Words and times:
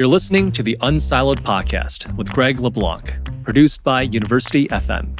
You're 0.00 0.08
listening 0.08 0.50
to 0.52 0.62
the 0.62 0.78
Unsiloed 0.80 1.40
Podcast 1.40 2.10
with 2.16 2.32
Greg 2.32 2.58
La 2.58 2.70
Blanc, 2.70 3.12
produced 3.44 3.84
by 3.84 4.00
University 4.00 4.66
FM. 4.68 5.14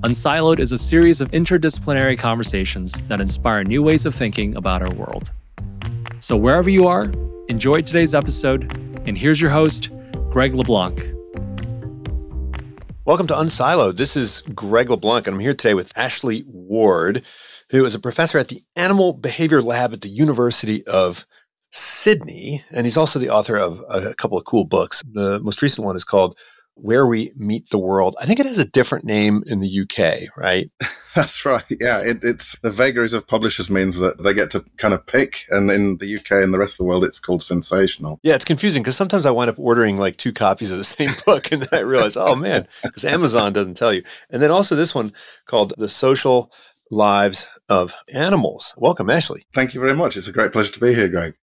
Unsiloed 0.00 0.60
is 0.60 0.72
a 0.72 0.78
series 0.78 1.20
of 1.20 1.30
interdisciplinary 1.32 2.18
conversations 2.18 2.92
that 3.08 3.20
inspire 3.20 3.64
new 3.64 3.82
ways 3.82 4.06
of 4.06 4.14
thinking 4.14 4.56
about 4.56 4.80
our 4.80 4.94
world. 4.94 5.30
So, 6.20 6.38
wherever 6.38 6.70
you 6.70 6.86
are, 6.86 7.12
enjoy 7.50 7.82
today's 7.82 8.14
episode, 8.14 8.62
and 9.06 9.18
here's 9.18 9.42
your 9.42 9.50
host, 9.50 9.90
Greg 10.30 10.54
La 10.54 10.62
Blanc. 10.62 10.98
Welcome 13.04 13.26
to 13.26 13.34
Unsiloed. 13.34 13.98
This 13.98 14.16
is 14.16 14.40
Greg 14.54 14.88
La 14.88 14.96
Blanc, 14.96 15.26
and 15.26 15.34
I'm 15.34 15.40
here 15.40 15.52
today 15.52 15.74
with 15.74 15.92
Ashley 15.98 16.44
Ward, 16.46 17.22
who 17.68 17.84
is 17.84 17.94
a 17.94 17.98
professor 18.00 18.38
at 18.38 18.48
the 18.48 18.62
Animal 18.74 19.12
Behavior 19.12 19.60
Lab 19.60 19.92
at 19.92 20.00
the 20.00 20.08
University 20.08 20.82
of 20.86 21.26
Sydney, 21.72 22.64
and 22.70 22.86
he's 22.86 22.96
also 22.96 23.18
the 23.18 23.30
author 23.30 23.56
of 23.56 23.82
a 23.88 24.14
couple 24.14 24.38
of 24.38 24.44
cool 24.44 24.64
books. 24.64 25.02
The 25.10 25.40
most 25.40 25.62
recent 25.62 25.86
one 25.86 25.96
is 25.96 26.04
called 26.04 26.36
Where 26.74 27.06
We 27.06 27.32
Meet 27.36 27.70
the 27.70 27.78
World. 27.78 28.14
I 28.20 28.26
think 28.26 28.40
it 28.40 28.46
has 28.46 28.58
a 28.58 28.66
different 28.66 29.06
name 29.06 29.42
in 29.46 29.60
the 29.60 29.80
UK, 29.80 30.28
right? 30.36 30.70
That's 31.14 31.44
right. 31.46 31.64
Yeah, 31.70 32.00
it, 32.00 32.22
it's 32.22 32.58
the 32.60 32.70
vagaries 32.70 33.14
of 33.14 33.26
publishers 33.26 33.70
means 33.70 33.98
that 33.98 34.22
they 34.22 34.34
get 34.34 34.50
to 34.50 34.64
kind 34.76 34.92
of 34.92 35.06
pick, 35.06 35.44
and 35.48 35.70
in 35.70 35.96
the 35.96 36.16
UK 36.16 36.32
and 36.32 36.52
the 36.52 36.58
rest 36.58 36.74
of 36.74 36.78
the 36.78 36.84
world, 36.84 37.04
it's 37.04 37.18
called 37.18 37.42
sensational. 37.42 38.20
Yeah, 38.22 38.34
it's 38.34 38.44
confusing 38.44 38.82
because 38.82 38.96
sometimes 38.96 39.24
I 39.24 39.30
wind 39.30 39.48
up 39.48 39.58
ordering 39.58 39.96
like 39.96 40.18
two 40.18 40.32
copies 40.32 40.70
of 40.70 40.78
the 40.78 40.84
same 40.84 41.12
book, 41.26 41.52
and 41.52 41.62
then 41.62 41.80
I 41.80 41.82
realize, 41.82 42.18
oh 42.18 42.36
man, 42.36 42.68
because 42.82 43.04
Amazon 43.04 43.54
doesn't 43.54 43.78
tell 43.78 43.94
you. 43.94 44.02
And 44.28 44.42
then 44.42 44.50
also 44.50 44.76
this 44.76 44.94
one 44.94 45.12
called 45.46 45.72
The 45.78 45.88
Social 45.88 46.52
Lives 46.90 47.46
of 47.70 47.94
Animals. 48.12 48.74
Welcome, 48.76 49.08
Ashley. 49.08 49.46
Thank 49.54 49.72
you 49.72 49.80
very 49.80 49.94
much. 49.94 50.18
It's 50.18 50.28
a 50.28 50.32
great 50.32 50.52
pleasure 50.52 50.72
to 50.72 50.80
be 50.80 50.94
here, 50.94 51.08
Greg. 51.08 51.34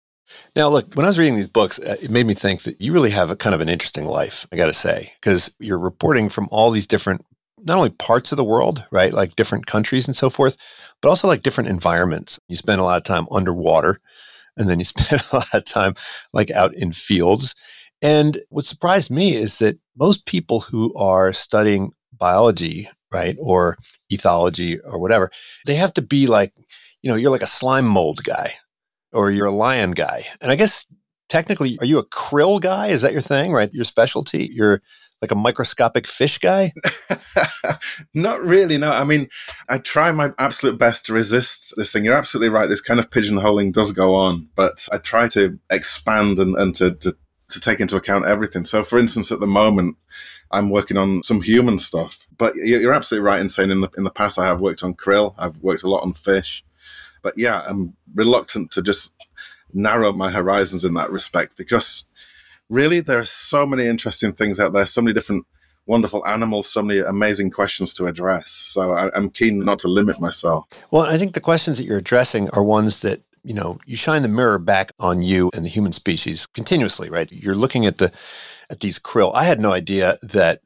Now, 0.56 0.68
look, 0.68 0.94
when 0.94 1.04
I 1.04 1.08
was 1.08 1.18
reading 1.18 1.36
these 1.36 1.46
books, 1.46 1.78
uh, 1.78 1.96
it 2.02 2.10
made 2.10 2.26
me 2.26 2.34
think 2.34 2.62
that 2.62 2.80
you 2.80 2.92
really 2.92 3.10
have 3.10 3.30
a 3.30 3.36
kind 3.36 3.54
of 3.54 3.60
an 3.60 3.68
interesting 3.68 4.06
life, 4.06 4.46
I 4.52 4.56
got 4.56 4.66
to 4.66 4.72
say, 4.72 5.12
because 5.20 5.54
you're 5.58 5.78
reporting 5.78 6.28
from 6.28 6.48
all 6.50 6.70
these 6.70 6.86
different, 6.86 7.24
not 7.58 7.78
only 7.78 7.90
parts 7.90 8.32
of 8.32 8.36
the 8.36 8.44
world, 8.44 8.84
right, 8.90 9.12
like 9.12 9.36
different 9.36 9.66
countries 9.66 10.06
and 10.06 10.16
so 10.16 10.30
forth, 10.30 10.56
but 11.00 11.08
also 11.08 11.28
like 11.28 11.42
different 11.42 11.70
environments. 11.70 12.38
You 12.48 12.56
spend 12.56 12.80
a 12.80 12.84
lot 12.84 12.98
of 12.98 13.04
time 13.04 13.26
underwater, 13.30 14.00
and 14.56 14.68
then 14.68 14.78
you 14.78 14.84
spend 14.86 15.22
a 15.32 15.36
lot 15.36 15.54
of 15.54 15.64
time 15.64 15.94
like 16.32 16.50
out 16.50 16.74
in 16.74 16.92
fields. 16.92 17.54
And 18.02 18.40
what 18.50 18.64
surprised 18.64 19.10
me 19.10 19.34
is 19.34 19.58
that 19.58 19.78
most 19.96 20.26
people 20.26 20.60
who 20.60 20.94
are 20.94 21.32
studying 21.32 21.92
biology, 22.16 22.88
right, 23.12 23.36
or 23.40 23.76
ethology 24.12 24.78
or 24.84 24.98
whatever, 24.98 25.30
they 25.66 25.74
have 25.74 25.92
to 25.94 26.02
be 26.02 26.26
like, 26.26 26.52
you 27.02 27.10
know, 27.10 27.16
you're 27.16 27.30
like 27.30 27.42
a 27.42 27.46
slime 27.46 27.86
mold 27.86 28.22
guy, 28.24 28.52
or 29.12 29.30
you're 29.30 29.46
a 29.46 29.52
lion 29.52 29.92
guy. 29.92 30.22
And 30.40 30.50
I 30.50 30.56
guess 30.56 30.86
technically, 31.28 31.78
are 31.80 31.86
you 31.86 31.98
a 31.98 32.06
krill 32.06 32.60
guy? 32.60 32.88
Is 32.88 33.02
that 33.02 33.12
your 33.12 33.22
thing, 33.22 33.52
right? 33.52 33.72
Your 33.72 33.84
specialty? 33.84 34.48
You're 34.52 34.82
like 35.20 35.32
a 35.32 35.36
microscopic 35.36 36.06
fish 36.06 36.38
guy? 36.38 36.72
Not 38.14 38.42
really. 38.42 38.78
No, 38.78 38.90
I 38.90 39.04
mean, 39.04 39.28
I 39.68 39.78
try 39.78 40.12
my 40.12 40.32
absolute 40.38 40.78
best 40.78 41.06
to 41.06 41.12
resist 41.12 41.74
this 41.76 41.92
thing. 41.92 42.04
You're 42.04 42.14
absolutely 42.14 42.50
right. 42.50 42.68
This 42.68 42.80
kind 42.80 43.00
of 43.00 43.10
pigeonholing 43.10 43.72
does 43.72 43.92
go 43.92 44.14
on, 44.14 44.48
but 44.54 44.88
I 44.92 44.98
try 44.98 45.28
to 45.28 45.58
expand 45.70 46.38
and, 46.38 46.56
and 46.56 46.74
to, 46.76 46.94
to, 46.94 47.16
to 47.48 47.60
take 47.60 47.80
into 47.80 47.96
account 47.96 48.26
everything. 48.26 48.64
So, 48.64 48.84
for 48.84 48.98
instance, 48.98 49.32
at 49.32 49.40
the 49.40 49.46
moment, 49.46 49.96
I'm 50.50 50.70
working 50.70 50.96
on 50.96 51.22
some 51.22 51.42
human 51.42 51.78
stuff. 51.78 52.26
But 52.36 52.54
you're 52.56 52.92
absolutely 52.92 53.26
right 53.26 53.40
in 53.40 53.50
saying 53.50 53.70
in 53.70 53.80
the 53.80 53.88
in 53.96 54.04
the 54.04 54.10
past 54.10 54.38
I 54.38 54.46
have 54.46 54.60
worked 54.60 54.82
on 54.82 54.94
krill. 54.94 55.34
I've 55.36 55.56
worked 55.58 55.82
a 55.82 55.90
lot 55.90 56.02
on 56.02 56.12
fish. 56.12 56.64
But 57.22 57.36
yeah, 57.36 57.64
I'm 57.66 57.94
reluctant 58.14 58.70
to 58.72 58.82
just 58.82 59.12
narrow 59.72 60.12
my 60.12 60.30
horizons 60.30 60.84
in 60.84 60.94
that 60.94 61.10
respect 61.10 61.56
because 61.56 62.06
really 62.68 63.00
there 63.00 63.18
are 63.18 63.24
so 63.24 63.66
many 63.66 63.86
interesting 63.86 64.32
things 64.32 64.60
out 64.60 64.72
there, 64.72 64.86
so 64.86 65.02
many 65.02 65.14
different 65.14 65.46
wonderful 65.86 66.24
animals, 66.26 66.68
so 66.68 66.82
many 66.82 67.00
amazing 67.00 67.50
questions 67.50 67.94
to 67.94 68.06
address. 68.06 68.50
So 68.50 68.92
I, 68.92 69.16
am 69.16 69.30
keen 69.30 69.60
not 69.60 69.78
to 69.80 69.88
limit 69.88 70.20
myself. 70.20 70.66
Well, 70.90 71.02
I 71.02 71.16
think 71.16 71.32
the 71.32 71.40
questions 71.40 71.78
that 71.78 71.84
you're 71.84 71.98
addressing 71.98 72.50
are 72.50 72.62
ones 72.62 73.00
that 73.00 73.22
you 73.42 73.54
know 73.54 73.78
you 73.86 73.96
shine 73.96 74.22
the 74.22 74.28
mirror 74.28 74.58
back 74.58 74.92
on 75.00 75.22
you 75.22 75.50
and 75.54 75.64
the 75.64 75.70
human 75.70 75.92
species 75.92 76.46
continuously, 76.46 77.08
right? 77.08 77.30
You're 77.32 77.54
looking 77.54 77.86
at 77.86 77.98
the 77.98 78.12
at 78.70 78.80
these 78.80 78.98
krill. 78.98 79.32
I 79.34 79.44
had 79.44 79.60
no 79.60 79.72
idea 79.72 80.18
that 80.22 80.60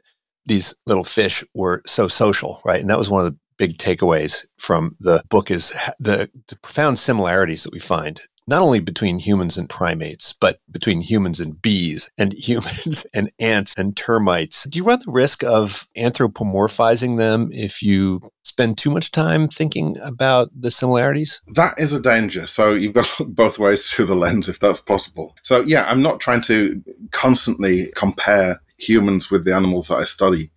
these 0.45 0.75
little 0.87 1.05
fish 1.05 1.45
were 1.55 1.83
so 1.87 2.09
social, 2.09 2.61
right? 2.65 2.81
And 2.81 2.91
that 2.91 2.99
was 2.99 3.09
one 3.09 3.25
of 3.25 3.33
the 3.33 3.39
big 3.57 3.79
takeaways 3.79 4.47
from 4.57 4.97
the 5.01 5.23
book 5.29 5.51
is 5.51 5.73
the, 5.99 6.31
the 6.49 6.57
profound 6.57 6.99
similarities 6.99 7.65
that 7.65 7.73
we 7.73 7.81
find 7.81 8.21
not 8.47 8.63
only 8.63 8.81
between 8.81 9.19
humans 9.19 9.57
and 9.57 9.69
primates, 9.69 10.35
but 10.41 10.59
between 10.71 11.01
humans 11.01 11.39
and 11.41 11.61
bees 11.63 12.11
and 12.19 12.33
humans 12.37 13.07
and 13.15 13.31
ants 13.39 13.75
and 13.79 13.97
termites. 13.97 14.65
Do 14.65 14.79
you 14.79 14.85
run 14.85 15.01
the 15.05 15.13
risk 15.13 15.45
of 15.45 15.87
anthropomorphizing 15.97 17.19
them 17.19 17.51
if 17.53 17.83
you 17.83 18.21
spend 18.43 18.79
too 18.79 18.91
much 18.91 19.13
time 19.13 19.49
thinking 19.49 19.97
about 20.03 20.51
the 20.59 20.71
similarities? 20.71 21.41
That 21.55 21.75
is 21.79 21.93
a 21.93 22.01
danger. 22.01 22.47
So 22.47 22.75
you've 22.75 22.95
got 22.95 23.05
to 23.05 23.23
look 23.25 23.35
both 23.35 23.59
ways 23.59 23.89
through 23.89 24.07
the 24.07 24.17
lens 24.17 24.49
if 24.49 24.59
that's 24.59 24.81
possible. 24.81 25.37
So, 25.43 25.63
yeah, 25.63 25.85
I'm 25.89 26.03
not 26.03 26.21
trying 26.21 26.43
to 26.43 26.83
constantly 27.13 27.93
compare 27.95 28.61
humans 28.79 29.31
with 29.31 29.45
the 29.45 29.55
animals 29.55 29.89
that 29.89 29.97
I 29.97 30.05
study. 30.05 30.51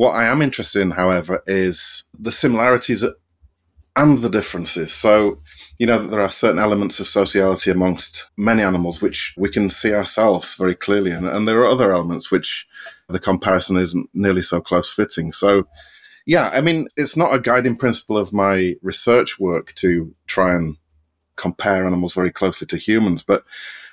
What 0.00 0.14
I 0.14 0.24
am 0.28 0.40
interested 0.40 0.80
in, 0.80 0.92
however, 0.92 1.42
is 1.46 2.04
the 2.18 2.32
similarities 2.32 3.04
and 3.94 4.18
the 4.22 4.30
differences. 4.30 4.94
So, 4.94 5.42
you 5.78 5.86
know, 5.86 6.06
there 6.06 6.22
are 6.22 6.30
certain 6.30 6.58
elements 6.58 7.00
of 7.00 7.06
sociality 7.06 7.70
amongst 7.70 8.26
many 8.38 8.62
animals 8.62 9.02
which 9.02 9.34
we 9.36 9.50
can 9.50 9.68
see 9.68 9.92
ourselves 9.92 10.54
very 10.54 10.74
clearly. 10.74 11.10
And, 11.10 11.26
and 11.28 11.46
there 11.46 11.60
are 11.60 11.66
other 11.66 11.92
elements 11.92 12.30
which 12.30 12.66
the 13.10 13.18
comparison 13.18 13.76
isn't 13.76 14.08
nearly 14.14 14.42
so 14.42 14.62
close 14.62 14.88
fitting. 14.90 15.34
So, 15.34 15.68
yeah, 16.24 16.48
I 16.48 16.62
mean, 16.62 16.88
it's 16.96 17.14
not 17.14 17.34
a 17.34 17.38
guiding 17.38 17.76
principle 17.76 18.16
of 18.16 18.32
my 18.32 18.76
research 18.80 19.38
work 19.38 19.74
to 19.74 20.14
try 20.26 20.54
and 20.54 20.78
compare 21.36 21.86
animals 21.86 22.14
very 22.14 22.32
closely 22.32 22.66
to 22.68 22.78
humans, 22.78 23.22
but 23.22 23.44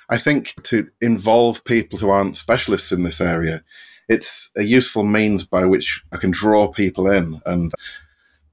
I 0.08 0.16
think 0.16 0.54
to 0.62 0.88
involve 1.02 1.66
people 1.66 1.98
who 1.98 2.08
aren't 2.08 2.38
specialists 2.38 2.92
in 2.92 3.02
this 3.02 3.20
area 3.20 3.62
it's 4.08 4.50
a 4.56 4.62
useful 4.62 5.04
means 5.04 5.44
by 5.44 5.64
which 5.64 6.02
I 6.12 6.16
can 6.16 6.30
draw 6.30 6.68
people 6.68 7.10
in 7.10 7.40
and 7.46 7.72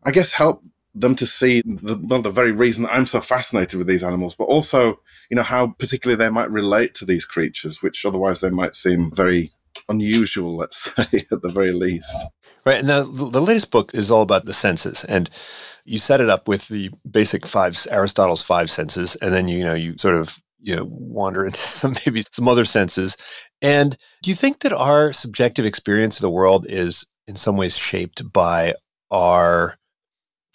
I 0.04 0.12
guess 0.12 0.32
help 0.32 0.64
them 0.94 1.16
to 1.16 1.26
see 1.26 1.62
the, 1.66 2.00
well, 2.02 2.22
the 2.22 2.30
very 2.30 2.52
reason 2.52 2.86
I'm 2.86 3.06
so 3.06 3.20
fascinated 3.20 3.78
with 3.78 3.88
these 3.88 4.04
animals, 4.04 4.34
but 4.34 4.46
also, 4.46 5.00
you 5.30 5.36
know, 5.36 5.44
how 5.44 5.68
particularly 5.78 6.18
they 6.18 6.30
might 6.30 6.50
relate 6.50 6.96
to 6.96 7.06
these 7.06 7.26
creatures, 7.26 7.82
which 7.82 8.06
otherwise 8.06 8.40
they 8.40 8.50
might 8.50 8.76
seem 8.76 9.12
very 9.12 9.52
unusual, 9.90 10.56
let's 10.56 10.90
say, 10.96 11.26
at 11.32 11.42
the 11.42 11.52
very 11.52 11.74
least. 11.74 12.16
Right. 12.66 12.84
Now, 12.84 13.04
the 13.04 13.42
latest 13.42 13.72
book 13.72 13.94
is 13.94 14.10
all 14.10 14.22
about 14.22 14.46
the 14.46 14.54
senses. 14.54 15.04
And 15.04 15.30
you 15.84 16.00
set 16.00 16.22
it 16.22 16.30
up 16.30 16.48
with 16.48 16.68
the 16.70 16.90
basic 17.10 17.46
five, 17.46 17.86
Aristotle's 17.92 18.42
five 18.42 18.72
senses. 18.72 19.16
And 19.18 19.34
then, 19.34 19.48
you 19.48 19.64
know, 19.64 19.76
you 19.76 19.98
sort 19.98 20.16
of 20.16 20.40
you 20.66 20.76
know, 20.76 20.88
wander 20.90 21.46
into 21.46 21.60
some 21.60 21.94
maybe 22.06 22.26
some 22.32 22.48
other 22.48 22.66
senses. 22.66 23.16
And 23.66 23.98
do 24.22 24.30
you 24.30 24.36
think 24.36 24.60
that 24.60 24.72
our 24.72 25.12
subjective 25.12 25.66
experience 25.66 26.18
of 26.18 26.22
the 26.22 26.30
world 26.30 26.68
is 26.70 27.08
in 27.26 27.36
some 27.36 27.58
ways 27.58 27.76
shaped 27.76 28.32
by 28.32 28.76
our 29.10 29.76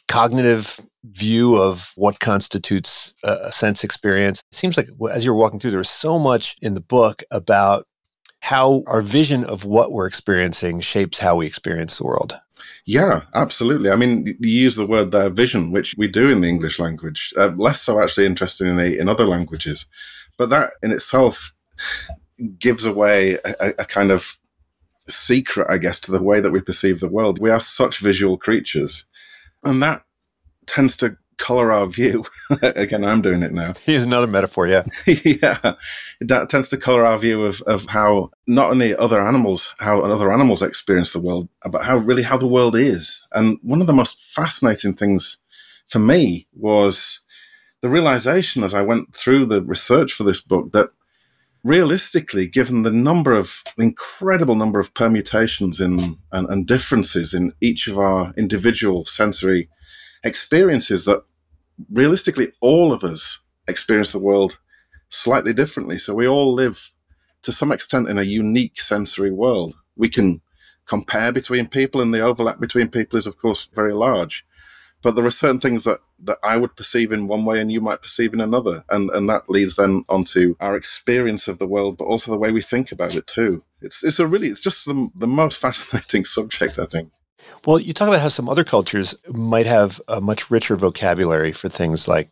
cognitive 0.06 0.78
view 1.02 1.56
of 1.56 1.92
what 1.96 2.20
constitutes 2.20 3.12
a, 3.24 3.50
sense 3.50 3.82
experience? 3.82 4.42
It 4.52 4.56
seems 4.56 4.76
like 4.76 4.86
as 5.12 5.24
you're 5.24 5.34
walking 5.34 5.58
through, 5.58 5.72
there's 5.72 5.90
so 5.90 6.20
much 6.20 6.54
in 6.62 6.74
the 6.74 6.80
book 6.80 7.24
about 7.32 7.84
how 8.42 8.84
our 8.86 9.02
vision 9.02 9.42
of 9.42 9.64
what 9.64 9.90
we're 9.90 10.06
experiencing 10.06 10.78
shapes 10.78 11.18
how 11.18 11.34
we 11.34 11.46
experience 11.46 11.98
the 11.98 12.06
world. 12.06 12.38
Yeah, 12.86 13.22
absolutely. 13.34 13.90
I 13.90 13.96
mean, 13.96 14.36
you 14.38 14.60
use 14.62 14.76
the 14.76 14.86
word 14.86 15.10
there, 15.10 15.30
vision, 15.30 15.72
which 15.72 15.96
we 15.98 16.06
do 16.06 16.30
in 16.30 16.42
the 16.42 16.48
English 16.48 16.78
language, 16.78 17.34
uh, 17.36 17.48
less 17.56 17.82
so 17.82 18.00
actually 18.00 18.26
interested 18.26 18.68
in, 18.68 18.78
in 18.78 19.08
other 19.08 19.26
languages. 19.26 19.86
But 20.38 20.50
that 20.50 20.70
in 20.80 20.92
itself 20.92 21.52
gives 22.58 22.86
away 22.86 23.34
a, 23.44 23.72
a 23.78 23.84
kind 23.84 24.10
of 24.10 24.38
secret, 25.08 25.68
I 25.70 25.78
guess, 25.78 26.00
to 26.00 26.12
the 26.12 26.22
way 26.22 26.40
that 26.40 26.50
we 26.50 26.60
perceive 26.60 27.00
the 27.00 27.08
world. 27.08 27.38
We 27.38 27.50
are 27.50 27.60
such 27.60 27.98
visual 27.98 28.36
creatures. 28.36 29.04
And 29.64 29.82
that 29.82 30.04
tends 30.66 30.96
to 30.98 31.16
color 31.40 31.72
our 31.72 31.86
view. 31.86 32.24
Again, 32.62 33.04
I'm 33.04 33.22
doing 33.22 33.42
it 33.42 33.52
now. 33.52 33.72
Here's 33.84 34.04
another 34.04 34.26
metaphor, 34.26 34.68
yeah. 34.68 34.84
yeah. 35.06 35.74
That 36.20 36.48
tends 36.48 36.68
to 36.68 36.76
color 36.76 37.04
our 37.04 37.18
view 37.18 37.44
of, 37.44 37.62
of 37.62 37.86
how 37.86 38.30
not 38.46 38.70
only 38.70 38.94
other 38.94 39.20
animals, 39.20 39.74
how 39.78 40.00
other 40.00 40.30
animals 40.30 40.62
experience 40.62 41.12
the 41.12 41.20
world, 41.20 41.48
but 41.70 41.84
how 41.84 41.96
really 41.96 42.22
how 42.22 42.36
the 42.36 42.46
world 42.46 42.76
is. 42.76 43.22
And 43.32 43.58
one 43.62 43.80
of 43.80 43.86
the 43.86 43.92
most 43.92 44.22
fascinating 44.22 44.94
things 44.94 45.38
for 45.86 45.98
me 45.98 46.46
was 46.52 47.22
the 47.80 47.88
realization 47.88 48.62
as 48.62 48.74
I 48.74 48.82
went 48.82 49.14
through 49.14 49.46
the 49.46 49.62
research 49.62 50.12
for 50.12 50.24
this 50.24 50.42
book 50.42 50.72
that 50.72 50.90
realistically, 51.62 52.46
given 52.46 52.82
the 52.82 52.90
number 52.90 53.32
of 53.32 53.62
incredible 53.78 54.54
number 54.54 54.80
of 54.80 54.94
permutations 54.94 55.80
in 55.80 56.18
and, 56.32 56.48
and 56.48 56.66
differences 56.66 57.34
in 57.34 57.52
each 57.60 57.86
of 57.86 57.98
our 57.98 58.32
individual 58.36 59.04
sensory 59.04 59.68
experiences 60.24 61.04
that 61.04 61.22
realistically 61.92 62.52
all 62.60 62.92
of 62.92 63.04
us 63.04 63.42
experience 63.68 64.12
the 64.12 64.18
world 64.18 64.58
slightly 65.08 65.52
differently. 65.52 65.98
So 65.98 66.14
we 66.14 66.26
all 66.26 66.54
live 66.54 66.92
to 67.42 67.52
some 67.52 67.72
extent 67.72 68.08
in 68.08 68.18
a 68.18 68.22
unique 68.22 68.80
sensory 68.80 69.30
world. 69.30 69.74
We 69.96 70.08
can 70.08 70.40
compare 70.86 71.32
between 71.32 71.68
people, 71.68 72.00
and 72.00 72.12
the 72.12 72.20
overlap 72.20 72.58
between 72.58 72.88
people 72.88 73.18
is, 73.18 73.26
of 73.26 73.38
course, 73.38 73.68
very 73.74 73.94
large. 73.94 74.44
But 75.02 75.16
there 75.16 75.24
are 75.24 75.30
certain 75.30 75.60
things 75.60 75.84
that, 75.84 76.00
that 76.24 76.38
I 76.42 76.56
would 76.56 76.76
perceive 76.76 77.12
in 77.12 77.26
one 77.26 77.44
way 77.44 77.60
and 77.60 77.72
you 77.72 77.80
might 77.80 78.02
perceive 78.02 78.34
in 78.34 78.40
another. 78.40 78.84
And, 78.90 79.10
and 79.10 79.28
that 79.28 79.48
leads 79.48 79.76
then 79.76 80.04
onto 80.08 80.56
our 80.60 80.76
experience 80.76 81.48
of 81.48 81.58
the 81.58 81.66
world, 81.66 81.96
but 81.96 82.04
also 82.04 82.30
the 82.30 82.38
way 82.38 82.50
we 82.50 82.62
think 82.62 82.92
about 82.92 83.16
it 83.16 83.26
too. 83.26 83.64
It's, 83.80 84.04
it's 84.04 84.18
a 84.18 84.26
really, 84.26 84.48
it's 84.48 84.60
just 84.60 84.84
the, 84.84 85.08
the 85.14 85.26
most 85.26 85.58
fascinating 85.60 86.24
subject, 86.24 86.78
I 86.78 86.86
think. 86.86 87.12
Well, 87.66 87.80
you 87.80 87.92
talk 87.92 88.08
about 88.08 88.20
how 88.20 88.28
some 88.28 88.48
other 88.48 88.64
cultures 88.64 89.14
might 89.28 89.66
have 89.66 90.00
a 90.08 90.20
much 90.20 90.50
richer 90.50 90.76
vocabulary 90.76 91.52
for 91.52 91.68
things 91.68 92.06
like 92.06 92.30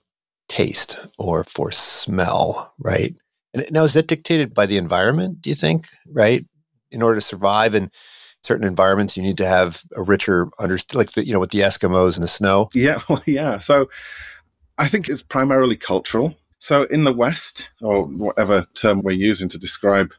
taste 0.48 0.96
or 1.18 1.44
for 1.44 1.70
smell, 1.70 2.74
right? 2.78 3.14
And 3.54 3.66
now 3.70 3.84
is 3.84 3.94
that 3.94 4.06
dictated 4.06 4.54
by 4.54 4.66
the 4.66 4.76
environment, 4.76 5.40
do 5.42 5.50
you 5.50 5.56
think, 5.56 5.88
right? 6.10 6.44
In 6.90 7.02
order 7.02 7.16
to 7.16 7.26
survive 7.26 7.74
in 7.74 7.90
certain 8.42 8.66
environments, 8.66 9.16
you 9.16 9.22
need 9.22 9.36
to 9.38 9.46
have 9.46 9.82
a 9.96 10.02
richer 10.02 10.48
understanding, 10.58 10.98
like 10.98 11.12
the, 11.12 11.26
you 11.26 11.32
know, 11.32 11.40
with 11.40 11.50
the 11.50 11.60
Eskimos 11.60 12.14
and 12.14 12.22
the 12.22 12.28
snow. 12.28 12.70
Yeah, 12.74 13.00
well, 13.08 13.22
yeah. 13.26 13.58
So 13.58 13.88
I 14.78 14.88
think 14.88 15.08
it's 15.08 15.22
primarily 15.22 15.76
cultural. 15.76 16.36
So 16.58 16.84
in 16.84 17.04
the 17.04 17.12
West, 17.12 17.70
or 17.80 18.04
whatever 18.04 18.66
term 18.74 19.02
we're 19.02 19.12
using 19.12 19.48
to 19.50 19.58
describe 19.58 20.12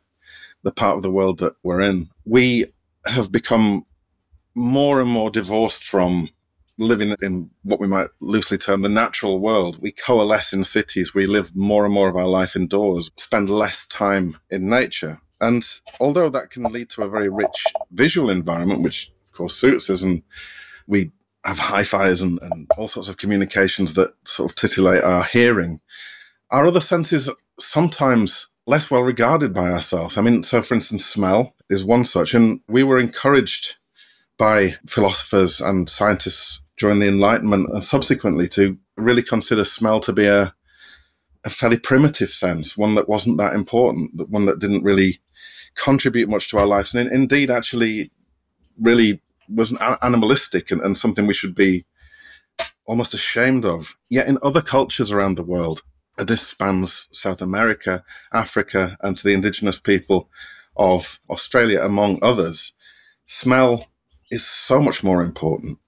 the 0.63 0.71
part 0.71 0.97
of 0.97 1.03
the 1.03 1.11
world 1.11 1.39
that 1.39 1.53
we're 1.63 1.81
in, 1.81 2.09
we 2.25 2.65
have 3.05 3.31
become 3.31 3.85
more 4.55 4.99
and 5.01 5.09
more 5.09 5.29
divorced 5.29 5.83
from 5.83 6.29
living 6.77 7.13
in 7.21 7.49
what 7.63 7.79
we 7.79 7.87
might 7.87 8.07
loosely 8.21 8.57
term 8.57 8.81
the 8.81 8.89
natural 8.89 9.39
world. 9.39 9.81
We 9.81 9.91
coalesce 9.91 10.53
in 10.53 10.63
cities. 10.63 11.13
We 11.13 11.27
live 11.27 11.55
more 11.55 11.85
and 11.85 11.93
more 11.93 12.07
of 12.07 12.15
our 12.15 12.27
life 12.27 12.55
indoors, 12.55 13.11
spend 13.17 13.49
less 13.49 13.85
time 13.85 14.37
in 14.49 14.69
nature. 14.69 15.19
And 15.41 15.65
although 15.99 16.29
that 16.29 16.51
can 16.51 16.63
lead 16.63 16.89
to 16.91 17.03
a 17.03 17.09
very 17.09 17.29
rich 17.29 17.63
visual 17.91 18.29
environment, 18.29 18.81
which 18.81 19.11
of 19.25 19.31
course 19.31 19.55
suits 19.55 19.89
us, 19.89 20.01
and 20.01 20.21
we 20.87 21.11
have 21.45 21.59
hi-fis 21.59 22.21
and, 22.21 22.39
and 22.41 22.69
all 22.77 22.87
sorts 22.87 23.09
of 23.09 23.17
communications 23.17 23.93
that 23.93 24.13
sort 24.25 24.51
of 24.51 24.55
titillate 24.55 25.03
our 25.03 25.23
hearing, 25.23 25.79
our 26.51 26.67
other 26.67 26.81
senses 26.81 27.29
sometimes 27.59 28.49
less 28.67 28.91
well 28.91 29.01
regarded 29.01 29.53
by 29.53 29.71
ourselves. 29.71 30.17
I 30.17 30.21
mean, 30.21 30.43
so 30.43 30.61
for 30.61 30.75
instance, 30.75 31.05
smell 31.05 31.55
is 31.69 31.83
one 31.83 32.05
such, 32.05 32.33
and 32.33 32.61
we 32.67 32.83
were 32.83 32.99
encouraged 32.99 33.75
by 34.37 34.75
philosophers 34.87 35.59
and 35.59 35.89
scientists 35.89 36.61
during 36.77 36.99
the 36.99 37.07
Enlightenment 37.07 37.69
and 37.69 37.83
subsequently 37.83 38.47
to 38.47 38.77
really 38.95 39.21
consider 39.21 39.65
smell 39.65 39.99
to 39.99 40.13
be 40.13 40.25
a, 40.25 40.53
a 41.43 41.49
fairly 41.49 41.77
primitive 41.77 42.29
sense, 42.29 42.77
one 42.77 42.95
that 42.95 43.09
wasn't 43.09 43.37
that 43.37 43.53
important, 43.53 44.29
one 44.29 44.45
that 44.45 44.59
didn't 44.59 44.83
really 44.83 45.19
contribute 45.75 46.29
much 46.29 46.49
to 46.49 46.57
our 46.57 46.65
lives, 46.65 46.93
and 46.93 47.07
in, 47.07 47.13
indeed 47.13 47.49
actually 47.49 48.11
really 48.79 49.21
was 49.53 49.73
animalistic 50.01 50.71
and, 50.71 50.81
and 50.81 50.97
something 50.97 51.25
we 51.25 51.33
should 51.33 51.55
be 51.55 51.85
almost 52.85 53.13
ashamed 53.13 53.65
of. 53.65 53.95
Yet 54.09 54.27
in 54.27 54.37
other 54.43 54.61
cultures 54.61 55.11
around 55.11 55.35
the 55.35 55.43
world, 55.43 55.81
this 56.17 56.45
spans 56.45 57.07
South 57.11 57.41
America, 57.41 58.03
Africa, 58.33 58.97
and 59.01 59.17
to 59.17 59.23
the 59.23 59.33
indigenous 59.33 59.79
people 59.79 60.29
of 60.75 61.19
Australia, 61.29 61.81
among 61.81 62.19
others, 62.21 62.73
smell 63.23 63.87
is 64.31 64.45
so 64.45 64.81
much 64.81 65.03
more 65.03 65.23
important 65.23 65.79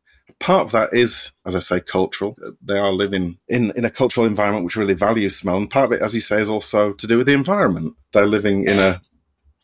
part 0.42 0.66
of 0.66 0.72
that 0.72 0.90
is, 0.92 1.32
as 1.46 1.56
I 1.56 1.60
say, 1.60 1.80
cultural. 1.80 2.36
They 2.62 2.78
are 2.78 2.92
living 2.92 3.38
in, 3.48 3.72
in 3.76 3.86
a 3.86 3.92
cultural 3.92 4.26
environment 4.26 4.66
which 4.66 4.76
really 4.76 4.96
values 4.96 5.38
smell. 5.38 5.56
And 5.56 5.70
part 5.70 5.86
of 5.86 5.92
it, 5.94 6.02
as 6.02 6.14
you 6.14 6.20
say, 6.20 6.42
is 6.42 6.50
also 6.50 6.94
to 6.94 7.08
do 7.08 7.18
with 7.18 7.28
the 7.28 7.34
environment. 7.34 7.96
They're 8.12 8.26
living 8.26 8.68
in 8.68 8.80
a 8.80 9.00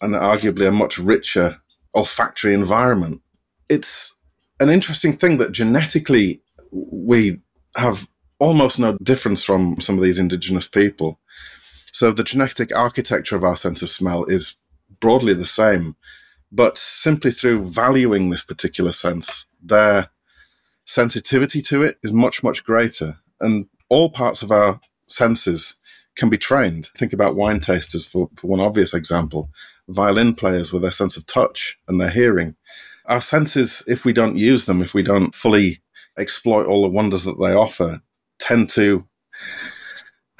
an 0.02 0.12
arguably 0.12 0.68
a 0.68 0.72
much 0.72 0.98
richer 0.98 1.60
olfactory 1.96 2.54
environment. 2.54 3.22
It's 3.70 4.16
an 4.60 4.70
interesting 4.70 5.14
thing 5.14 5.38
that 5.38 5.52
genetically 5.52 6.42
we 6.72 7.40
have 7.76 8.08
almost 8.40 8.80
no 8.80 8.98
difference 9.04 9.44
from 9.44 9.80
some 9.82 9.98
of 9.98 10.04
these 10.04 10.20
indigenous 10.20 10.68
people. 10.68 11.20
So 11.92 12.12
the 12.12 12.24
genetic 12.24 12.76
architecture 12.76 13.36
of 13.36 13.44
our 13.44 13.56
sense 13.56 13.82
of 13.82 13.90
smell 13.90 14.26
is 14.26 14.58
broadly 15.00 15.34
the 15.34 15.48
same, 15.48 15.96
but 16.52 16.78
simply 16.78 17.32
through 17.32 17.66
valuing 17.66 18.30
this 18.30 18.44
particular 18.44 18.94
sense, 18.94 19.46
their 19.62 20.10
sensitivity 20.86 21.62
to 21.64 21.84
it 21.84 21.98
is 22.04 22.14
much, 22.14 22.44
much 22.44 22.64
greater. 22.64 23.18
And 23.40 23.68
all 23.90 24.10
parts 24.10 24.42
of 24.42 24.52
our 24.52 24.80
senses 25.08 25.76
can 26.18 26.30
be 26.30 26.38
trained. 26.38 26.90
Think 26.98 27.14
about 27.14 27.36
wine 27.36 27.62
tasters 27.62 28.06
for, 28.06 28.30
for 28.36 28.48
one 28.48 28.60
obvious 28.60 28.94
example, 28.94 29.50
violin 29.88 30.36
players 30.36 30.74
with 30.74 30.82
their 30.82 30.92
sense 30.92 31.16
of 31.16 31.26
touch 31.28 31.78
and 31.88 32.02
their 32.02 32.10
hearing. 32.10 32.56
Our 33.06 33.22
senses, 33.22 33.84
if 33.88 34.04
we 34.04 34.12
don't 34.12 34.36
use 34.36 34.66
them, 34.66 34.82
if 34.82 34.94
we 34.94 35.04
don't 35.04 35.34
fully 35.34 35.80
exploit 36.18 36.66
all 36.66 36.82
the 36.82 36.90
wonders 36.90 37.24
that 37.24 37.40
they 37.40 37.54
offer, 37.54 38.02
tend 38.40 38.70
to, 38.72 39.08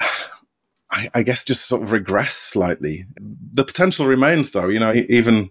I, 0.90 1.08
I 1.14 1.22
guess, 1.22 1.44
just 1.44 1.66
sort 1.66 1.82
of 1.82 1.92
regress 1.92 2.34
slightly. 2.34 3.06
The 3.54 3.64
potential 3.64 4.06
remains, 4.06 4.50
though, 4.50 4.68
you 4.68 4.80
know, 4.80 4.92
even 5.08 5.50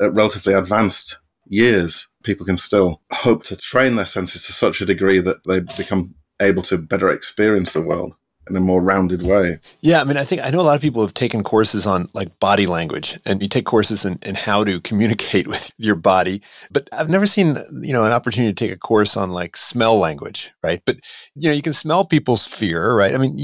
at 0.00 0.14
relatively 0.14 0.54
advanced 0.54 1.18
years, 1.48 2.08
people 2.24 2.46
can 2.46 2.56
still 2.56 3.02
hope 3.12 3.44
to 3.44 3.56
train 3.56 3.94
their 3.94 4.06
senses 4.06 4.46
to 4.46 4.52
such 4.52 4.80
a 4.80 4.86
degree 4.86 5.20
that 5.20 5.44
they 5.44 5.60
become 5.60 6.14
able 6.40 6.62
to 6.62 6.76
better 6.76 7.08
experience 7.08 7.72
the 7.72 7.80
world 7.80 8.12
in 8.48 8.56
a 8.56 8.60
more 8.60 8.80
rounded 8.80 9.22
way. 9.22 9.58
Yeah, 9.80 10.00
I 10.00 10.04
mean, 10.04 10.16
I 10.16 10.24
think 10.24 10.42
I 10.44 10.50
know 10.50 10.60
a 10.60 10.62
lot 10.62 10.76
of 10.76 10.82
people 10.82 11.02
have 11.02 11.14
taken 11.14 11.42
courses 11.42 11.86
on 11.86 12.08
like 12.12 12.38
body 12.40 12.66
language, 12.66 13.18
and 13.26 13.42
you 13.42 13.48
take 13.48 13.66
courses 13.66 14.04
in, 14.04 14.18
in 14.24 14.34
how 14.34 14.64
to 14.64 14.80
communicate 14.80 15.46
with 15.48 15.70
your 15.78 15.96
body. 15.96 16.42
But 16.70 16.88
I've 16.92 17.10
never 17.10 17.26
seen 17.26 17.58
you 17.82 17.92
know 17.92 18.04
an 18.04 18.12
opportunity 18.12 18.52
to 18.52 18.64
take 18.64 18.74
a 18.74 18.78
course 18.78 19.16
on 19.16 19.30
like 19.30 19.56
smell 19.56 19.98
language, 19.98 20.50
right? 20.62 20.82
But 20.84 20.96
you 21.34 21.48
know, 21.48 21.54
you 21.54 21.62
can 21.62 21.72
smell 21.72 22.04
people's 22.04 22.46
fear, 22.46 22.94
right? 22.94 23.14
I 23.14 23.18
mean. 23.18 23.38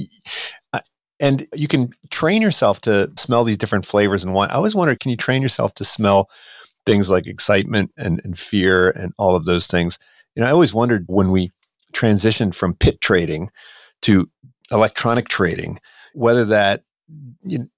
And 1.20 1.46
you 1.54 1.68
can 1.68 1.94
train 2.10 2.42
yourself 2.42 2.80
to 2.80 3.08
smell 3.16 3.44
these 3.44 3.56
different 3.56 3.86
flavors 3.86 4.24
and 4.24 4.34
wine. 4.34 4.50
I 4.50 4.54
always 4.54 4.74
wonder, 4.74 4.96
can 4.96 5.12
you 5.12 5.16
train 5.16 5.40
yourself 5.40 5.72
to 5.74 5.84
smell 5.84 6.28
things 6.86 7.10
like 7.10 7.26
excitement 7.26 7.92
and, 7.96 8.20
and 8.24 8.38
fear 8.38 8.90
and 8.90 9.12
all 9.18 9.36
of 9.36 9.44
those 9.44 9.66
things. 9.66 9.98
You 10.34 10.42
know, 10.42 10.48
I 10.48 10.52
always 10.52 10.74
wondered 10.74 11.04
when 11.08 11.30
we 11.30 11.50
transitioned 11.92 12.54
from 12.54 12.74
pit 12.74 13.00
trading 13.00 13.50
to 14.02 14.28
electronic 14.72 15.28
trading, 15.28 15.78
whether 16.14 16.44
that 16.46 16.82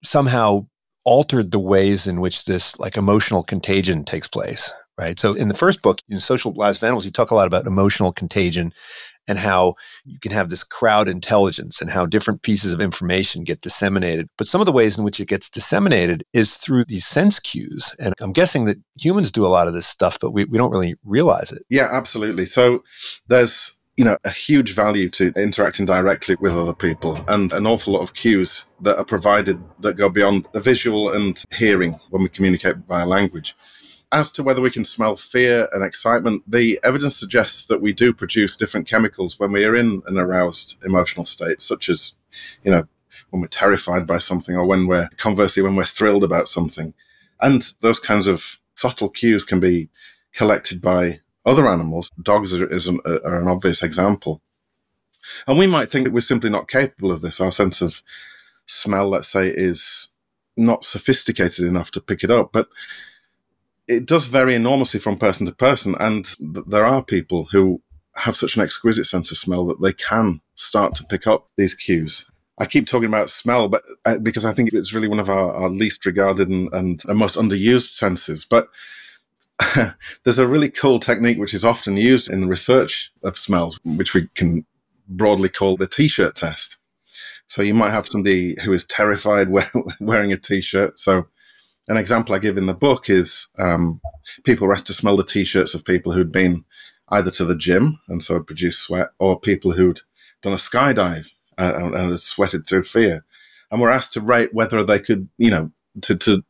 somehow 0.02 0.66
altered 1.04 1.50
the 1.50 1.58
ways 1.58 2.06
in 2.06 2.20
which 2.20 2.44
this 2.44 2.78
like 2.78 2.96
emotional 2.96 3.42
contagion 3.42 4.04
takes 4.04 4.26
place 4.26 4.72
right 4.96 5.20
so 5.20 5.34
in 5.34 5.48
the 5.48 5.54
first 5.54 5.82
book 5.82 6.00
in 6.08 6.18
social 6.18 6.52
lives 6.54 6.82
animals 6.82 7.04
you 7.04 7.10
talk 7.10 7.30
a 7.30 7.34
lot 7.34 7.46
about 7.46 7.66
emotional 7.66 8.10
contagion 8.10 8.72
and 9.26 9.38
how 9.38 9.74
you 10.04 10.18
can 10.18 10.32
have 10.32 10.50
this 10.50 10.64
crowd 10.64 11.08
intelligence 11.08 11.80
and 11.80 11.90
how 11.90 12.06
different 12.06 12.42
pieces 12.42 12.72
of 12.72 12.80
information 12.80 13.44
get 13.44 13.60
disseminated. 13.60 14.28
But 14.36 14.46
some 14.46 14.60
of 14.60 14.66
the 14.66 14.72
ways 14.72 14.98
in 14.98 15.04
which 15.04 15.20
it 15.20 15.28
gets 15.28 15.48
disseminated 15.48 16.24
is 16.32 16.56
through 16.56 16.84
these 16.86 17.06
sense 17.06 17.38
cues. 17.38 17.94
And 17.98 18.14
I'm 18.20 18.32
guessing 18.32 18.66
that 18.66 18.78
humans 18.98 19.32
do 19.32 19.46
a 19.46 19.48
lot 19.48 19.68
of 19.68 19.74
this 19.74 19.86
stuff, 19.86 20.18
but 20.20 20.32
we, 20.32 20.44
we 20.44 20.58
don't 20.58 20.70
really 20.70 20.96
realize 21.04 21.52
it. 21.52 21.62
Yeah, 21.70 21.88
absolutely. 21.90 22.46
So 22.46 22.82
there's 23.28 23.78
you 23.96 24.04
know 24.04 24.18
a 24.24 24.30
huge 24.30 24.74
value 24.74 25.08
to 25.08 25.32
interacting 25.36 25.86
directly 25.86 26.36
with 26.40 26.52
other 26.52 26.74
people 26.74 27.22
and 27.28 27.52
an 27.52 27.66
awful 27.66 27.92
lot 27.92 28.02
of 28.02 28.14
cues 28.14 28.66
that 28.80 28.98
are 28.98 29.04
provided 29.04 29.58
that 29.80 29.96
go 29.96 30.08
beyond 30.08 30.48
the 30.52 30.60
visual 30.60 31.12
and 31.12 31.44
hearing 31.52 31.98
when 32.10 32.22
we 32.22 32.28
communicate 32.28 32.76
via 32.88 33.06
language 33.06 33.56
as 34.14 34.30
to 34.30 34.44
whether 34.44 34.60
we 34.60 34.70
can 34.70 34.84
smell 34.84 35.16
fear 35.16 35.68
and 35.72 35.82
excitement, 35.82 36.40
the 36.46 36.78
evidence 36.84 37.16
suggests 37.16 37.66
that 37.66 37.80
we 37.80 37.92
do 37.92 38.12
produce 38.12 38.56
different 38.56 38.86
chemicals 38.86 39.40
when 39.40 39.50
we 39.50 39.64
are 39.64 39.74
in 39.74 40.02
an 40.06 40.16
aroused 40.16 40.78
emotional 40.84 41.26
state, 41.26 41.60
such 41.60 41.88
as, 41.88 42.14
you 42.62 42.70
know, 42.70 42.86
when 43.30 43.42
we're 43.42 43.48
terrified 43.48 44.06
by 44.06 44.18
something 44.18 44.54
or 44.54 44.64
when 44.66 44.86
we're, 44.86 45.08
conversely, 45.16 45.64
when 45.64 45.74
we're 45.74 45.84
thrilled 45.84 46.22
about 46.22 46.46
something. 46.46 46.94
And 47.40 47.74
those 47.80 47.98
kinds 47.98 48.28
of 48.28 48.58
subtle 48.76 49.08
cues 49.08 49.42
can 49.42 49.58
be 49.58 49.88
collected 50.32 50.80
by 50.80 51.18
other 51.44 51.68
animals. 51.68 52.10
Dogs 52.22 52.54
are, 52.54 52.66
an, 52.66 53.00
are 53.06 53.36
an 53.36 53.48
obvious 53.48 53.82
example. 53.82 54.40
And 55.46 55.58
we 55.58 55.66
might 55.66 55.90
think 55.90 56.04
that 56.04 56.12
we're 56.12 56.20
simply 56.20 56.50
not 56.50 56.68
capable 56.68 57.10
of 57.10 57.20
this. 57.20 57.40
Our 57.40 57.52
sense 57.52 57.80
of 57.80 58.02
smell, 58.66 59.08
let's 59.08 59.28
say, 59.28 59.48
is 59.48 60.10
not 60.56 60.84
sophisticated 60.84 61.66
enough 61.66 61.90
to 61.92 62.00
pick 62.00 62.22
it 62.22 62.30
up. 62.30 62.52
But 62.52 62.68
it 63.86 64.06
does 64.06 64.26
vary 64.26 64.54
enormously 64.54 65.00
from 65.00 65.18
person 65.18 65.46
to 65.46 65.52
person, 65.52 65.94
and 66.00 66.34
there 66.40 66.84
are 66.84 67.02
people 67.02 67.48
who 67.52 67.82
have 68.16 68.36
such 68.36 68.56
an 68.56 68.62
exquisite 68.62 69.06
sense 69.06 69.30
of 69.30 69.36
smell 69.36 69.66
that 69.66 69.82
they 69.82 69.92
can 69.92 70.40
start 70.54 70.94
to 70.94 71.04
pick 71.04 71.26
up 71.26 71.48
these 71.56 71.74
cues. 71.74 72.24
I 72.58 72.66
keep 72.66 72.86
talking 72.86 73.08
about 73.08 73.30
smell, 73.30 73.68
but 73.68 73.82
uh, 74.04 74.18
because 74.18 74.44
I 74.44 74.54
think 74.54 74.72
it's 74.72 74.92
really 74.92 75.08
one 75.08 75.18
of 75.18 75.28
our, 75.28 75.52
our 75.52 75.68
least 75.68 76.06
regarded 76.06 76.48
and, 76.48 76.72
and 76.72 77.02
most 77.08 77.36
underused 77.36 77.90
senses. 77.90 78.44
But 78.44 78.68
there's 80.24 80.38
a 80.38 80.48
really 80.48 80.68
cool 80.70 80.98
technique 81.00 81.38
which 81.38 81.54
is 81.54 81.64
often 81.64 81.96
used 81.96 82.28
in 82.30 82.40
the 82.40 82.46
research 82.48 83.12
of 83.22 83.38
smells, 83.38 83.78
which 83.84 84.14
we 84.14 84.28
can 84.34 84.66
broadly 85.08 85.48
call 85.48 85.76
the 85.76 85.86
t-shirt 85.86 86.34
test. 86.36 86.78
So 87.46 87.62
you 87.62 87.74
might 87.74 87.92
have 87.92 88.06
somebody 88.06 88.56
who 88.62 88.72
is 88.72 88.84
terrified 88.86 89.48
wearing 90.00 90.32
a 90.32 90.36
t-shirt. 90.36 90.98
So 90.98 91.26
An 91.88 91.96
example 91.98 92.34
I 92.34 92.38
give 92.38 92.56
in 92.56 92.66
the 92.66 92.74
book 92.74 93.10
is 93.10 93.48
um, 93.58 94.00
people 94.44 94.66
were 94.66 94.74
asked 94.74 94.86
to 94.86 94.94
smell 94.94 95.16
the 95.16 95.24
t-shirts 95.24 95.74
of 95.74 95.84
people 95.84 96.12
who'd 96.12 96.32
been 96.32 96.64
either 97.10 97.30
to 97.32 97.44
the 97.44 97.56
gym 97.56 98.00
and 98.08 98.22
so 98.22 98.34
had 98.34 98.46
produced 98.46 98.80
sweat, 98.82 99.10
or 99.18 99.38
people 99.38 99.72
who'd 99.72 100.00
done 100.42 100.54
a 100.54 100.56
skydive 100.56 101.30
uh, 101.58 101.74
and, 101.76 101.94
and 101.94 102.10
had 102.10 102.20
sweated 102.20 102.66
through 102.66 102.84
fear, 102.84 103.24
and 103.70 103.80
were 103.80 103.90
asked 103.90 104.14
to 104.14 104.20
rate 104.22 104.54
whether 104.54 104.82
they 104.82 104.98
could, 104.98 105.28
you 105.36 105.50
know, 105.50 105.70
to, 106.00 106.16
to 106.16 106.42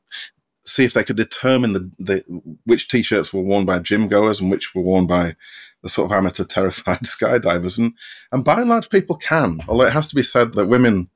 see 0.66 0.84
if 0.84 0.94
they 0.94 1.04
could 1.04 1.16
determine 1.16 1.72
the, 1.74 1.90
the 1.98 2.24
which 2.64 2.88
t-shirts 2.88 3.32
were 3.32 3.42
worn 3.42 3.64
by 3.64 3.78
gym 3.78 4.08
goers 4.08 4.40
and 4.40 4.50
which 4.50 4.74
were 4.74 4.82
worn 4.82 5.06
by 5.06 5.36
the 5.82 5.88
sort 5.88 6.10
of 6.10 6.16
amateur 6.16 6.44
terrified 6.44 6.98
skydivers. 7.04 7.78
And 7.78 7.92
and 8.32 8.44
by 8.44 8.60
and 8.60 8.70
large 8.70 8.88
people 8.88 9.16
can. 9.16 9.60
Although 9.68 9.86
it 9.86 9.92
has 9.92 10.08
to 10.08 10.14
be 10.14 10.22
said 10.22 10.54
that 10.54 10.66
women 10.66 11.10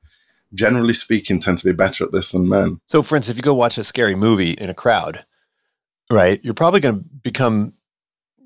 generally 0.53 0.93
speaking 0.93 1.39
tend 1.39 1.59
to 1.59 1.65
be 1.65 1.71
better 1.71 2.03
at 2.03 2.11
this 2.11 2.31
than 2.31 2.49
men. 2.49 2.79
So 2.85 3.01
for 3.01 3.15
instance 3.15 3.33
if 3.33 3.37
you 3.37 3.43
go 3.43 3.53
watch 3.53 3.77
a 3.77 3.83
scary 3.83 4.15
movie 4.15 4.51
in 4.51 4.69
a 4.69 4.73
crowd 4.73 5.25
right 6.11 6.43
you're 6.43 6.55
probably 6.55 6.79
going 6.79 7.03
to 7.03 7.05
become 7.21 7.73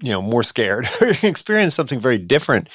you 0.04 0.12
know 0.12 0.22
more 0.22 0.44
scared. 0.44 0.88
Experience 1.24 1.74
something 1.74 2.00
very 2.00 2.18
different 2.18 2.68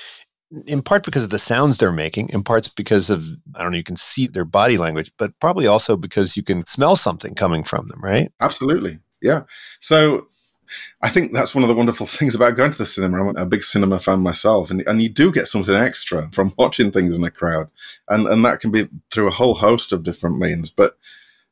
in 0.67 0.83
part 0.83 1.05
because 1.05 1.25
of 1.25 1.31
the 1.31 1.39
sounds 1.39 1.79
they're 1.79 1.93
making, 1.93 2.31
in 2.31 2.43
parts 2.43 2.69
because 2.69 3.11
of, 3.11 3.25
I 3.55 3.63
don't 3.63 3.73
know, 3.73 3.79
you 3.79 3.85
can 3.85 3.97
see 3.97 4.27
their 4.27 4.45
body 4.45 4.79
language, 4.79 5.13
but 5.19 5.39
probably 5.41 5.67
also 5.67 5.97
because 5.97 6.37
you 6.37 6.43
can 6.43 6.65
smell 6.67 6.97
something 6.97 7.35
coming 7.35 7.65
from 7.65 7.89
them, 7.89 8.01
right? 8.03 8.33
Absolutely. 8.41 8.99
Yeah. 9.21 9.43
So 9.81 10.29
I 11.03 11.09
think 11.09 11.33
that's 11.33 11.55
one 11.55 11.65
of 11.65 11.69
the 11.69 11.75
wonderful 11.75 12.07
things 12.07 12.35
about 12.35 12.57
going 12.57 12.73
to 12.73 12.79
the 12.79 12.87
cinema. 12.87 13.29
I'm 13.29 13.37
a 13.37 13.47
big 13.47 13.65
cinema 13.65 14.01
fan 14.01 14.21
myself, 14.21 14.71
and, 14.71 14.83
and 14.87 15.03
you 15.03 15.09
do 15.09 15.33
get 15.33 15.49
something 15.49 15.75
extra 15.75 16.31
from 16.33 16.55
watching 16.57 16.91
things 16.91 17.17
in 17.17 17.25
a 17.25 17.31
crowd. 17.31 17.69
And, 18.09 18.27
and 18.27 18.45
that 18.45 18.61
can 18.61 18.71
be 18.71 18.89
through 19.11 19.29
a 19.29 19.33
whole 19.33 19.55
host 19.55 19.93
of 19.93 20.03
different 20.03 20.39
means. 20.39 20.71
But 20.71 20.97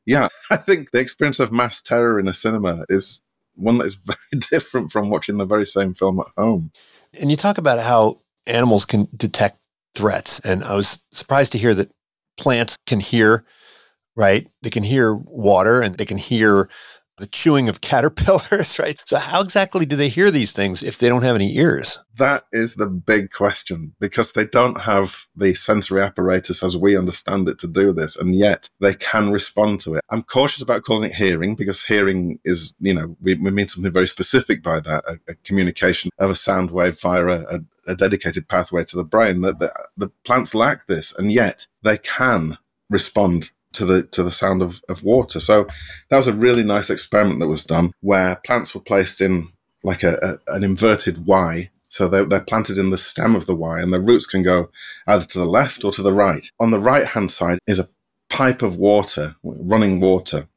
yeah, 0.05 0.27
I 0.51 0.57
think 0.57 0.91
the 0.91 0.99
experience 0.99 1.39
of 1.39 1.51
mass 1.51 1.81
terror 1.81 2.19
in 2.19 2.27
a 2.27 2.33
cinema 2.33 2.85
is 2.89 3.23
one 3.55 3.77
that 3.79 3.85
is 3.85 3.95
very 4.05 4.41
different 4.49 4.91
from 4.91 5.09
watching 5.09 5.37
the 5.37 5.45
very 5.45 5.67
same 5.67 5.93
film 5.93 6.19
at 6.19 6.27
home. 6.35 6.71
And 7.19 7.31
you 7.31 7.37
talk 7.37 7.57
about 7.57 7.79
how 7.79 8.19
animals 8.47 8.85
can 8.85 9.07
detect 9.15 9.59
threats. 9.95 10.39
And 10.39 10.63
I 10.63 10.75
was 10.75 11.01
surprised 11.11 11.51
to 11.53 11.57
hear 11.57 11.73
that 11.75 11.91
plants 12.37 12.77
can 12.85 12.99
hear, 12.99 13.45
right? 14.15 14.47
They 14.61 14.69
can 14.69 14.83
hear 14.83 15.13
water 15.15 15.81
and 15.81 15.97
they 15.97 16.05
can 16.05 16.17
hear 16.17 16.69
the 17.17 17.27
chewing 17.27 17.69
of 17.69 17.81
caterpillars, 17.81 18.79
right? 18.79 19.01
So, 19.05 19.17
how 19.17 19.41
exactly 19.41 19.85
do 19.85 19.95
they 19.95 20.09
hear 20.09 20.31
these 20.31 20.53
things 20.53 20.83
if 20.83 20.97
they 20.97 21.09
don't 21.09 21.23
have 21.23 21.35
any 21.35 21.55
ears? 21.57 21.99
That 22.17 22.45
is 22.51 22.75
the 22.75 22.87
big 22.87 23.31
question 23.31 23.93
because 23.99 24.31
they 24.31 24.47
don't 24.47 24.81
have 24.81 25.27
the 25.35 25.53
sensory 25.53 26.01
apparatus 26.01 26.63
as 26.63 26.75
we 26.75 26.97
understand 26.97 27.47
it 27.47 27.59
to 27.59 27.67
do 27.67 27.93
this, 27.93 28.15
and 28.15 28.35
yet 28.35 28.69
they 28.79 28.95
can 28.95 29.31
respond 29.31 29.81
to 29.81 29.95
it. 29.95 30.03
I'm 30.09 30.23
cautious 30.23 30.63
about 30.63 30.83
calling 30.83 31.09
it 31.09 31.15
hearing 31.15 31.55
because 31.55 31.83
hearing 31.83 32.39
is, 32.43 32.73
you 32.79 32.93
know, 32.93 33.15
we, 33.21 33.35
we 33.35 33.51
mean 33.51 33.67
something 33.67 33.91
very 33.91 34.07
specific 34.07 34.63
by 34.63 34.79
that 34.79 35.03
a, 35.05 35.19
a 35.31 35.35
communication 35.43 36.09
of 36.17 36.31
a 36.31 36.35
sound 36.35 36.71
wave 36.71 36.99
via 36.99 37.25
a, 37.27 37.59
a 37.87 37.95
dedicated 37.95 38.47
pathway 38.47 38.83
to 38.85 38.97
the 38.97 39.03
brain. 39.03 39.41
That 39.41 39.59
the, 39.59 39.71
the 39.95 40.09
plants 40.23 40.55
lack 40.55 40.87
this, 40.87 41.13
and 41.17 41.31
yet 41.31 41.67
they 41.83 41.97
can 41.97 42.57
respond 42.89 43.51
to 43.77 43.85
the 43.85 44.03
to 44.03 44.23
the 44.23 44.31
sound 44.31 44.61
of, 44.61 44.81
of 44.89 45.03
water. 45.03 45.39
So 45.39 45.67
that 46.09 46.17
was 46.17 46.27
a 46.27 46.33
really 46.33 46.63
nice 46.63 46.89
experiment 46.89 47.39
that 47.39 47.47
was 47.47 47.63
done 47.63 47.93
where 48.01 48.37
plants 48.45 48.73
were 48.73 48.81
placed 48.81 49.21
in 49.21 49.51
like 49.83 50.03
a, 50.03 50.39
a 50.47 50.55
an 50.55 50.63
inverted 50.63 51.25
Y. 51.25 51.69
So 51.89 52.09
they're, 52.09 52.25
they're 52.25 52.41
planted 52.41 52.77
in 52.77 52.89
the 52.89 52.97
stem 52.97 53.33
of 53.33 53.45
the 53.45 53.55
Y, 53.55 53.79
and 53.79 53.93
the 53.93 54.01
roots 54.01 54.25
can 54.25 54.43
go 54.43 54.69
either 55.07 55.25
to 55.25 55.39
the 55.39 55.45
left 55.45 55.85
or 55.85 55.91
to 55.93 56.03
the 56.03 56.11
right. 56.11 56.45
On 56.59 56.71
the 56.71 56.79
right 56.79 57.05
hand 57.05 57.31
side 57.31 57.59
is 57.65 57.79
a 57.79 57.87
pipe 58.29 58.61
of 58.61 58.75
water, 58.75 59.35
running 59.43 60.01
water, 60.01 60.49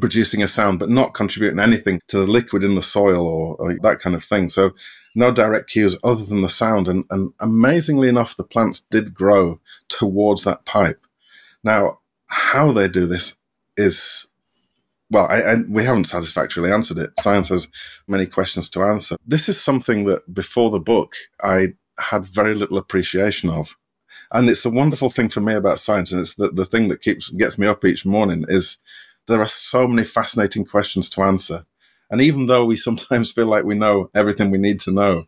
producing 0.00 0.42
a 0.42 0.48
sound, 0.48 0.78
but 0.78 0.88
not 0.88 1.14
contributing 1.14 1.58
anything 1.58 2.00
to 2.06 2.18
the 2.18 2.26
liquid 2.26 2.62
in 2.62 2.76
the 2.76 2.82
soil 2.82 3.26
or, 3.26 3.56
or, 3.56 3.76
that 3.82 4.00
kind 4.00 4.14
of 4.14 4.22
thing. 4.22 4.48
So 4.48 4.70
no 5.16 5.32
direct 5.32 5.70
cues 5.70 5.96
other 6.04 6.24
than 6.24 6.42
the 6.42 6.50
sound. 6.50 6.86
And, 6.86 7.04
and 7.10 7.32
amazingly 7.40 8.08
enough, 8.08 8.36
the 8.36 8.44
plants 8.44 8.84
did 8.90 9.12
grow 9.12 9.60
towards 9.88 10.44
that 10.44 10.64
pipe. 10.64 11.04
Now, 11.64 11.98
how 12.26 12.72
they 12.72 12.88
do 12.88 13.06
this 13.06 13.36
is 13.76 14.26
well, 15.10 15.26
I, 15.28 15.42
I, 15.42 15.56
we 15.68 15.84
haven't 15.84 16.06
satisfactorily 16.06 16.72
answered 16.72 16.98
it. 16.98 17.10
Science 17.20 17.48
has 17.48 17.68
many 18.08 18.26
questions 18.26 18.68
to 18.70 18.82
answer. 18.82 19.16
This 19.26 19.48
is 19.48 19.60
something 19.60 20.06
that 20.06 20.32
before 20.32 20.70
the 20.70 20.80
book 20.80 21.14
I 21.42 21.74
had 21.98 22.26
very 22.26 22.54
little 22.54 22.78
appreciation 22.78 23.50
of, 23.50 23.76
and 24.32 24.48
it's 24.48 24.62
the 24.62 24.70
wonderful 24.70 25.10
thing 25.10 25.28
for 25.28 25.40
me 25.40 25.54
about 25.54 25.78
science, 25.78 26.10
and 26.10 26.20
it's 26.20 26.34
the, 26.34 26.50
the 26.50 26.66
thing 26.66 26.88
that 26.88 27.02
keeps 27.02 27.28
gets 27.30 27.58
me 27.58 27.66
up 27.66 27.84
each 27.84 28.04
morning 28.04 28.44
is 28.48 28.78
there 29.28 29.40
are 29.40 29.48
so 29.48 29.86
many 29.86 30.04
fascinating 30.06 30.64
questions 30.64 31.08
to 31.10 31.22
answer, 31.22 31.64
and 32.10 32.20
even 32.20 32.46
though 32.46 32.64
we 32.64 32.76
sometimes 32.76 33.30
feel 33.30 33.46
like 33.46 33.64
we 33.64 33.76
know 33.76 34.10
everything 34.14 34.50
we 34.50 34.58
need 34.58 34.80
to 34.80 34.90
know, 34.90 35.24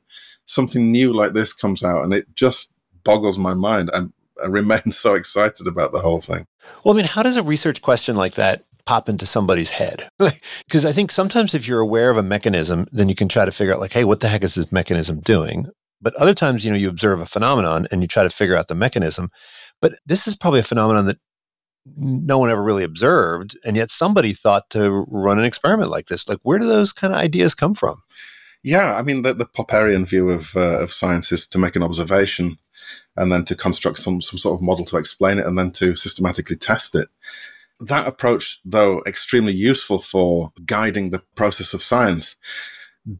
something 0.46 0.90
new 0.90 1.12
like 1.12 1.34
this 1.34 1.52
comes 1.52 1.84
out, 1.84 2.02
and 2.02 2.12
it 2.12 2.26
just 2.34 2.72
boggles 3.04 3.38
my 3.38 3.54
mind. 3.54 3.90
And 3.92 4.12
I 4.42 4.46
remain 4.46 4.90
so 4.90 5.14
excited 5.14 5.66
about 5.66 5.92
the 5.92 6.00
whole 6.00 6.20
thing. 6.20 6.46
Well, 6.84 6.94
I 6.94 6.96
mean, 6.96 7.06
how 7.06 7.22
does 7.22 7.36
a 7.36 7.42
research 7.42 7.82
question 7.82 8.16
like 8.16 8.34
that 8.34 8.64
pop 8.86 9.08
into 9.08 9.26
somebody's 9.26 9.70
head? 9.70 10.08
Because 10.66 10.84
I 10.84 10.92
think 10.92 11.12
sometimes 11.12 11.54
if 11.54 11.68
you're 11.68 11.80
aware 11.80 12.10
of 12.10 12.16
a 12.16 12.22
mechanism, 12.22 12.86
then 12.90 13.08
you 13.08 13.14
can 13.14 13.28
try 13.28 13.44
to 13.44 13.52
figure 13.52 13.72
out, 13.72 13.80
like, 13.80 13.92
hey, 13.92 14.04
what 14.04 14.20
the 14.20 14.28
heck 14.28 14.42
is 14.42 14.56
this 14.56 14.72
mechanism 14.72 15.20
doing? 15.20 15.66
But 16.00 16.14
other 16.16 16.34
times, 16.34 16.64
you 16.64 16.70
know, 16.70 16.76
you 16.76 16.88
observe 16.88 17.20
a 17.20 17.26
phenomenon 17.26 17.86
and 17.90 18.02
you 18.02 18.08
try 18.08 18.22
to 18.24 18.30
figure 18.30 18.56
out 18.56 18.68
the 18.68 18.74
mechanism. 18.74 19.30
But 19.80 19.94
this 20.04 20.26
is 20.26 20.36
probably 20.36 20.60
a 20.60 20.64
phenomenon 20.64 21.06
that 21.06 21.18
no 21.96 22.38
one 22.38 22.50
ever 22.50 22.62
really 22.62 22.84
observed. 22.84 23.56
And 23.64 23.76
yet 23.76 23.90
somebody 23.90 24.32
thought 24.32 24.68
to 24.70 25.04
run 25.08 25.38
an 25.38 25.44
experiment 25.44 25.90
like 25.90 26.08
this. 26.08 26.28
Like, 26.28 26.38
where 26.42 26.58
do 26.58 26.66
those 26.66 26.92
kind 26.92 27.12
of 27.12 27.20
ideas 27.20 27.54
come 27.54 27.74
from? 27.74 28.02
Yeah, 28.62 28.94
I 28.94 29.02
mean, 29.02 29.22
the, 29.22 29.32
the 29.32 29.46
Popperian 29.46 30.08
view 30.08 30.30
of, 30.30 30.56
uh, 30.56 30.80
of 30.80 30.92
science 30.92 31.30
is 31.30 31.46
to 31.48 31.58
make 31.58 31.76
an 31.76 31.84
observation 31.84 32.58
and 33.16 33.30
then 33.30 33.44
to 33.44 33.54
construct 33.54 33.98
some, 33.98 34.20
some 34.20 34.38
sort 34.38 34.54
of 34.54 34.62
model 34.62 34.84
to 34.86 34.96
explain 34.96 35.38
it 35.38 35.46
and 35.46 35.58
then 35.58 35.70
to 35.72 35.96
systematically 35.96 36.56
test 36.56 36.94
it. 36.94 37.08
That 37.80 38.06
approach, 38.06 38.60
though 38.64 39.02
extremely 39.06 39.52
useful 39.52 40.00
for 40.00 40.52
guiding 40.64 41.10
the 41.10 41.22
process 41.34 41.74
of 41.74 41.82
science, 41.82 42.36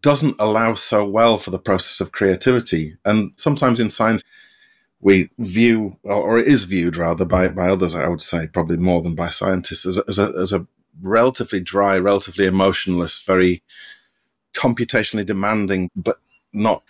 doesn't 0.00 0.37
allow 0.38 0.75
so 0.75 1.06
well 1.08 1.38
for 1.38 1.50
the 1.50 1.58
process 1.58 2.00
of 2.00 2.12
creativity. 2.12 2.96
And 3.04 3.32
sometimes 3.37 3.80
in 3.80 3.90
science, 3.90 4.23
we 5.00 5.30
view, 5.38 5.99
or 6.02 6.38
it 6.38 6.49
is 6.49 6.64
viewed 6.64 6.96
rather 6.96 7.25
by, 7.25 7.49
by 7.49 7.68
others, 7.68 7.94
I 7.94 8.08
would 8.08 8.23
say, 8.23 8.46
probably 8.46 8.78
more 8.78 9.02
than 9.02 9.14
by 9.14 9.30
scientists, 9.30 9.87
as 9.87 9.99
as 9.99 10.18
a, 10.18 10.32
as 10.40 10.52
a 10.52 10.66
relatively 11.02 11.61
dry, 11.61 11.99
relatively 11.99 12.46
emotionless, 12.46 13.23
very 13.23 13.62
computationally 14.54 15.26
demanding, 15.26 15.90
but 15.94 16.16
not, 16.52 16.82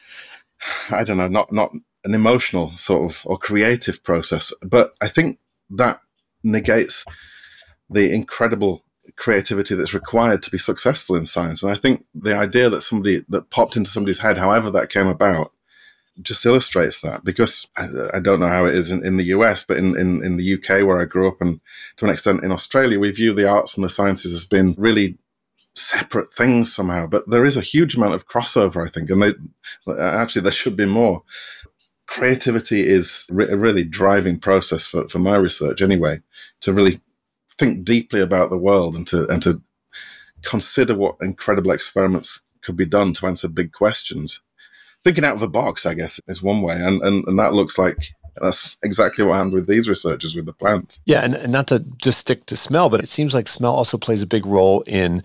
I 0.91 1.05
don't 1.05 1.19
know, 1.19 1.29
not, 1.29 1.53
not 1.53 1.73
an 2.07 2.15
emotional 2.15 2.77
sort 2.77 3.11
of 3.11 3.23
or 3.25 3.37
creative 3.37 4.03
process. 4.03 4.53
But 4.63 4.93
I 5.01 5.09
think 5.09 5.39
that 5.71 6.01
negates 6.43 7.05
the 7.91 8.13
incredible 8.13 8.85
creativity 9.17 9.75
that's 9.75 9.95
required 9.95 10.43
to 10.43 10.51
be 10.51 10.59
successful 10.59 11.17
in 11.17 11.27
science. 11.27 11.63
And 11.63 11.73
I 11.73 11.77
think 11.77 12.05
the 12.15 12.37
idea 12.37 12.71
that 12.71 12.83
somebody 12.83 13.25
that 13.29 13.51
popped 13.51 13.77
into 13.77 13.91
somebody's 13.91 14.19
head, 14.19 14.39
however 14.39 14.71
that 14.71 14.91
came 14.91 15.07
about, 15.07 15.51
just 16.23 16.47
illustrates 16.47 17.03
that 17.03 17.25
because 17.25 17.69
I, 17.77 17.89
I 18.15 18.21
don't 18.21 18.41
know 18.41 18.49
how 18.49 18.65
it 18.65 18.75
is 18.75 18.91
in, 18.91 19.05
in, 19.05 19.19
the 19.19 19.25
US, 19.37 19.65
but 19.65 19.77
in, 19.77 19.99
in, 19.99 20.25
in 20.25 20.37
the 20.39 20.55
UK 20.55 20.87
where 20.87 21.01
I 21.01 21.05
grew 21.05 21.29
up 21.29 21.41
and 21.41 21.61
to 21.99 22.07
an 22.07 22.11
extent 22.11 22.43
in 22.43 22.53
Australia, 22.53 22.99
we 22.99 23.11
view 23.11 23.35
the 23.35 23.49
arts 23.49 23.77
and 23.77 23.85
the 23.85 23.91
sciences 23.91 24.33
as 24.33 24.47
being 24.47 24.75
really 24.79 25.19
separate 25.75 26.33
things 26.33 26.75
somehow. 26.75 27.07
But 27.07 27.29
there 27.29 27.45
is 27.45 27.57
a 27.57 27.63
huge 27.63 27.97
amount 27.97 28.15
of 28.15 28.27
crossover, 28.27 28.87
I 28.87 28.91
think, 28.91 29.11
and 29.11 29.23
they, 29.23 29.35
actually 30.01 30.43
there 30.43 30.53
should 30.53 30.77
be 30.77 30.87
more 30.87 31.23
creativity 32.07 32.87
is 32.87 33.27
re- 33.31 33.49
a 33.49 33.57
really 33.57 33.85
driving 33.85 34.39
process 34.39 34.85
for, 34.85 35.09
for 35.09 35.19
my 35.19 35.37
research 35.37 35.83
anyway 35.83 36.21
to 36.61 36.73
really 36.73 37.01
think 37.59 37.85
deeply 37.85 38.21
about 38.21 38.51
the 38.51 38.57
world 38.57 38.95
and 38.95 39.07
to 39.09 39.27
and 39.29 39.43
to 39.43 39.61
consider 40.43 40.95
what 40.95 41.17
incredible 41.21 41.73
experiments 41.73 42.43
could 42.63 42.77
be 42.77 42.87
done 42.87 43.13
to 43.15 43.27
answer 43.27 43.49
big 43.49 43.73
questions. 43.73 44.41
Thinking 45.05 45.25
out 45.25 45.35
of 45.35 45.41
the 45.41 45.49
box 45.49 45.87
i 45.87 45.95
guess 45.95 46.21
is 46.27 46.43
one 46.43 46.63
way 46.63 46.75
and 46.75 47.01
and, 47.03 47.25
and 47.27 47.39
that 47.39 47.53
looks 47.53 47.79
like 47.79 48.13
that's 48.41 48.77
exactly 48.83 49.25
what 49.25 49.35
happened 49.35 49.55
with 49.55 49.67
these 49.67 49.89
researchers 49.89 50.35
with 50.35 50.47
the 50.47 50.53
plants. 50.53 51.01
Yeah 51.07 51.21
and, 51.25 51.35
and 51.35 51.53
not 51.53 51.69
to 51.69 51.81
just 52.03 52.19
stick 52.19 52.47
to 52.47 52.57
smell 52.57 52.91
but 52.91 53.03
it 53.03 53.09
seems 53.09 53.35
like 53.35 53.49
smell 53.49 53.75
also 53.75 53.99
plays 53.99 54.23
a 54.23 54.27
big 54.27 54.47
role 54.47 54.83
in 54.87 55.23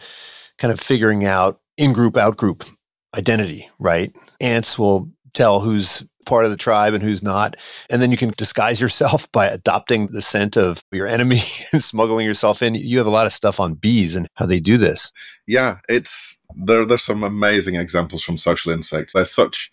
kind 0.58 0.72
of 0.72 0.80
figuring 0.80 1.26
out 1.26 1.60
in 1.78 1.94
group 1.94 2.16
out 2.16 2.38
group 2.38 2.64
identity 3.16 3.70
right? 3.80 4.16
Ants 4.40 4.78
will 4.78 5.10
tell 5.34 5.62
who's 5.62 6.06
part 6.32 6.46
of 6.46 6.52
the 6.52 6.56
tribe 6.56 6.94
and 6.94 7.04
who's 7.04 7.22
not. 7.22 7.58
And 7.90 8.02
then 8.02 8.10
you 8.10 8.16
can 8.16 8.32
disguise 8.38 8.80
yourself 8.80 9.30
by 9.34 9.48
adopting 9.48 10.08
the 10.08 10.22
scent 10.22 10.56
of 10.56 10.82
your 10.90 11.06
enemy 11.06 11.42
and 11.74 11.84
smuggling 11.84 12.26
yourself 12.26 12.64
in. 12.64 12.74
You 12.74 13.00
have 13.00 13.08
a 13.08 13.12
lot 13.12 13.26
of 13.26 13.34
stuff 13.34 13.60
on 13.60 13.74
bees 13.74 14.16
and 14.16 14.30
how 14.36 14.46
they 14.46 14.62
do 14.62 14.78
this. 14.78 15.12
Yeah, 15.46 15.80
it's 15.90 16.40
there 16.56 16.86
there's 16.86 17.04
some 17.04 17.26
amazing 17.26 17.76
examples 17.76 18.24
from 18.24 18.38
social 18.38 18.72
insects. 18.72 19.12
They're 19.12 19.26
such 19.26 19.70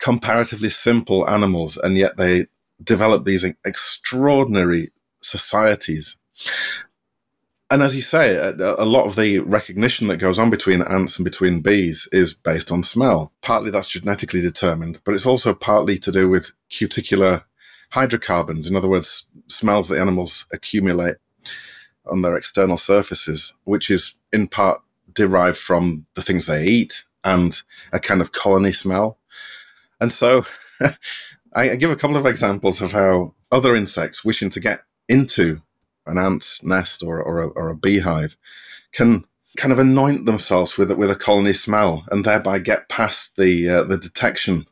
comparatively 0.00 0.70
simple 0.70 1.28
animals 1.30 1.76
and 1.76 1.96
yet 1.96 2.16
they 2.16 2.48
develop 2.82 3.24
these 3.24 3.44
extraordinary 3.64 4.90
societies. 5.22 6.16
And 7.70 7.82
as 7.84 7.94
you 7.94 8.02
say, 8.02 8.34
a, 8.34 8.52
a, 8.52 8.84
lot 8.84 9.06
of 9.06 9.14
the 9.14 9.38
recognition 9.38 10.08
that 10.08 10.16
goes 10.16 10.40
on 10.40 10.50
between 10.50 10.82
ants 10.82 11.18
and 11.18 11.24
between 11.24 11.60
bees 11.60 12.08
is 12.10 12.34
based 12.34 12.72
on 12.72 12.82
smell. 12.82 13.32
Partly 13.42 13.70
that's 13.70 13.88
genetically 13.88 14.40
determined, 14.40 15.00
but 15.04 15.14
it's 15.14 15.26
also 15.26 15.54
partly 15.54 15.96
to 16.00 16.10
do 16.10 16.28
with 16.28 16.50
cuticular 16.68 17.44
hydrocarbons. 17.90 18.66
In 18.66 18.74
other 18.74 18.88
words, 18.88 19.26
smells 19.46 19.88
that 19.88 20.00
animals 20.00 20.46
accumulate 20.52 21.16
on 22.10 22.22
their 22.22 22.36
external 22.36 22.76
surfaces, 22.76 23.52
which 23.64 23.88
is 23.88 24.16
in 24.32 24.48
part 24.48 24.80
derived 25.14 25.58
from 25.58 26.06
the 26.14 26.22
things 26.22 26.46
they 26.46 26.64
eat 26.64 27.04
and 27.22 27.62
a 27.92 28.00
kind 28.00 28.20
of 28.20 28.32
colony 28.32 28.72
smell. 28.72 29.18
And 30.00 30.12
so 30.12 30.44
I 31.52 31.76
give 31.76 31.90
a 31.90 31.96
couple 31.96 32.16
of 32.16 32.26
examples 32.26 32.80
of 32.80 32.90
how 32.90 33.34
other 33.52 33.76
insects 33.76 34.24
wishing 34.24 34.50
to 34.50 34.60
get 34.60 34.80
into 35.08 35.62
an 36.10 36.18
ant's 36.18 36.62
nest 36.62 37.02
or, 37.02 37.22
or, 37.22 37.42
a, 37.42 37.48
or 37.48 37.68
a 37.68 37.76
beehive 37.76 38.36
can 38.92 39.24
kind 39.56 39.72
of 39.72 39.78
anoint 39.78 40.26
themselves 40.26 40.78
with 40.78 40.90
with 40.92 41.10
a 41.10 41.16
colony 41.16 41.52
smell 41.52 42.04
and 42.10 42.24
thereby 42.24 42.58
get 42.58 42.88
past 42.88 43.36
the 43.36 43.68
uh, 43.68 43.82
the 43.82 43.98
detection 43.98 44.66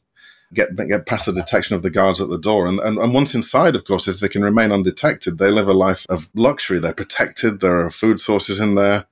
get 0.54 0.74
get 0.76 1.06
past 1.06 1.26
the 1.26 1.32
detection 1.32 1.74
of 1.74 1.82
the 1.82 1.90
guards 1.90 2.20
at 2.20 2.28
the 2.28 2.38
door. 2.38 2.66
And, 2.66 2.78
and 2.80 2.98
and 2.98 3.12
once 3.12 3.34
inside 3.34 3.74
of 3.76 3.84
course 3.84 4.08
if 4.08 4.20
they 4.20 4.28
can 4.28 4.42
remain 4.42 4.72
undetected 4.72 5.38
they 5.38 5.50
live 5.50 5.68
a 5.68 5.74
life 5.74 6.06
of 6.08 6.28
luxury. 6.34 6.78
They're 6.78 6.94
protected. 6.94 7.60
There 7.60 7.84
are 7.84 7.90
food 7.90 8.20
sources 8.20 8.60
in 8.60 8.74
there. 8.74 9.06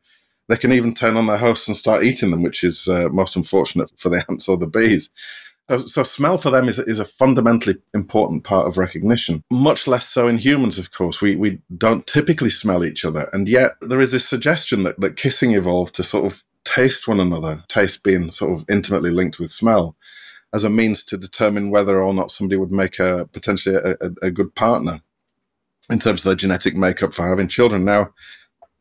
They 0.48 0.56
can 0.56 0.72
even 0.72 0.94
turn 0.94 1.16
on 1.16 1.26
their 1.26 1.38
hosts 1.38 1.66
and 1.66 1.76
start 1.76 2.04
eating 2.04 2.30
them 2.30 2.42
which 2.42 2.62
is 2.62 2.86
uh, 2.88 3.08
most 3.10 3.36
unfortunate 3.36 3.90
for 3.98 4.08
the 4.08 4.24
ants 4.30 4.48
or 4.48 4.56
the 4.56 4.66
bees 4.66 5.10
so, 5.68 5.86
so, 5.86 6.02
smell 6.02 6.38
for 6.38 6.50
them 6.50 6.68
is, 6.68 6.78
is 6.78 7.00
a 7.00 7.04
fundamentally 7.04 7.76
important 7.92 8.44
part 8.44 8.66
of 8.66 8.78
recognition. 8.78 9.42
Much 9.50 9.86
less 9.86 10.06
so 10.08 10.28
in 10.28 10.38
humans, 10.38 10.78
of 10.78 10.92
course. 10.92 11.20
We, 11.20 11.34
we 11.34 11.60
don't 11.76 12.06
typically 12.06 12.50
smell 12.50 12.84
each 12.84 13.04
other. 13.04 13.28
And 13.32 13.48
yet 13.48 13.72
there 13.80 14.00
is 14.00 14.12
this 14.12 14.28
suggestion 14.28 14.84
that, 14.84 15.00
that 15.00 15.16
kissing 15.16 15.52
evolved 15.52 15.94
to 15.96 16.04
sort 16.04 16.24
of 16.24 16.44
taste 16.64 17.08
one 17.08 17.20
another, 17.20 17.64
taste 17.68 18.02
being 18.04 18.30
sort 18.30 18.52
of 18.52 18.64
intimately 18.68 19.10
linked 19.10 19.38
with 19.38 19.50
smell, 19.50 19.96
as 20.52 20.64
a 20.64 20.70
means 20.70 21.04
to 21.04 21.16
determine 21.16 21.70
whether 21.70 22.00
or 22.00 22.14
not 22.14 22.30
somebody 22.30 22.56
would 22.56 22.72
make 22.72 22.98
a 22.98 23.28
potentially 23.32 23.74
a, 23.74 23.92
a, 24.00 24.10
a 24.22 24.30
good 24.30 24.54
partner 24.54 25.00
in 25.90 25.98
terms 25.98 26.20
of 26.20 26.24
their 26.24 26.34
genetic 26.34 26.76
makeup 26.76 27.12
for 27.12 27.28
having 27.28 27.48
children. 27.48 27.84
Now, 27.84 28.12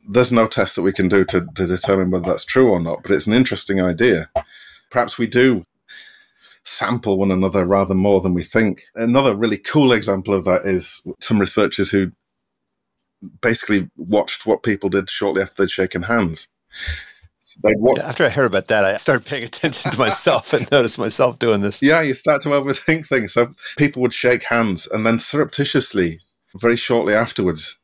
there's 0.08 0.32
no 0.32 0.48
test 0.48 0.76
that 0.76 0.84
we 0.84 0.94
can 0.94 1.10
do 1.10 1.26
to, 1.26 1.48
to 1.56 1.68
determine 1.68 2.12
whether 2.12 2.26
that's 2.26 2.46
true 2.46 2.70
or 2.70 2.80
not, 2.80 3.02
but 3.02 3.12
it's 3.12 3.28
an 3.28 3.34
interesting 3.34 3.82
idea. 3.82 4.30
Perhaps 4.92 5.18
we 5.18 5.28
do 5.28 5.66
sample 6.66 7.18
one 7.18 7.32
another 7.32 7.66
rather 7.66 7.94
more 7.94 8.22
than 8.22 8.34
we 8.34 8.44
think. 8.44 8.84
Another 8.96 9.36
really 9.36 9.58
cool 9.58 9.94
example 9.94 10.34
of 10.34 10.46
that 10.46 10.66
is 10.66 11.06
some 11.20 11.40
researchers 11.40 11.90
who 11.90 12.12
basically 13.42 13.90
watched 13.98 14.46
what 14.46 14.64
people 14.64 14.90
did 14.90 15.10
shortly 15.10 15.42
after 15.42 15.64
they'd 15.64 15.72
shaken 15.72 16.04
hands. 16.04 16.48
So 17.42 17.60
watch- 17.78 18.00
after 18.00 18.26
I 18.26 18.30
heard 18.30 18.48
about 18.48 18.68
that, 18.68 18.84
I 18.84 18.98
started 18.98 19.26
paying 19.26 19.44
attention 19.44 19.92
to 19.92 20.00
myself 20.00 20.52
and 20.54 20.70
noticed 20.72 20.98
myself 20.98 21.38
doing 21.38 21.62
this. 21.62 21.82
Yeah, 21.82 22.02
you 22.02 22.14
start 22.14 22.42
to 22.44 22.50
overthink 22.50 23.08
things. 23.08 23.34
So 23.34 23.52
people 23.78 24.02
would 24.02 24.14
shake 24.14 24.44
hands 24.44 24.88
and 24.88 25.06
then 25.06 25.20
surreptitiously, 25.20 26.20
very 26.56 26.76
shortly 26.76 27.14
afterwards, 27.14 27.80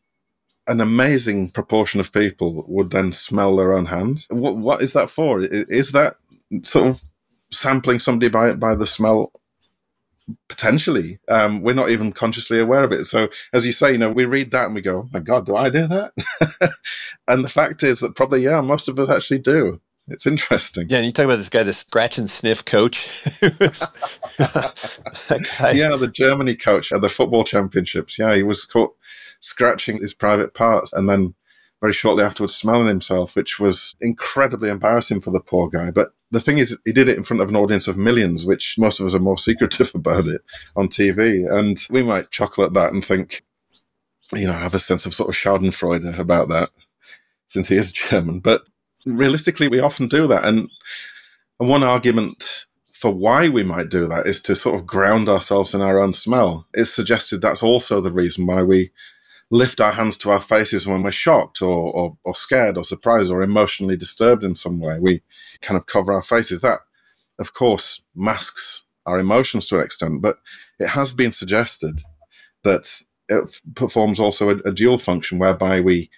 an 0.67 0.81
amazing 0.81 1.51
proportion 1.51 1.99
of 1.99 2.11
people 2.11 2.65
would 2.67 2.89
then 2.91 3.13
smell 3.13 3.55
their 3.55 3.73
own 3.73 3.85
hands. 3.85 4.27
What, 4.29 4.57
what 4.57 4.81
is 4.81 4.93
that 4.93 5.09
for? 5.09 5.41
Is 5.41 5.91
that 5.91 6.15
sort 6.63 6.87
of 6.87 7.03
sampling 7.51 7.99
somebody 7.99 8.29
by 8.29 8.53
by 8.53 8.75
the 8.75 8.87
smell 8.87 9.31
potentially. 10.47 11.19
Um, 11.29 11.61
we're 11.61 11.73
not 11.73 11.89
even 11.89 12.11
consciously 12.11 12.59
aware 12.59 12.83
of 12.83 12.91
it. 12.91 13.05
So 13.05 13.29
as 13.53 13.65
you 13.65 13.73
say 13.73 13.91
you 13.93 13.97
know 13.97 14.09
we 14.11 14.25
read 14.25 14.51
that 14.51 14.65
and 14.65 14.75
we 14.75 14.81
go 14.81 14.99
oh 14.99 15.09
my 15.11 15.19
god 15.19 15.45
do 15.45 15.55
i 15.55 15.69
do 15.69 15.87
that? 15.87 16.13
And 17.27 17.43
the 17.43 17.49
fact 17.49 17.83
is 17.83 17.99
that 17.99 18.15
probably 18.15 18.43
yeah 18.43 18.61
most 18.61 18.87
of 18.87 18.99
us 18.99 19.09
actually 19.09 19.39
do. 19.39 19.79
It's 20.07 20.25
interesting. 20.25 20.87
Yeah 20.89 20.97
and 20.97 21.05
you 21.05 21.11
talk 21.11 21.25
about 21.25 21.37
this 21.37 21.49
guy 21.49 21.63
the 21.63 21.73
scratch 21.73 22.17
and 22.17 22.29
sniff 22.29 22.63
coach. 22.65 23.07
Yeah 25.73 25.95
the 25.95 26.11
germany 26.13 26.55
coach 26.55 26.91
at 26.91 27.01
the 27.01 27.09
football 27.09 27.43
championships. 27.43 28.17
Yeah 28.17 28.35
he 28.35 28.43
was 28.43 28.65
caught 28.65 28.95
scratching 29.39 29.97
his 29.97 30.13
private 30.13 30.53
parts 30.53 30.93
and 30.93 31.09
then 31.09 31.33
very 31.81 31.93
shortly 31.93 32.23
afterwards 32.23 32.55
smelling 32.55 32.87
himself, 32.87 33.35
which 33.35 33.59
was 33.59 33.95
incredibly 33.99 34.69
embarrassing 34.69 35.19
for 35.19 35.31
the 35.31 35.39
poor 35.39 35.67
guy. 35.67 35.89
But 35.89 36.13
the 36.29 36.39
thing 36.39 36.59
is, 36.59 36.77
he 36.85 36.93
did 36.93 37.09
it 37.09 37.17
in 37.17 37.23
front 37.23 37.41
of 37.41 37.49
an 37.49 37.55
audience 37.55 37.87
of 37.87 37.97
millions, 37.97 38.45
which 38.45 38.75
most 38.77 38.99
of 38.99 39.07
us 39.07 39.15
are 39.15 39.19
more 39.19 39.37
secretive 39.37 39.91
about 39.95 40.27
it 40.27 40.41
on 40.75 40.87
TV. 40.87 41.51
And 41.51 41.83
we 41.89 42.03
might 42.03 42.29
chuckle 42.29 42.63
at 42.63 42.73
that 42.73 42.93
and 42.93 43.03
think, 43.03 43.43
you 44.33 44.45
know, 44.45 44.53
have 44.53 44.75
a 44.75 44.79
sense 44.79 45.07
of 45.07 45.13
sort 45.13 45.29
of 45.29 45.35
Schadenfreude 45.35 46.19
about 46.19 46.49
that, 46.49 46.69
since 47.47 47.67
he 47.67 47.77
is 47.77 47.91
German. 47.91 48.39
But 48.39 48.61
realistically, 49.07 49.67
we 49.67 49.79
often 49.79 50.07
do 50.07 50.27
that. 50.27 50.45
And, 50.45 50.67
and 51.59 51.67
one 51.67 51.83
argument 51.83 52.67
for 52.93 53.11
why 53.11 53.49
we 53.49 53.63
might 53.63 53.89
do 53.89 54.07
that 54.07 54.27
is 54.27 54.39
to 54.43 54.55
sort 54.55 54.79
of 54.79 54.85
ground 54.85 55.27
ourselves 55.27 55.73
in 55.73 55.81
our 55.81 55.99
own 55.99 56.13
smell. 56.13 56.67
It's 56.75 56.93
suggested 56.93 57.41
that's 57.41 57.63
also 57.63 57.99
the 57.99 58.11
reason 58.11 58.45
why 58.45 58.61
we 58.61 58.91
lift 59.51 59.81
our 59.81 59.91
hands 59.91 60.17
to 60.17 60.31
our 60.31 60.41
faces 60.41 60.87
when 60.87 61.03
we're 61.03 61.11
shocked 61.11 61.61
or, 61.61 61.91
or, 61.93 62.17
or, 62.23 62.33
scared 62.33 62.77
or 62.77 62.83
surprised 62.85 63.31
or 63.31 63.43
emotionally 63.43 63.97
disturbed 63.97 64.43
in 64.43 64.55
some 64.55 64.79
way. 64.79 64.97
We 64.97 65.21
kind 65.61 65.77
of 65.77 65.85
cover 65.85 66.13
our 66.13 66.23
faces. 66.23 66.61
That, 66.61 66.79
of 67.37 67.53
course, 67.53 68.01
masks 68.15 68.85
our 69.05 69.19
emotions 69.19 69.65
to 69.67 69.77
an 69.77 69.83
extent, 69.83 70.21
but 70.21 70.37
it 70.79 70.87
has 70.87 71.11
been 71.11 71.33
suggested 71.33 72.01
that 72.63 73.01
it 73.27 73.61
performs 73.75 74.19
also 74.19 74.49
a, 74.49 74.55
a 74.59 74.71
dual 74.71 74.97
function 74.97 75.37
whereby 75.37 75.81
we 75.81 76.09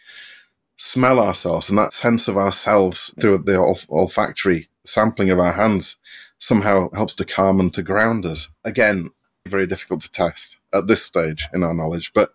smell 0.77 1.19
ourselves 1.19 1.69
and 1.69 1.77
that 1.77 1.93
sense 1.93 2.27
of 2.27 2.37
ourselves 2.37 3.13
through 3.19 3.39
the 3.39 3.55
olf- 3.55 3.89
olfactory 3.89 4.69
sampling 4.85 5.29
of 5.29 5.39
our 5.39 5.53
hands 5.53 5.97
somehow 6.37 6.89
helps 6.93 7.15
to 7.15 7.25
calm 7.25 7.59
and 7.59 7.73
to 7.73 7.81
ground 7.81 8.25
us. 8.25 8.49
Again, 8.63 9.09
very 9.47 9.65
difficult 9.67 10.01
to 10.01 10.11
test 10.11 10.57
at 10.73 10.87
this 10.87 11.03
stage 11.03 11.47
in 11.53 11.63
our 11.63 11.73
knowledge, 11.73 12.11
but 12.13 12.33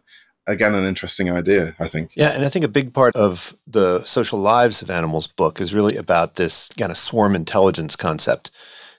again 0.49 0.75
an 0.75 0.85
interesting 0.85 1.31
idea 1.31 1.77
i 1.79 1.87
think. 1.87 2.11
Yeah 2.15 2.31
and 2.31 2.45
i 2.45 2.49
think 2.49 2.65
a 2.65 2.69
big 2.69 2.93
part 2.93 3.15
of 3.15 3.55
the 3.67 4.03
social 4.05 4.39
lives 4.39 4.83
of 4.83 4.91
animals 4.91 5.27
book 5.27 5.61
is 5.61 5.75
really 5.75 5.97
about 5.97 6.35
this 6.35 6.71
kind 6.79 6.91
of 6.91 6.99
swarm 6.99 7.37
intelligence 7.37 7.95
concept. 7.95 8.51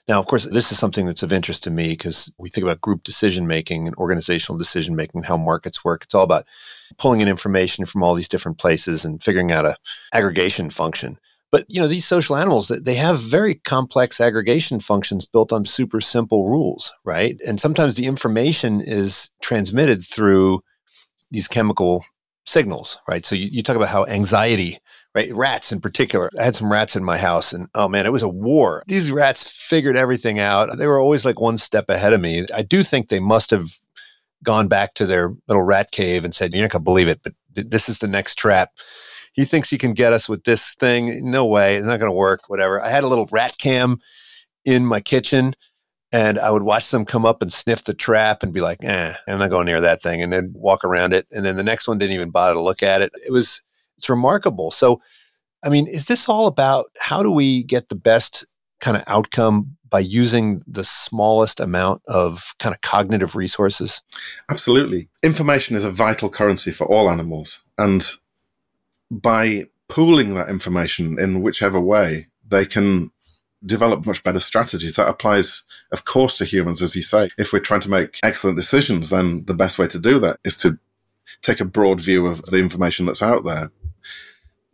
Now 0.08 0.18
of 0.20 0.26
course 0.26 0.44
this 0.44 0.72
is 0.72 0.78
something 0.78 1.06
that's 1.06 1.22
of 1.22 1.32
interest 1.32 1.62
to 1.64 1.70
me 1.70 1.90
because 1.90 2.32
we 2.38 2.48
think 2.48 2.64
about 2.64 2.80
group 2.80 3.02
decision 3.02 3.46
making 3.46 3.86
and 3.86 3.96
organizational 3.96 4.58
decision 4.58 4.96
making 4.96 5.24
how 5.24 5.36
markets 5.36 5.84
work. 5.84 6.04
It's 6.04 6.14
all 6.14 6.24
about 6.24 6.46
pulling 6.96 7.20
in 7.20 7.28
information 7.28 7.84
from 7.84 8.02
all 8.02 8.14
these 8.14 8.28
different 8.28 8.58
places 8.58 9.04
and 9.04 9.22
figuring 9.22 9.52
out 9.52 9.66
a 9.66 9.76
aggregation 10.12 10.70
function. 10.70 11.18
But 11.52 11.66
you 11.68 11.80
know 11.80 11.88
these 11.88 12.06
social 12.06 12.36
animals 12.36 12.68
they 12.68 12.94
have 12.94 13.20
very 13.20 13.54
complex 13.56 14.20
aggregation 14.20 14.78
functions 14.78 15.26
built 15.26 15.52
on 15.52 15.64
super 15.64 16.00
simple 16.00 16.48
rules 16.48 16.92
right? 17.04 17.40
And 17.46 17.60
sometimes 17.60 17.96
the 17.96 18.06
information 18.06 18.80
is 18.80 19.30
transmitted 19.42 20.06
through 20.06 20.62
these 21.30 21.48
chemical 21.48 22.04
signals, 22.46 22.98
right? 23.08 23.24
So 23.24 23.34
you, 23.34 23.48
you 23.50 23.62
talk 23.62 23.76
about 23.76 23.88
how 23.88 24.06
anxiety, 24.06 24.78
right? 25.14 25.32
Rats 25.32 25.72
in 25.72 25.80
particular. 25.80 26.30
I 26.38 26.44
had 26.44 26.56
some 26.56 26.70
rats 26.70 26.96
in 26.96 27.04
my 27.04 27.18
house 27.18 27.52
and 27.52 27.68
oh 27.74 27.88
man, 27.88 28.06
it 28.06 28.12
was 28.12 28.22
a 28.22 28.28
war. 28.28 28.82
These 28.86 29.10
rats 29.10 29.44
figured 29.50 29.96
everything 29.96 30.38
out. 30.38 30.76
They 30.78 30.86
were 30.86 31.00
always 31.00 31.24
like 31.24 31.40
one 31.40 31.58
step 31.58 31.88
ahead 31.88 32.12
of 32.12 32.20
me. 32.20 32.46
I 32.54 32.62
do 32.62 32.82
think 32.82 33.08
they 33.08 33.20
must 33.20 33.50
have 33.50 33.70
gone 34.42 34.68
back 34.68 34.94
to 34.94 35.06
their 35.06 35.34
little 35.48 35.62
rat 35.62 35.90
cave 35.90 36.24
and 36.24 36.34
said, 36.34 36.52
You're 36.52 36.62
not 36.62 36.70
going 36.70 36.80
to 36.80 36.84
believe 36.84 37.08
it, 37.08 37.20
but 37.22 37.34
this 37.54 37.88
is 37.88 37.98
the 37.98 38.08
next 38.08 38.36
trap. 38.36 38.70
He 39.32 39.44
thinks 39.44 39.70
he 39.70 39.78
can 39.78 39.92
get 39.92 40.12
us 40.12 40.28
with 40.28 40.44
this 40.44 40.74
thing. 40.74 41.30
No 41.30 41.46
way. 41.46 41.76
It's 41.76 41.86
not 41.86 42.00
going 42.00 42.10
to 42.10 42.16
work. 42.16 42.48
Whatever. 42.48 42.80
I 42.80 42.90
had 42.90 43.04
a 43.04 43.08
little 43.08 43.28
rat 43.30 43.58
cam 43.58 43.98
in 44.64 44.84
my 44.84 45.00
kitchen 45.00 45.54
and 46.12 46.38
I 46.38 46.50
would 46.50 46.62
watch 46.62 46.90
them 46.90 47.04
come 47.04 47.24
up 47.24 47.40
and 47.42 47.52
sniff 47.52 47.84
the 47.84 47.94
trap 47.94 48.42
and 48.42 48.52
be 48.52 48.60
like, 48.60 48.78
eh, 48.82 49.14
I'm 49.28 49.38
not 49.38 49.50
going 49.50 49.66
near 49.66 49.80
that 49.80 50.02
thing. 50.02 50.22
And 50.22 50.32
then 50.32 50.52
walk 50.54 50.84
around 50.84 51.12
it. 51.12 51.26
And 51.30 51.44
then 51.44 51.56
the 51.56 51.62
next 51.62 51.86
one 51.86 51.98
didn't 51.98 52.14
even 52.14 52.30
bother 52.30 52.54
to 52.54 52.60
look 52.60 52.82
at 52.82 53.00
it. 53.00 53.12
It 53.24 53.32
was, 53.32 53.62
it's 53.96 54.08
remarkable. 54.08 54.70
So, 54.70 55.00
I 55.62 55.68
mean, 55.68 55.86
is 55.86 56.06
this 56.06 56.28
all 56.28 56.46
about 56.46 56.86
how 56.98 57.22
do 57.22 57.30
we 57.30 57.62
get 57.62 57.88
the 57.88 57.94
best 57.94 58.44
kind 58.80 58.96
of 58.96 59.04
outcome 59.06 59.76
by 59.88 60.00
using 60.00 60.62
the 60.66 60.84
smallest 60.84 61.60
amount 61.60 62.02
of 62.08 62.54
kind 62.58 62.74
of 62.74 62.80
cognitive 62.80 63.36
resources? 63.36 64.02
Absolutely. 64.48 65.08
Information 65.22 65.76
is 65.76 65.84
a 65.84 65.90
vital 65.90 66.30
currency 66.30 66.72
for 66.72 66.86
all 66.86 67.10
animals. 67.10 67.60
And 67.78 68.08
by 69.10 69.66
pooling 69.88 70.34
that 70.34 70.48
information 70.48 71.18
in 71.18 71.42
whichever 71.42 71.80
way, 71.80 72.28
they 72.48 72.64
can 72.64 73.10
develop 73.64 74.06
much 74.06 74.22
better 74.22 74.40
strategies. 74.40 74.96
That 74.96 75.08
applies, 75.08 75.64
of 75.92 76.04
course, 76.04 76.38
to 76.38 76.44
humans, 76.44 76.82
as 76.82 76.96
you 76.96 77.02
say. 77.02 77.30
If 77.38 77.52
we're 77.52 77.60
trying 77.60 77.82
to 77.82 77.90
make 77.90 78.18
excellent 78.22 78.56
decisions, 78.56 79.10
then 79.10 79.44
the 79.46 79.54
best 79.54 79.78
way 79.78 79.86
to 79.88 79.98
do 79.98 80.18
that 80.20 80.38
is 80.44 80.56
to 80.58 80.78
take 81.42 81.60
a 81.60 81.64
broad 81.64 82.00
view 82.00 82.26
of 82.26 82.42
the 82.46 82.58
information 82.58 83.06
that's 83.06 83.22
out 83.22 83.44
there. 83.44 83.70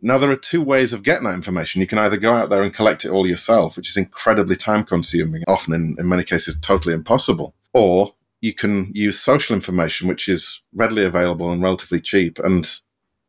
Now, 0.01 0.17
there 0.17 0.29
are 0.29 0.37
two 0.37 0.61
ways 0.61 0.93
of 0.93 1.03
getting 1.03 1.23
that 1.23 1.33
information. 1.33 1.81
You 1.81 1.87
can 1.87 1.97
either 1.97 2.17
go 2.17 2.33
out 2.33 2.49
there 2.49 2.61
and 2.61 2.73
collect 2.73 3.03
it 3.03 3.09
all 3.09 3.25
yourself, 3.25 3.75
which 3.75 3.89
is 3.89 3.97
incredibly 3.97 4.55
time 4.55 4.83
consuming, 4.83 5.43
often 5.47 5.73
in, 5.73 5.95
in 5.97 6.07
many 6.07 6.23
cases 6.23 6.59
totally 6.59 6.93
impossible, 6.93 7.55
or 7.73 8.13
you 8.41 8.53
can 8.53 8.91
use 8.93 9.19
social 9.19 9.55
information, 9.55 10.07
which 10.07 10.29
is 10.29 10.61
readily 10.73 11.03
available 11.03 11.51
and 11.51 11.63
relatively 11.63 11.99
cheap. 11.99 12.37
And 12.39 12.69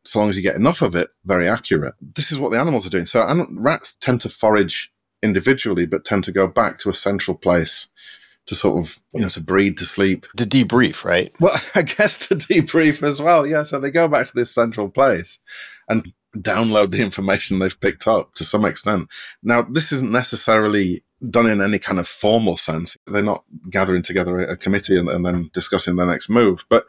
so 0.05 0.19
long 0.19 0.29
as 0.29 0.37
you 0.37 0.43
get 0.43 0.55
enough 0.55 0.83
of 0.83 0.95
it, 0.95 1.09
very 1.25 1.49
accurate. 1.49 1.95
This 2.15 2.31
is 2.31 2.37
what 2.37 2.51
the 2.51 2.59
animals 2.59 2.85
are 2.85 2.91
doing. 2.91 3.07
So 3.07 3.47
rats 3.51 3.95
tend 3.95 4.21
to 4.21 4.29
forage 4.29 4.91
individually, 5.21 5.85
but 5.85 6.05
tend 6.05 6.23
to 6.25 6.31
go 6.31 6.47
back 6.47 6.79
to 6.79 6.89
a 6.89 6.93
central 6.93 7.35
place 7.35 7.89
to 8.45 8.55
sort 8.55 8.83
of, 8.83 8.99
you 9.13 9.21
know, 9.21 9.29
to 9.29 9.41
breed, 9.41 9.77
to 9.77 9.85
sleep. 9.85 10.25
To 10.37 10.45
debrief, 10.45 11.03
right? 11.03 11.33
Well, 11.39 11.59
I 11.75 11.83
guess 11.83 12.17
to 12.27 12.35
debrief 12.35 13.03
as 13.03 13.21
well. 13.21 13.45
Yeah. 13.45 13.63
So 13.63 13.79
they 13.79 13.91
go 13.91 14.07
back 14.07 14.27
to 14.27 14.35
this 14.35 14.51
central 14.51 14.89
place 14.89 15.39
and 15.87 16.13
download 16.35 16.91
the 16.91 17.01
information 17.01 17.59
they've 17.59 17.79
picked 17.79 18.07
up 18.07 18.33
to 18.35 18.43
some 18.43 18.65
extent. 18.65 19.07
Now, 19.43 19.61
this 19.63 19.91
isn't 19.91 20.11
necessarily 20.11 21.03
done 21.29 21.47
in 21.47 21.61
any 21.61 21.79
kind 21.79 21.99
of 21.99 22.07
formal 22.07 22.57
sense. 22.57 22.95
They're 23.07 23.21
not 23.21 23.43
gathering 23.69 24.03
together 24.03 24.39
a 24.39 24.55
committee 24.55 24.97
and, 24.97 25.09
and 25.09 25.25
then 25.25 25.49
discussing 25.53 25.95
their 25.95 26.05
next 26.05 26.29
move, 26.29 26.65
but 26.69 26.85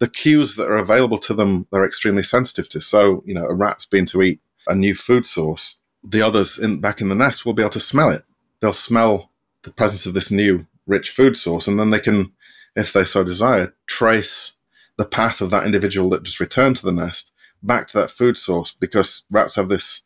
the 0.00 0.08
cues 0.08 0.56
that 0.56 0.68
are 0.68 0.76
available 0.76 1.18
to 1.18 1.34
them, 1.34 1.66
they're 1.70 1.86
extremely 1.86 2.22
sensitive 2.22 2.68
to. 2.70 2.80
So, 2.80 3.22
you 3.26 3.34
know, 3.34 3.46
a 3.46 3.54
rat's 3.54 3.86
been 3.86 4.06
to 4.06 4.22
eat 4.22 4.40
a 4.66 4.74
new 4.74 4.94
food 4.94 5.26
source. 5.26 5.78
The 6.02 6.22
others 6.22 6.58
in, 6.58 6.80
back 6.80 7.00
in 7.00 7.08
the 7.08 7.14
nest 7.14 7.44
will 7.44 7.52
be 7.52 7.62
able 7.62 7.70
to 7.70 7.80
smell 7.80 8.10
it. 8.10 8.24
They'll 8.60 8.72
smell 8.72 9.30
the 9.62 9.72
presence 9.72 10.06
of 10.06 10.14
this 10.14 10.30
new 10.30 10.66
rich 10.86 11.10
food 11.10 11.36
source, 11.36 11.66
and 11.66 11.78
then 11.78 11.90
they 11.90 12.00
can, 12.00 12.32
if 12.74 12.92
they 12.92 13.04
so 13.04 13.22
desire, 13.22 13.74
trace 13.86 14.56
the 14.96 15.04
path 15.04 15.40
of 15.40 15.50
that 15.50 15.64
individual 15.64 16.10
that 16.10 16.22
just 16.22 16.40
returned 16.40 16.76
to 16.76 16.84
the 16.84 16.92
nest 16.92 17.32
back 17.62 17.88
to 17.88 17.98
that 17.98 18.10
food 18.10 18.38
source 18.38 18.74
because 18.78 19.24
rats 19.30 19.56
have 19.56 19.68
this 19.68 20.02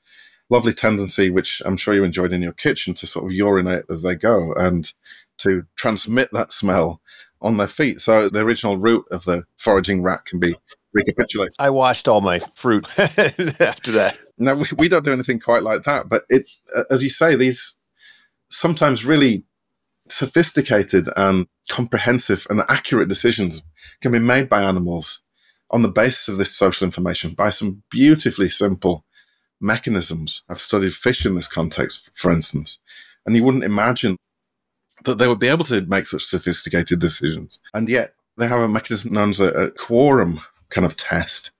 lovely 0.50 0.74
tendency, 0.74 1.30
which 1.30 1.62
I'm 1.64 1.76
sure 1.76 1.94
you 1.94 2.04
enjoyed 2.04 2.32
in 2.32 2.42
your 2.42 2.52
kitchen, 2.52 2.94
to 2.94 3.06
sort 3.06 3.26
of 3.26 3.32
urinate 3.32 3.84
as 3.90 4.02
they 4.02 4.14
go 4.14 4.52
and 4.54 4.92
to 5.38 5.64
transmit 5.76 6.30
that 6.32 6.52
smell 6.52 7.00
on 7.40 7.56
their 7.56 7.68
feet. 7.68 8.00
So 8.00 8.28
the 8.28 8.40
original 8.40 8.76
route 8.76 9.06
of 9.10 9.24
the 9.24 9.44
foraging 9.56 10.02
rat 10.02 10.24
can 10.26 10.38
be 10.38 10.56
recapitulated. 10.94 11.54
I 11.58 11.70
washed 11.70 12.08
all 12.08 12.20
my 12.20 12.38
fruit 12.54 12.86
after 12.98 13.92
that. 13.92 14.16
Now 14.38 14.54
we, 14.54 14.66
we 14.76 14.88
don't 14.88 15.04
do 15.04 15.12
anything 15.12 15.40
quite 15.40 15.62
like 15.62 15.84
that, 15.84 16.08
but 16.08 16.24
it, 16.28 16.48
uh, 16.74 16.84
as 16.90 17.02
you 17.02 17.10
say, 17.10 17.34
these 17.34 17.76
sometimes 18.50 19.04
really 19.04 19.44
sophisticated 20.08 21.08
and 21.16 21.46
comprehensive 21.68 22.46
and 22.50 22.62
accurate 22.68 23.08
decisions 23.08 23.62
can 24.00 24.12
be 24.12 24.18
made 24.18 24.48
by 24.48 24.62
animals 24.62 25.22
on 25.70 25.82
the 25.82 25.88
basis 25.88 26.28
of 26.28 26.36
this 26.36 26.54
social 26.54 26.84
information 26.84 27.32
by 27.32 27.50
some 27.50 27.82
beautifully 27.90 28.50
simple 28.50 29.04
mechanisms. 29.60 30.42
I've 30.48 30.60
studied 30.60 30.94
fish 30.94 31.24
in 31.24 31.34
this 31.34 31.48
context, 31.48 32.10
for 32.14 32.30
instance, 32.30 32.78
and 33.26 33.34
you 33.34 33.42
wouldn't 33.42 33.64
imagine 33.64 34.16
that 35.04 35.18
they 35.18 35.26
would 35.26 35.38
be 35.38 35.48
able 35.48 35.64
to 35.64 35.80
make 35.82 36.06
such 36.06 36.24
sophisticated 36.24 36.98
decisions. 36.98 37.60
And 37.72 37.88
yet 37.88 38.14
they 38.36 38.46
have 38.46 38.60
a 38.60 38.68
mechanism 38.68 39.12
known 39.12 39.30
as 39.30 39.40
a, 39.40 39.48
a 39.48 39.70
quorum 39.70 40.40
kind 40.74 40.84
of 40.84 40.96
test 40.96 41.52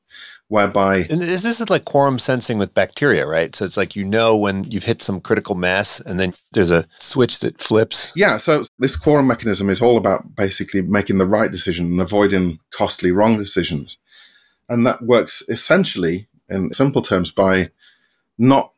whereby 0.48 0.98
and 1.09 1.22
this 1.22 1.44
is 1.44 1.70
like 1.70 1.87
quorum 1.87 2.18
sensing 2.18 2.59
with 2.59 2.74
bacteria 2.74 3.27
right? 3.27 3.57
So 3.57 3.64
it's 3.64 3.79
like 3.79 3.96
you 3.96 4.05
know 4.05 4.37
when 4.37 4.64
you've 4.64 4.85
hit 4.85 5.00
some 5.00 5.20
critical 5.20 5.55
mass 5.55 6.00
and 6.00 6.20
then 6.20 6.35
there's 6.53 6.70
a 6.70 6.87
switch 6.98 7.40
that 7.40 7.59
flips. 7.59 8.12
Yeah 8.14 8.37
so 8.37 8.62
this 8.79 8.96
quorum 8.96 9.27
mechanism 9.27 9.70
is 9.70 9.81
all 9.81 9.96
about 9.96 10.37
basically 10.37 10.83
making 10.83 11.18
the 11.18 11.27
right 11.27 11.50
decision 11.50 11.87
and 11.87 12.00
avoiding 12.00 12.59
costly 12.70 13.11
wrong 13.11 13.38
decisions. 13.38 13.96
And 14.68 14.87
that 14.87 15.03
works 15.03 15.42
essentially 15.48 16.29
in 16.48 16.72
simple 16.72 17.03
terms 17.03 17.31
by 17.31 17.70
not 18.38 18.70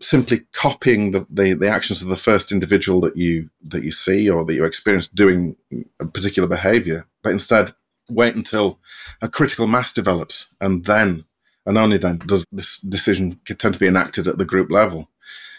simply 0.00 0.40
copying 0.52 1.10
the, 1.10 1.26
the, 1.30 1.54
the, 1.54 1.68
actions 1.68 2.02
of 2.02 2.08
the 2.08 2.16
first 2.16 2.50
individual 2.50 3.00
that 3.02 3.16
you 3.16 3.50
that 3.62 3.84
you 3.84 3.92
see 3.92 4.28
or 4.28 4.44
that 4.44 4.54
you 4.54 4.64
experience 4.64 5.08
doing 5.08 5.56
a 6.00 6.06
particular 6.06 6.48
behavior, 6.48 7.06
but 7.22 7.32
instead 7.32 7.74
wait 8.10 8.34
until 8.34 8.78
a 9.22 9.28
critical 9.28 9.66
mass 9.66 9.92
develops 9.92 10.48
and 10.60 10.84
then 10.84 11.24
and 11.66 11.76
only 11.76 11.98
then 11.98 12.18
does 12.26 12.44
this 12.52 12.80
decision 12.80 13.38
tend 13.46 13.74
to 13.74 13.80
be 13.80 13.86
enacted 13.86 14.26
at 14.26 14.38
the 14.38 14.44
group 14.44 14.70
level. 14.70 15.08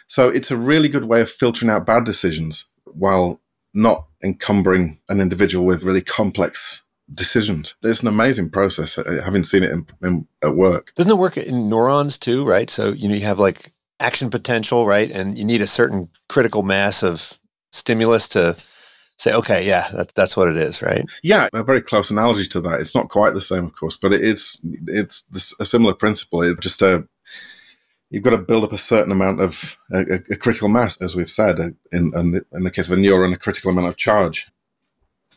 So 0.07 0.29
it's 0.29 0.51
a 0.51 0.57
really 0.57 0.89
good 0.89 1.05
way 1.05 1.21
of 1.21 1.29
filtering 1.29 1.69
out 1.69 1.85
bad 1.85 2.03
decisions 2.03 2.65
while 2.85 3.39
not 3.73 4.07
encumbering 4.23 4.99
an 5.09 5.21
individual 5.21 5.65
with 5.65 5.83
really 5.83 6.01
complex 6.01 6.81
decisions. 7.13 7.75
It's 7.83 8.01
an 8.01 8.07
amazing 8.07 8.49
process, 8.49 8.97
uh, 8.97 9.21
having 9.23 9.43
seen 9.43 9.63
it 9.63 9.71
in, 9.71 9.87
in, 10.01 10.27
at 10.43 10.55
work. 10.55 10.93
Doesn't 10.95 11.11
it 11.11 11.17
work 11.17 11.37
in 11.37 11.69
neurons 11.69 12.17
too, 12.17 12.45
right? 12.45 12.69
So, 12.69 12.91
you 12.91 13.07
know, 13.07 13.15
you 13.15 13.25
have 13.25 13.39
like 13.39 13.71
action 13.99 14.29
potential, 14.29 14.85
right? 14.85 15.09
And 15.09 15.37
you 15.37 15.45
need 15.45 15.61
a 15.61 15.67
certain 15.67 16.09
critical 16.27 16.63
mass 16.63 17.03
of 17.03 17.39
stimulus 17.71 18.27
to 18.29 18.57
say, 19.21 19.33
okay, 19.33 19.65
yeah, 19.65 19.87
that, 19.93 20.13
that's 20.15 20.35
what 20.35 20.47
it 20.47 20.57
is, 20.57 20.81
right? 20.81 21.05
Yeah, 21.21 21.47
a 21.53 21.63
very 21.63 21.81
close 21.81 22.09
analogy 22.09 22.47
to 22.49 22.61
that. 22.61 22.79
It's 22.79 22.95
not 22.95 23.09
quite 23.09 23.33
the 23.33 23.41
same, 23.41 23.65
of 23.65 23.75
course, 23.75 23.95
but 23.95 24.13
it 24.13 24.21
is. 24.25 24.59
It's 24.87 25.23
this, 25.31 25.53
a 25.59 25.65
similar 25.65 25.93
principle. 25.93 26.41
It's 26.41 26.59
just 26.59 26.81
a 26.81 27.07
you've 28.09 28.23
got 28.23 28.31
to 28.31 28.37
build 28.37 28.63
up 28.63 28.73
a 28.73 28.77
certain 28.77 29.11
amount 29.11 29.39
of 29.39 29.77
a, 29.93 30.15
a 30.29 30.35
critical 30.35 30.69
mass, 30.69 30.97
as 30.97 31.15
we've 31.15 31.29
said, 31.29 31.59
uh, 31.59 31.69
in, 31.91 32.11
in 32.15 32.31
the, 32.31 32.45
in 32.51 32.63
the 32.63 32.71
case 32.71 32.89
of 32.89 32.97
a 32.97 33.01
neuron, 33.01 33.33
a 33.33 33.37
critical 33.37 33.71
amount 33.71 33.87
of 33.87 33.95
charge 33.95 34.47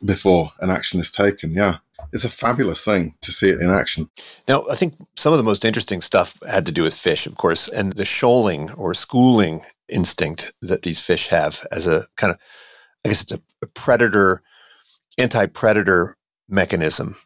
before 0.05 0.53
an 0.61 0.71
action 0.71 0.99
is 0.99 1.11
taken. 1.11 1.51
Yeah. 1.53 1.77
It's 2.13 2.25
a 2.25 2.31
fabulous 2.31 2.85
thing 2.85 3.15
to 3.23 3.33
see 3.33 3.49
it 3.49 3.61
in 3.61 3.71
action. 3.71 4.11
Now, 4.49 4.67
I 4.71 4.77
think 4.77 4.95
some 5.17 5.33
of 5.33 5.37
the 5.37 5.45
most 5.45 5.65
interesting 5.65 6.01
stuff 6.01 6.39
had 6.47 6.67
to 6.67 6.73
do 6.73 6.83
with 6.83 6.95
fish, 6.95 7.27
of 7.27 7.37
course, 7.37 7.69
and 7.69 7.93
the 7.93 8.05
shoaling 8.05 8.71
or 8.73 8.95
schooling 8.95 9.63
instinct 9.89 10.53
that 10.63 10.83
these 10.83 11.01
fish 11.01 11.29
have 11.29 11.67
as 11.71 11.87
a 11.87 12.07
kind 12.17 12.33
of, 12.33 12.39
I 13.05 13.09
guess 13.09 13.23
it's 13.23 13.33
a, 13.33 13.41
predator, 13.75 14.43
anti 15.19 15.47
predator 15.47 16.17
mechanism, 16.49 17.17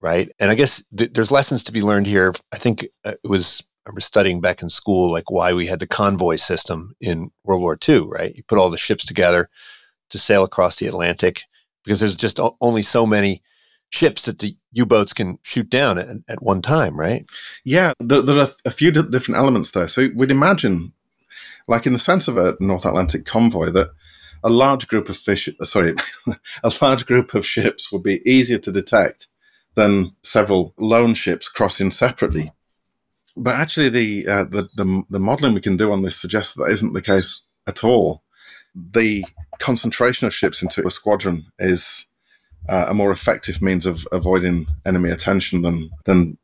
right? 0.00 0.30
And 0.38 0.50
I 0.50 0.54
guess 0.54 0.82
th- 0.96 1.12
there's 1.12 1.30
lessons 1.30 1.64
to 1.64 1.72
be 1.72 1.82
learned 1.82 2.06
here. 2.06 2.34
I 2.52 2.58
think 2.58 2.86
uh, 3.04 3.14
it 3.22 3.28
was 3.28 3.62
I 3.84 3.90
remember 3.90 4.00
studying 4.00 4.40
back 4.40 4.62
in 4.62 4.68
school, 4.68 5.10
like 5.10 5.30
why 5.30 5.52
we 5.52 5.66
had 5.66 5.80
the 5.80 5.88
convoy 5.88 6.36
system 6.36 6.94
in 7.00 7.30
World 7.44 7.62
War 7.62 7.76
II, 7.88 8.06
right? 8.10 8.34
You 8.34 8.44
put 8.44 8.58
all 8.58 8.70
the 8.70 8.78
ships 8.78 9.04
together 9.04 9.48
to 10.10 10.18
sail 10.18 10.44
across 10.44 10.76
the 10.76 10.86
Atlantic 10.86 11.42
because 11.84 11.98
there's 11.98 12.16
just 12.16 12.38
only 12.60 12.82
so 12.82 13.06
many 13.06 13.42
ships 13.90 14.24
that 14.26 14.38
the 14.38 14.56
U-boats 14.70 15.12
can 15.12 15.38
shoot 15.42 15.68
down 15.68 15.98
at, 15.98 16.08
at 16.28 16.42
one 16.42 16.62
time, 16.62 16.98
right? 16.98 17.26
Yeah, 17.64 17.92
there, 17.98 18.22
there, 18.22 18.38
are 18.38 18.48
a 18.64 18.70
few 18.70 18.92
different 18.92 19.38
elements 19.38 19.72
there. 19.72 19.88
So 19.88 20.08
we'd 20.14 20.30
imagine, 20.30 20.92
like 21.66 21.84
in 21.84 21.92
the 21.92 21.98
sense 21.98 22.28
of 22.28 22.36
a 22.36 22.56
North 22.60 22.86
Atlantic 22.86 23.26
convoy, 23.26 23.70
that 23.72 23.90
a 24.44 24.50
large 24.50 24.88
group 24.88 25.08
of 25.08 25.16
fish, 25.16 25.48
sorry, 25.62 25.94
a 26.64 26.72
large 26.80 27.06
group 27.06 27.34
of 27.34 27.46
ships 27.46 27.92
would 27.92 28.02
be 28.02 28.28
easier 28.28 28.58
to 28.58 28.72
detect 28.72 29.28
than 29.74 30.14
several 30.22 30.74
lone 30.78 31.14
ships 31.14 31.48
crossing 31.48 31.90
separately. 31.90 32.52
But 33.36 33.54
actually, 33.54 33.88
the, 33.88 34.28
uh, 34.28 34.44
the, 34.44 34.68
the 34.74 35.02
the 35.08 35.20
modelling 35.20 35.54
we 35.54 35.62
can 35.62 35.78
do 35.78 35.90
on 35.90 36.02
this 36.02 36.20
suggests 36.20 36.54
that, 36.54 36.64
that 36.64 36.72
isn't 36.72 36.92
the 36.92 37.00
case 37.00 37.40
at 37.66 37.82
all. 37.82 38.22
The 38.74 39.24
concentration 39.58 40.26
of 40.26 40.34
ships 40.34 40.62
into 40.62 40.86
a 40.86 40.90
squadron 40.90 41.46
is 41.58 42.06
uh, 42.68 42.86
a 42.88 42.94
more 42.94 43.10
effective 43.10 43.62
means 43.62 43.86
of 43.86 44.06
avoiding 44.12 44.66
enemy 44.84 45.10
attention 45.10 45.62
than 45.62 45.90
than 46.04 46.36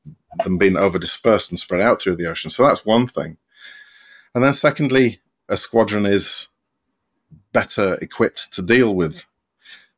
than 0.45 0.59
being 0.59 0.77
over 0.77 0.99
dispersed 0.99 1.51
and 1.51 1.59
spread 1.59 1.83
out 1.83 2.01
through 2.01 2.17
the 2.17 2.27
ocean. 2.27 2.51
So 2.51 2.63
that's 2.63 2.87
one 2.87 3.07
thing. 3.07 3.37
And 4.35 4.45
then 4.45 4.53
secondly, 4.53 5.21
a 5.49 5.57
squadron 5.57 6.07
is 6.07 6.49
better 7.53 7.95
equipped 8.01 8.53
to 8.53 8.63
deal 8.63 8.95
with 8.95 9.25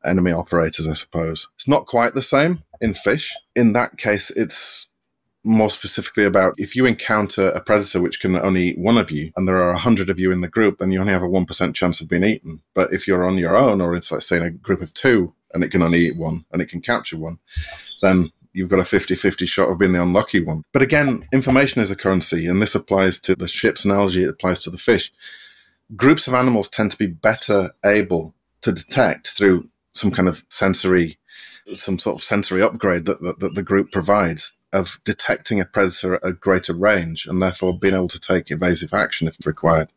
enemy 0.04 0.32
operators, 0.32 0.88
I 0.88 0.94
suppose. 0.94 1.48
It's 1.56 1.68
not 1.68 1.86
quite 1.86 2.14
the 2.14 2.22
same 2.22 2.62
in 2.80 2.94
fish. 2.94 3.34
In 3.54 3.72
that 3.74 3.98
case, 3.98 4.30
it's 4.30 4.88
more 5.44 5.70
specifically 5.70 6.24
about 6.24 6.54
if 6.58 6.76
you 6.76 6.84
encounter 6.84 7.48
a 7.48 7.60
predator 7.60 8.00
which 8.00 8.20
can 8.20 8.36
only 8.36 8.68
eat 8.68 8.78
one 8.78 8.98
of 8.98 9.10
you 9.10 9.32
and 9.36 9.48
there 9.48 9.56
are 9.56 9.70
a 9.70 9.78
hundred 9.78 10.10
of 10.10 10.18
you 10.18 10.32
in 10.32 10.42
the 10.42 10.48
group, 10.48 10.78
then 10.78 10.90
you 10.90 11.00
only 11.00 11.12
have 11.12 11.22
a 11.22 11.28
1% 11.28 11.74
chance 11.74 12.00
of 12.00 12.08
being 12.08 12.24
eaten. 12.24 12.62
But 12.74 12.92
if 12.92 13.08
you're 13.08 13.26
on 13.26 13.38
your 13.38 13.56
own 13.56 13.80
or 13.80 13.94
it's 13.94 14.12
like 14.12 14.20
say 14.20 14.36
in 14.36 14.42
a 14.42 14.50
group 14.50 14.82
of 14.82 14.92
two 14.92 15.32
and 15.54 15.64
it 15.64 15.70
can 15.70 15.82
only 15.82 16.06
eat 16.06 16.16
one 16.16 16.44
and 16.52 16.60
it 16.60 16.68
can 16.68 16.80
capture 16.80 17.16
one, 17.16 17.38
then 18.02 18.30
you've 18.52 18.68
got 18.68 18.80
a 18.80 18.82
50-50 18.82 19.48
shot 19.48 19.70
of 19.70 19.78
being 19.78 19.92
the 19.92 20.02
unlucky 20.02 20.44
one. 20.44 20.62
But 20.72 20.82
again, 20.82 21.26
information 21.32 21.80
is 21.80 21.90
a 21.90 21.96
currency 21.96 22.46
and 22.46 22.60
this 22.60 22.74
applies 22.74 23.18
to 23.22 23.34
the 23.34 23.48
ship's 23.48 23.84
analogy, 23.84 24.24
it 24.24 24.30
applies 24.30 24.62
to 24.64 24.70
the 24.70 24.78
fish. 24.78 25.12
Groups 25.96 26.28
of 26.28 26.34
animals 26.34 26.68
tend 26.68 26.90
to 26.92 26.96
be 26.96 27.06
better 27.06 27.72
able 27.84 28.34
to 28.62 28.72
detect 28.72 29.28
through 29.28 29.68
some 29.92 30.10
kind 30.10 30.28
of 30.28 30.44
sensory 30.48 31.18
some 31.74 31.98
sort 31.98 32.16
of 32.16 32.22
sensory 32.22 32.62
upgrade 32.62 33.04
that, 33.06 33.20
that, 33.22 33.38
that 33.40 33.54
the 33.54 33.62
group 33.62 33.92
provides 33.92 34.56
of 34.72 34.98
detecting 35.04 35.60
a 35.60 35.64
predator 35.64 36.14
at 36.14 36.24
a 36.24 36.32
greater 36.32 36.72
range 36.72 37.26
and 37.26 37.40
therefore 37.40 37.78
being 37.78 37.94
able 37.94 38.08
to 38.08 38.20
take 38.20 38.50
evasive 38.50 38.94
action 38.94 39.28
if 39.28 39.46
required. 39.46 39.88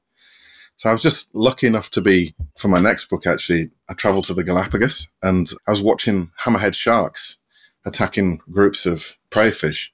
So 0.78 0.90
I 0.90 0.92
was 0.92 1.02
just 1.02 1.34
lucky 1.36 1.68
enough 1.68 1.92
to 1.92 2.02
be, 2.02 2.36
for 2.58 2.68
my 2.68 2.80
next 2.80 3.06
book 3.06 3.28
actually, 3.28 3.72
I 3.90 3.94
traveled 3.94 4.26
to 4.26 4.34
the 4.34 4.44
Galapagos 4.44 5.08
and 5.22 5.50
I 5.68 5.72
was 5.72 5.82
watching 5.82 6.32
hammerhead 6.44 6.76
sharks 6.76 7.38
attacking 7.86 8.42
groups 8.52 8.86
of 8.86 9.18
prey 9.30 9.52
fish. 9.52 9.94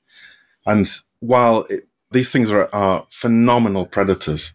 And 0.65 0.89
while 1.19 1.65
it, 1.69 1.87
these 2.11 2.31
things 2.31 2.51
are, 2.51 2.69
are 2.73 3.05
phenomenal 3.09 3.85
predators, 3.85 4.53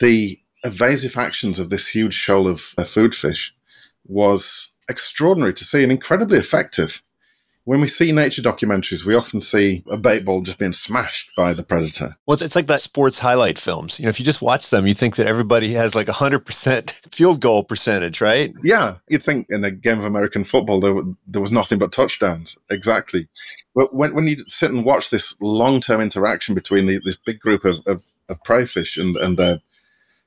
the 0.00 0.38
evasive 0.64 1.16
actions 1.16 1.58
of 1.58 1.70
this 1.70 1.88
huge 1.88 2.14
shoal 2.14 2.46
of 2.46 2.74
uh, 2.78 2.84
food 2.84 3.14
fish 3.14 3.54
was 4.06 4.70
extraordinary 4.88 5.54
to 5.54 5.64
see 5.64 5.82
and 5.82 5.92
incredibly 5.92 6.38
effective 6.38 7.02
when 7.64 7.80
we 7.80 7.86
see 7.86 8.10
nature 8.10 8.42
documentaries, 8.42 9.04
we 9.04 9.14
often 9.14 9.40
see 9.40 9.84
a 9.90 9.96
bait 9.96 10.24
ball 10.24 10.42
just 10.42 10.58
being 10.58 10.72
smashed 10.72 11.30
by 11.36 11.52
the 11.52 11.62
predator. 11.62 12.16
Well, 12.26 12.34
it's, 12.34 12.42
it's 12.42 12.56
like 12.56 12.66
that 12.66 12.80
sports 12.80 13.20
highlight 13.20 13.58
films. 13.58 14.00
You 14.00 14.04
know, 14.04 14.08
if 14.08 14.18
you 14.18 14.24
just 14.24 14.42
watch 14.42 14.70
them, 14.70 14.86
you 14.86 14.94
think 14.94 15.16
that 15.16 15.28
everybody 15.28 15.72
has 15.74 15.94
like 15.94 16.08
a 16.08 16.12
100% 16.12 16.90
field 17.12 17.40
goal 17.40 17.62
percentage, 17.62 18.20
right? 18.20 18.52
Yeah. 18.64 18.96
You'd 19.08 19.22
think 19.22 19.46
in 19.48 19.64
a 19.64 19.70
game 19.70 19.98
of 19.98 20.04
American 20.04 20.42
football, 20.42 20.80
there, 20.80 20.94
there 21.26 21.40
was 21.40 21.52
nothing 21.52 21.78
but 21.78 21.92
touchdowns. 21.92 22.56
Exactly. 22.70 23.28
But 23.74 23.94
when, 23.94 24.14
when 24.14 24.26
you 24.26 24.44
sit 24.48 24.72
and 24.72 24.84
watch 24.84 25.10
this 25.10 25.36
long 25.40 25.80
term 25.80 26.00
interaction 26.00 26.54
between 26.54 26.86
the, 26.86 27.00
this 27.04 27.16
big 27.16 27.38
group 27.38 27.64
of, 27.64 27.78
of, 27.86 28.02
of 28.28 28.42
prey 28.42 28.66
fish 28.66 28.96
and, 28.96 29.16
and 29.16 29.36
their 29.36 29.58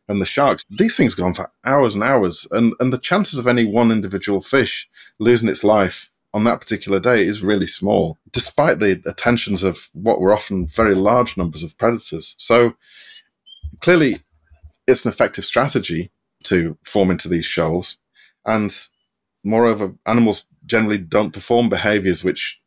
and 0.07 0.21
the 0.21 0.25
sharks, 0.25 0.65
these 0.69 0.95
things 0.95 1.15
go 1.15 1.25
on 1.25 1.33
for 1.33 1.51
hours 1.63 1.95
and 1.95 2.03
hours. 2.03 2.47
And, 2.51 2.73
and 2.79 2.93
the 2.93 2.97
chances 2.97 3.39
of 3.39 3.47
any 3.47 3.65
one 3.65 3.91
individual 3.91 4.41
fish 4.41 4.87
losing 5.19 5.49
its 5.49 5.63
life 5.63 6.09
on 6.33 6.43
that 6.43 6.59
particular 6.59 6.99
day 6.99 7.25
is 7.25 7.43
really 7.43 7.67
small, 7.67 8.17
despite 8.31 8.79
the 8.79 9.01
attentions 9.05 9.63
of 9.63 9.89
what 9.93 10.19
were 10.19 10.33
often 10.33 10.67
very 10.67 10.93
large 10.93 11.37
numbers 11.37 11.63
of 11.63 11.77
predators. 11.77 12.35
So 12.37 12.75
clearly, 13.79 14.19
it's 14.85 15.05
an 15.05 15.09
effective 15.09 15.45
strategy 15.45 16.11
to 16.43 16.77
form 16.83 17.09
into 17.09 17.29
these 17.29 17.45
shoals. 17.45 17.97
And 18.45 18.77
moreover, 19.43 19.93
animals 20.05 20.45
generally 20.65 20.97
don't 20.97 21.31
perform 21.31 21.69
behaviors 21.69 22.23
which, 22.23 22.61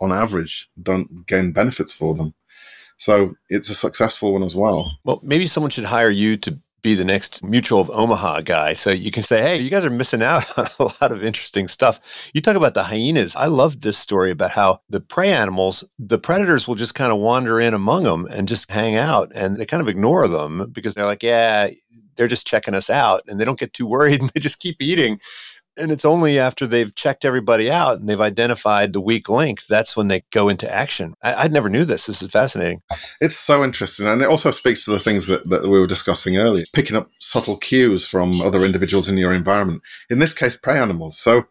on 0.00 0.12
average, 0.12 0.68
don't 0.82 1.26
gain 1.26 1.52
benefits 1.52 1.92
for 1.92 2.14
them. 2.14 2.34
So 2.96 3.34
it's 3.48 3.70
a 3.70 3.74
successful 3.74 4.32
one 4.32 4.42
as 4.42 4.56
well. 4.56 4.90
Well, 5.04 5.20
maybe 5.22 5.46
someone 5.46 5.70
should 5.70 5.84
hire 5.84 6.10
you 6.10 6.36
to 6.38 6.58
be 6.82 6.94
the 6.94 7.04
next 7.04 7.42
Mutual 7.44 7.80
of 7.80 7.90
Omaha 7.90 8.42
guy. 8.42 8.72
So 8.72 8.90
you 8.90 9.10
can 9.10 9.22
say, 9.22 9.42
hey, 9.42 9.56
you 9.58 9.70
guys 9.70 9.84
are 9.84 9.90
missing 9.90 10.22
out 10.22 10.58
on 10.58 10.66
a 10.78 10.84
lot 11.00 11.12
of 11.12 11.24
interesting 11.24 11.68
stuff. 11.68 12.00
You 12.32 12.40
talk 12.40 12.56
about 12.56 12.74
the 12.74 12.84
hyenas. 12.84 13.36
I 13.36 13.46
love 13.46 13.80
this 13.80 13.98
story 13.98 14.30
about 14.30 14.52
how 14.52 14.80
the 14.88 15.00
prey 15.00 15.30
animals, 15.30 15.84
the 15.98 16.18
predators 16.18 16.66
will 16.66 16.74
just 16.74 16.94
kind 16.94 17.12
of 17.12 17.18
wander 17.18 17.60
in 17.60 17.74
among 17.74 18.04
them 18.04 18.26
and 18.30 18.48
just 18.48 18.70
hang 18.70 18.96
out 18.96 19.30
and 19.34 19.56
they 19.56 19.66
kind 19.66 19.80
of 19.80 19.88
ignore 19.88 20.28
them 20.28 20.70
because 20.72 20.94
they're 20.94 21.06
like, 21.06 21.22
yeah, 21.22 21.70
they're 22.16 22.28
just 22.28 22.46
checking 22.46 22.74
us 22.74 22.90
out 22.90 23.22
and 23.28 23.40
they 23.40 23.44
don't 23.44 23.58
get 23.58 23.72
too 23.72 23.86
worried 23.86 24.20
and 24.20 24.30
they 24.30 24.40
just 24.40 24.60
keep 24.60 24.80
eating 24.80 25.20
and 25.76 25.90
it's 25.90 26.04
only 26.04 26.38
after 26.38 26.66
they've 26.66 26.94
checked 26.94 27.24
everybody 27.24 27.70
out 27.70 27.98
and 27.98 28.08
they've 28.08 28.20
identified 28.20 28.92
the 28.92 29.00
weak 29.00 29.28
link 29.28 29.66
that's 29.66 29.96
when 29.96 30.08
they 30.08 30.22
go 30.30 30.48
into 30.48 30.72
action. 30.72 31.14
I, 31.22 31.34
I 31.34 31.48
never 31.48 31.68
knew 31.68 31.84
this. 31.84 32.06
This 32.06 32.22
is 32.22 32.30
fascinating. 32.30 32.82
It's 33.20 33.36
so 33.36 33.64
interesting, 33.64 34.06
and 34.06 34.22
it 34.22 34.28
also 34.28 34.50
speaks 34.50 34.84
to 34.84 34.90
the 34.90 35.00
things 35.00 35.26
that, 35.26 35.48
that 35.48 35.62
we 35.62 35.80
were 35.80 35.86
discussing 35.86 36.36
earlier. 36.36 36.64
Picking 36.72 36.96
up 36.96 37.10
subtle 37.20 37.56
cues 37.56 38.06
from 38.06 38.40
other 38.40 38.64
individuals 38.64 39.08
in 39.08 39.16
your 39.16 39.32
environment. 39.32 39.82
In 40.08 40.18
this 40.18 40.32
case, 40.32 40.56
prey 40.56 40.78
animals. 40.78 41.18
So 41.18 41.46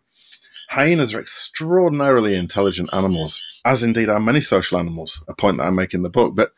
hyenas 0.70 1.14
are 1.14 1.20
extraordinarily 1.20 2.36
intelligent 2.36 2.94
animals, 2.94 3.62
as 3.66 3.84
indeed 3.84 4.10
are 4.10 4.20
many 4.20 4.42
social 4.42 4.78
animals. 4.78 5.24
A 5.28 5.34
point 5.34 5.58
that 5.58 5.64
I 5.64 5.70
make 5.70 5.94
in 5.94 6.04
the 6.04 6.10
book, 6.10 6.36
but 6.36 6.52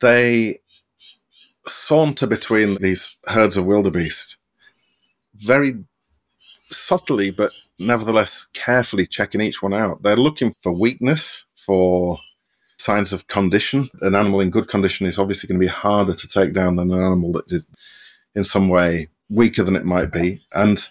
they 0.00 0.60
saunter 1.66 2.26
between 2.26 2.76
these 2.76 3.16
herds 3.26 3.56
of 3.56 3.64
wildebeest 3.64 4.38
very 5.34 5.84
subtly, 6.76 7.30
but 7.30 7.52
nevertheless 7.78 8.48
carefully 8.52 9.06
checking 9.06 9.40
each 9.40 9.62
one 9.62 9.74
out. 9.74 10.02
They're 10.02 10.16
looking 10.16 10.54
for 10.60 10.72
weakness, 10.72 11.44
for 11.54 12.16
signs 12.78 13.12
of 13.12 13.26
condition. 13.28 13.88
An 14.02 14.14
animal 14.14 14.40
in 14.40 14.50
good 14.50 14.68
condition 14.68 15.06
is 15.06 15.18
obviously 15.18 15.48
going 15.48 15.60
to 15.60 15.66
be 15.66 15.70
harder 15.70 16.14
to 16.14 16.28
take 16.28 16.52
down 16.52 16.76
than 16.76 16.92
an 16.92 17.00
animal 17.00 17.32
that 17.32 17.50
is 17.50 17.66
in 18.34 18.44
some 18.44 18.68
way 18.68 19.08
weaker 19.30 19.62
than 19.62 19.76
it 19.76 19.84
might 19.84 20.12
be. 20.12 20.40
And 20.52 20.86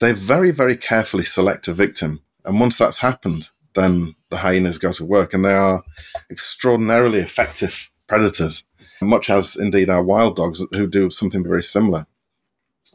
they 0.00 0.12
very, 0.12 0.50
very 0.50 0.76
carefully 0.76 1.24
select 1.24 1.68
a 1.68 1.72
victim. 1.72 2.22
And 2.44 2.60
once 2.60 2.78
that's 2.78 2.98
happened, 2.98 3.48
then 3.74 4.14
the 4.30 4.36
hyenas 4.36 4.78
go 4.78 4.92
to 4.92 5.04
work. 5.04 5.34
And 5.34 5.44
they 5.44 5.54
are 5.54 5.82
extraordinarily 6.30 7.20
effective 7.20 7.90
predators, 8.06 8.64
much 9.00 9.30
as 9.30 9.56
indeed 9.56 9.88
our 9.88 10.02
wild 10.02 10.36
dogs 10.36 10.62
who 10.72 10.86
do 10.86 11.10
something 11.10 11.42
very 11.42 11.62
similar. 11.62 12.06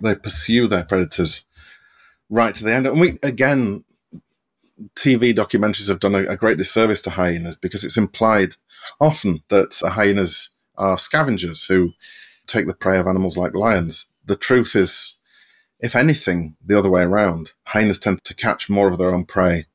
They 0.02 0.16
pursue 0.16 0.68
their 0.68 0.84
predators 0.86 1.46
right 2.30 2.54
to 2.56 2.64
the 2.64 2.74
end. 2.74 2.88
And 2.88 3.00
we 3.00 3.20
again, 3.24 3.84
TV 4.96 5.34
documentaries 5.34 5.90
have 5.90 6.00
done 6.00 6.16
a, 6.16 6.24
a 6.24 6.38
great 6.38 6.58
disservice 6.58 7.02
to 7.02 7.10
hyenas 7.10 7.56
because 7.56 7.84
it's 7.84 7.98
implied 7.98 8.56
often 9.00 9.44
that 9.50 9.80
hyenas 9.84 10.52
are 10.78 10.98
scavengers 10.98 11.66
who 11.66 11.92
take 12.48 12.66
the 12.66 12.74
prey 12.74 12.98
of 12.98 13.08
animals 13.08 13.38
like 13.38 13.54
lions. 13.54 14.10
The 14.26 14.36
truth 14.36 14.76
is, 14.76 15.16
if 15.80 15.96
anything, 15.96 16.56
the 16.66 16.78
other 16.78 16.90
way 16.90 17.04
around. 17.04 17.54
Hyenas 17.66 18.00
tend 18.00 18.24
to 18.24 18.34
catch 18.34 18.70
more 18.70 18.90
of 18.90 18.98
their 18.98 19.14
own 19.14 19.26
prey 19.26 19.66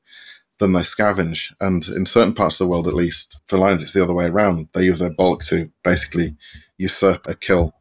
than 0.59 0.73
they 0.73 0.81
scavenge. 0.81 1.53
And 1.59 1.87
in 1.87 2.05
certain 2.05 2.33
parts 2.33 2.55
of 2.55 2.59
the 2.59 2.67
world, 2.67 2.87
at 2.87 2.93
least, 2.93 3.39
for 3.47 3.57
lions, 3.57 3.81
it's 3.81 3.93
the 3.93 4.03
other 4.03 4.13
way 4.13 4.25
around. 4.25 4.69
They 4.73 4.83
use 4.83 4.99
their 4.99 5.09
bulk 5.09 5.43
to 5.45 5.69
basically 5.83 6.35
usurp 6.77 7.27
a 7.27 7.35
kill 7.35 7.73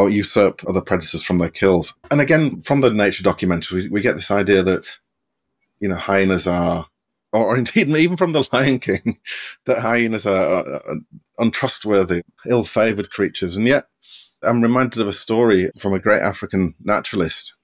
or 0.00 0.10
usurp 0.10 0.62
other 0.66 0.80
predators 0.80 1.22
from 1.22 1.38
their 1.38 1.50
kills. 1.50 1.94
And 2.10 2.20
again, 2.20 2.62
from 2.62 2.80
the 2.80 2.90
nature 2.90 3.22
documentary, 3.22 3.82
we, 3.82 3.88
we 3.88 4.00
get 4.00 4.16
this 4.16 4.30
idea 4.30 4.62
that, 4.62 4.98
you 5.78 5.88
know, 5.88 5.96
hyenas 5.96 6.46
are, 6.46 6.86
or, 7.32 7.46
or 7.46 7.56
indeed 7.58 7.88
even 7.88 8.16
from 8.16 8.32
the 8.32 8.48
Lion 8.52 8.78
King, 8.78 9.18
that 9.66 9.80
hyenas 9.80 10.26
are, 10.26 10.42
are, 10.42 10.74
are 10.74 10.96
untrustworthy, 11.38 12.22
ill 12.46 12.64
favored 12.64 13.10
creatures. 13.10 13.56
And 13.56 13.66
yet, 13.66 13.86
I'm 14.42 14.62
reminded 14.62 15.00
of 15.00 15.08
a 15.08 15.12
story 15.12 15.70
from 15.78 15.92
a 15.92 15.98
great 15.98 16.22
African 16.22 16.74
naturalist 16.82 17.54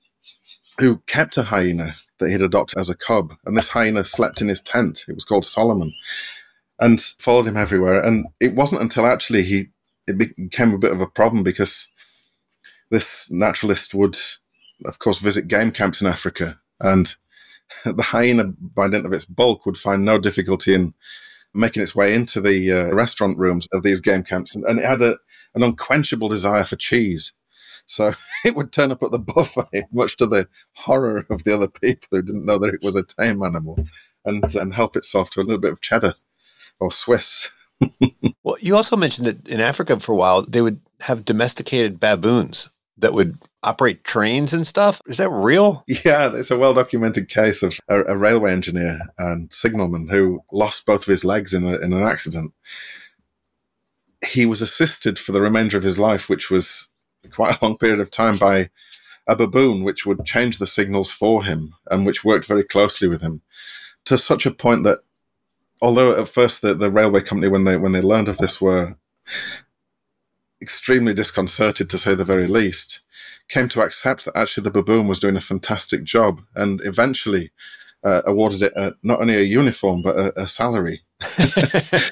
who 0.78 0.98
kept 1.06 1.38
a 1.38 1.42
hyena 1.42 1.94
that 2.18 2.30
he'd 2.30 2.42
adopted 2.42 2.78
as 2.78 2.90
a 2.90 2.94
cub. 2.94 3.32
And 3.46 3.56
this 3.56 3.70
hyena 3.70 4.04
slept 4.04 4.42
in 4.42 4.48
his 4.48 4.60
tent. 4.60 5.06
It 5.08 5.14
was 5.14 5.24
called 5.24 5.46
Solomon 5.46 5.90
and 6.78 7.00
followed 7.00 7.46
him 7.46 7.56
everywhere. 7.56 8.02
And 8.02 8.26
it 8.40 8.54
wasn't 8.54 8.82
until 8.82 9.06
actually 9.06 9.42
he 9.42 9.68
it 10.06 10.18
became 10.18 10.72
a 10.72 10.78
bit 10.78 10.92
of 10.92 11.00
a 11.00 11.06
problem 11.06 11.42
because 11.42 11.88
this 12.90 13.30
naturalist 13.30 13.94
would, 13.94 14.18
of 14.84 14.98
course, 14.98 15.18
visit 15.18 15.48
game 15.48 15.72
camps 15.72 16.00
in 16.00 16.06
Africa, 16.06 16.58
and 16.80 17.16
the 17.84 18.02
hyena, 18.02 18.44
by 18.44 18.88
dint 18.88 19.06
of 19.06 19.12
its 19.12 19.24
bulk, 19.24 19.66
would 19.66 19.78
find 19.78 20.04
no 20.04 20.18
difficulty 20.18 20.74
in 20.74 20.94
making 21.54 21.82
its 21.82 21.96
way 21.96 22.14
into 22.14 22.40
the 22.40 22.70
uh, 22.70 22.94
restaurant 22.94 23.38
rooms 23.38 23.66
of 23.72 23.82
these 23.82 24.00
game 24.00 24.22
camps, 24.22 24.54
and, 24.54 24.64
and 24.64 24.78
it 24.78 24.84
had 24.84 25.02
a, 25.02 25.16
an 25.54 25.62
unquenchable 25.62 26.28
desire 26.28 26.64
for 26.64 26.76
cheese. 26.76 27.32
So 27.86 28.12
it 28.44 28.54
would 28.56 28.72
turn 28.72 28.92
up 28.92 29.02
at 29.02 29.10
the 29.10 29.18
buffet, 29.18 29.86
much 29.92 30.16
to 30.18 30.26
the 30.26 30.48
horror 30.72 31.24
of 31.30 31.44
the 31.44 31.54
other 31.54 31.68
people 31.68 32.08
who 32.10 32.22
didn't 32.22 32.46
know 32.46 32.58
that 32.58 32.74
it 32.74 32.82
was 32.82 32.96
a 32.96 33.04
tame 33.04 33.42
animal, 33.42 33.78
and 34.24 34.54
and 34.54 34.74
help 34.74 34.96
itself 34.96 35.30
to 35.30 35.40
a 35.40 35.42
little 35.42 35.60
bit 35.60 35.72
of 35.72 35.80
cheddar 35.80 36.14
or 36.78 36.92
Swiss. 36.92 37.50
well, 38.42 38.56
you 38.60 38.74
also 38.74 38.96
mentioned 38.96 39.26
that 39.26 39.48
in 39.48 39.60
Africa 39.60 40.00
for 40.00 40.12
a 40.12 40.16
while 40.16 40.42
they 40.42 40.62
would 40.62 40.80
have 41.00 41.26
domesticated 41.26 42.00
baboons 42.00 42.70
that 42.98 43.12
would 43.12 43.38
operate 43.62 44.04
trains 44.04 44.52
and 44.52 44.66
stuff. 44.66 45.00
Is 45.06 45.18
that 45.18 45.30
real? 45.30 45.84
Yeah, 46.04 46.34
it's 46.34 46.50
a 46.50 46.58
well 46.58 46.74
documented 46.74 47.28
case 47.28 47.62
of 47.62 47.78
a, 47.88 48.04
a, 48.04 48.16
railway 48.16 48.52
engineer 48.52 49.00
and 49.18 49.52
signalman 49.52 50.08
who 50.08 50.42
lost 50.52 50.86
both 50.86 51.02
of 51.02 51.08
his 51.08 51.24
legs 51.24 51.52
in, 51.52 51.64
a, 51.64 51.76
in 51.78 51.92
an 51.92 52.02
accident. 52.02 52.52
He 54.26 54.46
was 54.46 54.62
assisted 54.62 55.18
for 55.18 55.32
the 55.32 55.40
remainder 55.40 55.76
of 55.76 55.82
his 55.82 55.98
life, 55.98 56.28
which 56.28 56.50
was 56.50 56.88
quite 57.30 57.60
a 57.60 57.64
long 57.64 57.76
period 57.76 58.00
of 58.00 58.10
time, 58.10 58.36
by 58.36 58.70
a 59.26 59.36
baboon, 59.36 59.82
which 59.82 60.06
would 60.06 60.24
change 60.24 60.58
the 60.58 60.66
signals 60.66 61.10
for 61.10 61.44
him 61.44 61.74
and 61.90 62.06
which 62.06 62.24
worked 62.24 62.46
very 62.46 62.64
closely 62.64 63.08
with 63.08 63.20
him 63.20 63.42
to 64.06 64.16
such 64.16 64.46
a 64.46 64.50
point 64.50 64.84
that 64.84 65.00
although 65.82 66.18
at 66.18 66.28
first 66.28 66.62
the, 66.62 66.72
the 66.74 66.90
railway 66.90 67.20
company 67.20 67.48
when 67.48 67.64
they 67.64 67.76
when 67.76 67.92
they 67.92 68.00
learned 68.00 68.28
of 68.28 68.38
this 68.38 68.60
were 68.60 68.96
extremely 70.60 71.14
disconcerted 71.14 71.88
to 71.90 71.98
say 71.98 72.14
the 72.14 72.24
very 72.24 72.46
least, 72.46 73.00
came 73.48 73.68
to 73.70 73.82
accept 73.82 74.24
that 74.24 74.36
actually 74.36 74.64
the 74.64 74.70
baboon 74.70 75.08
was 75.08 75.20
doing 75.20 75.36
a 75.36 75.40
fantastic 75.40 76.04
job 76.04 76.42
and 76.54 76.80
eventually 76.84 77.50
uh, 78.04 78.22
awarded 78.26 78.62
it 78.62 78.72
a, 78.76 78.94
not 79.02 79.20
only 79.20 79.36
a 79.36 79.42
uniform 79.42 80.02
but 80.02 80.16
a, 80.16 80.42
a 80.42 80.48
salary. 80.48 81.02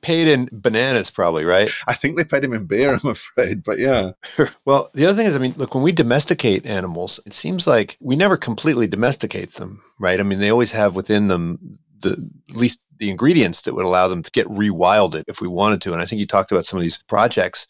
paid 0.00 0.28
in 0.28 0.48
bananas, 0.52 1.10
probably, 1.10 1.44
right? 1.44 1.70
I 1.86 1.94
think 1.94 2.16
they 2.16 2.24
paid 2.24 2.44
him 2.44 2.52
in 2.52 2.66
beer, 2.66 2.92
I'm 2.92 3.10
afraid, 3.10 3.62
but 3.62 3.78
yeah. 3.78 4.12
well, 4.64 4.90
the 4.94 5.06
other 5.06 5.16
thing 5.16 5.26
is, 5.26 5.34
I 5.34 5.38
mean, 5.38 5.54
look, 5.56 5.74
when 5.74 5.84
we 5.84 5.92
domesticate 5.92 6.66
animals, 6.66 7.20
it 7.26 7.34
seems 7.34 7.66
like 7.66 7.96
we 8.00 8.16
never 8.16 8.36
completely 8.36 8.86
domesticate 8.86 9.54
them, 9.54 9.82
right? 9.98 10.20
I 10.20 10.22
mean, 10.22 10.40
they 10.40 10.50
always 10.50 10.72
have 10.72 10.94
within 10.94 11.28
them 11.28 11.78
the 12.00 12.30
at 12.48 12.56
least 12.56 12.84
the 12.98 13.10
ingredients 13.10 13.62
that 13.62 13.74
would 13.74 13.84
allow 13.84 14.08
them 14.08 14.22
to 14.22 14.30
get 14.30 14.46
rewilded 14.48 15.24
if 15.28 15.40
we 15.40 15.48
wanted 15.48 15.80
to. 15.82 15.92
And 15.92 16.02
I 16.02 16.04
think 16.06 16.20
you 16.20 16.26
talked 16.26 16.52
about 16.52 16.66
some 16.66 16.78
of 16.78 16.82
these 16.82 16.98
projects. 17.08 17.66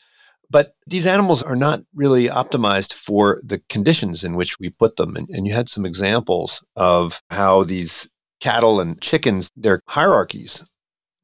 But 0.51 0.75
these 0.87 1.05
animals 1.05 1.43
are 1.43 1.57
not 1.57 1.83
really 1.95 2.29
optimized 2.29 2.95
for 2.95 3.41
the 3.45 3.61
conditions 3.69 4.25
in 4.25 4.35
which 4.35 4.59
we 4.59 4.71
put 4.71 4.97
them. 4.97 5.15
And, 5.15 5.29
and 5.29 5.47
you 5.47 5.53
had 5.53 5.69
some 5.69 5.85
examples 5.85 6.65
of 6.75 7.23
how 7.29 7.65
these 7.65 8.09
cattle 8.41 8.81
and 8.81 8.99
chickens, 9.03 9.51
their 9.57 9.83
hierarchies, 9.89 10.65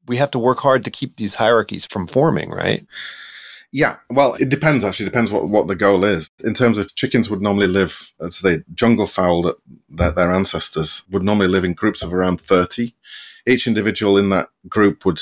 we 0.07 0.17
have 0.17 0.29
to 0.31 0.39
work 0.39 0.59
hard 0.59 0.83
to 0.83 0.91
keep 0.91 1.15
these 1.15 1.33
hierarchies 1.33 1.87
from 1.87 2.05
forming, 2.05 2.51
right? 2.51 2.85
Yeah, 3.75 3.97
well, 4.09 4.35
it 4.35 4.47
depends 4.47 4.85
actually. 4.85 5.07
It 5.07 5.09
depends 5.09 5.31
what, 5.31 5.49
what 5.49 5.67
the 5.67 5.75
goal 5.75 6.05
is. 6.05 6.29
In 6.45 6.53
terms 6.53 6.77
of 6.77 6.95
chickens 6.95 7.29
would 7.29 7.41
normally 7.41 7.67
live, 7.67 8.13
as 8.21 8.39
the 8.39 8.63
jungle 8.73 9.05
fowl 9.05 9.41
that, 9.41 9.57
that 9.89 10.15
their 10.15 10.31
ancestors 10.31 11.03
would 11.11 11.23
normally 11.23 11.49
live 11.49 11.65
in 11.65 11.73
groups 11.73 12.01
of 12.01 12.13
around 12.13 12.39
30. 12.39 12.95
Each 13.45 13.67
individual 13.67 14.17
in 14.17 14.29
that 14.29 14.47
group 14.69 15.03
would 15.03 15.19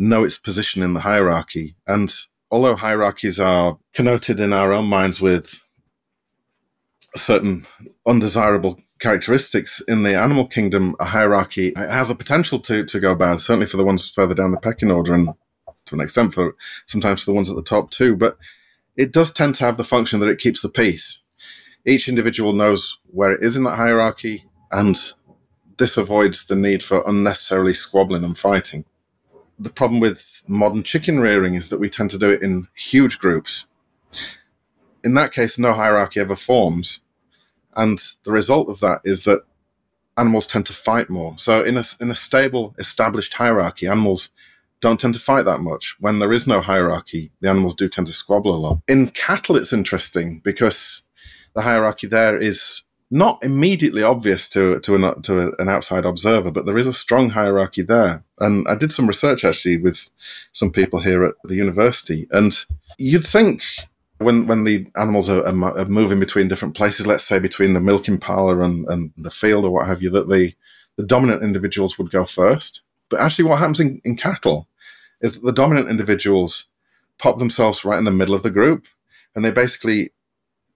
know 0.00 0.24
its 0.24 0.36
position 0.36 0.82
in 0.82 0.94
the 0.94 1.00
hierarchy. 1.02 1.76
And 1.86 2.12
although 2.50 2.74
hierarchies 2.74 3.38
are 3.38 3.78
connoted 3.94 4.40
in 4.40 4.52
our 4.52 4.72
own 4.72 4.86
minds 4.86 5.20
with 5.20 5.60
certain 7.14 7.68
undesirable 8.04 8.80
characteristics 8.98 9.80
in 9.86 10.02
the 10.02 10.16
animal 10.16 10.48
kingdom, 10.48 10.96
a 10.98 11.04
hierarchy 11.04 11.72
has 11.76 12.10
a 12.10 12.16
potential 12.16 12.58
to, 12.62 12.84
to 12.86 12.98
go 12.98 13.14
bad, 13.14 13.40
certainly 13.40 13.66
for 13.66 13.76
the 13.76 13.84
ones 13.84 14.10
further 14.10 14.34
down 14.34 14.50
the 14.50 14.58
pecking 14.58 14.90
order 14.90 15.14
and 15.14 15.28
to 15.90 15.96
an 15.96 16.00
extent 16.00 16.34
for 16.34 16.56
sometimes 16.86 17.20
for 17.20 17.30
the 17.30 17.34
ones 17.34 17.50
at 17.50 17.56
the 17.56 17.62
top 17.62 17.90
too. 17.90 18.16
But 18.16 18.38
it 18.96 19.12
does 19.12 19.32
tend 19.32 19.54
to 19.56 19.64
have 19.64 19.76
the 19.76 19.84
function 19.84 20.20
that 20.20 20.28
it 20.28 20.38
keeps 20.38 20.62
the 20.62 20.68
peace. 20.68 21.20
Each 21.86 22.08
individual 22.08 22.52
knows 22.52 22.98
where 23.10 23.32
it 23.32 23.42
is 23.42 23.56
in 23.56 23.64
that 23.64 23.76
hierarchy, 23.76 24.44
and 24.70 24.98
this 25.78 25.96
avoids 25.96 26.46
the 26.46 26.56
need 26.56 26.82
for 26.82 27.02
unnecessarily 27.06 27.74
squabbling 27.74 28.24
and 28.24 28.36
fighting. 28.36 28.84
The 29.58 29.70
problem 29.70 30.00
with 30.00 30.42
modern 30.46 30.82
chicken 30.82 31.20
rearing 31.20 31.54
is 31.54 31.70
that 31.70 31.80
we 31.80 31.90
tend 31.90 32.10
to 32.10 32.18
do 32.18 32.30
it 32.30 32.42
in 32.42 32.68
huge 32.74 33.18
groups. 33.18 33.66
In 35.02 35.14
that 35.14 35.32
case, 35.32 35.58
no 35.58 35.72
hierarchy 35.72 36.20
ever 36.20 36.36
forms. 36.36 37.00
And 37.76 38.02
the 38.24 38.32
result 38.32 38.68
of 38.68 38.80
that 38.80 39.00
is 39.04 39.24
that 39.24 39.42
animals 40.18 40.46
tend 40.46 40.66
to 40.66 40.72
fight 40.72 41.08
more. 41.08 41.34
So, 41.38 41.64
in 41.64 41.76
a, 41.76 41.84
in 42.00 42.10
a 42.10 42.16
stable, 42.16 42.74
established 42.78 43.34
hierarchy, 43.34 43.86
animals 43.86 44.30
don't 44.80 44.98
tend 44.98 45.14
to 45.14 45.20
fight 45.20 45.44
that 45.44 45.60
much. 45.60 45.96
When 46.00 46.18
there 46.18 46.32
is 46.32 46.46
no 46.46 46.60
hierarchy, 46.60 47.30
the 47.40 47.50
animals 47.50 47.74
do 47.74 47.88
tend 47.88 48.06
to 48.06 48.12
squabble 48.12 48.54
a 48.54 48.58
lot. 48.58 48.78
In 48.88 49.08
cattle, 49.08 49.56
it's 49.56 49.72
interesting 49.72 50.40
because 50.42 51.02
the 51.54 51.62
hierarchy 51.62 52.06
there 52.06 52.38
is 52.38 52.84
not 53.10 53.42
immediately 53.42 54.02
obvious 54.02 54.48
to 54.48 54.78
to 54.80 54.94
an, 54.94 55.22
to 55.22 55.52
an 55.58 55.68
outside 55.68 56.04
observer, 56.04 56.50
but 56.50 56.64
there 56.64 56.78
is 56.78 56.86
a 56.86 56.92
strong 56.92 57.30
hierarchy 57.30 57.82
there. 57.82 58.22
And 58.38 58.66
I 58.68 58.76
did 58.76 58.92
some 58.92 59.06
research 59.06 59.44
actually 59.44 59.78
with 59.78 60.10
some 60.52 60.70
people 60.70 61.00
here 61.00 61.24
at 61.24 61.34
the 61.44 61.56
university, 61.56 62.28
and 62.30 62.56
you'd 62.98 63.26
think 63.26 63.64
when 64.18 64.46
when 64.46 64.64
the 64.64 64.86
animals 64.96 65.28
are, 65.28 65.44
are, 65.44 65.84
moving 65.86 66.20
between 66.20 66.48
different 66.48 66.76
places, 66.76 67.06
let's 67.06 67.24
say 67.24 67.38
between 67.38 67.72
the 67.72 67.80
milking 67.80 68.18
parlor 68.18 68.62
and, 68.62 68.86
and 68.88 69.12
the 69.16 69.30
field 69.30 69.64
or 69.64 69.70
what 69.70 69.86
have 69.86 70.02
you, 70.02 70.10
that 70.10 70.28
the 70.28 70.54
the 70.96 71.06
dominant 71.06 71.42
individuals 71.42 71.98
would 71.98 72.10
go 72.10 72.24
first. 72.24 72.82
But 73.08 73.20
actually, 73.20 73.46
what 73.46 73.58
happens 73.58 73.80
in, 73.80 74.00
in 74.04 74.16
cattle 74.16 74.68
is 75.20 75.34
that 75.34 75.44
the 75.44 75.52
dominant 75.52 75.88
individuals 75.88 76.66
pop 77.18 77.38
themselves 77.38 77.84
right 77.84 77.98
in 77.98 78.04
the 78.04 78.10
middle 78.10 78.34
of 78.34 78.42
the 78.42 78.50
group 78.50 78.86
and 79.34 79.44
they 79.44 79.50
basically 79.50 80.10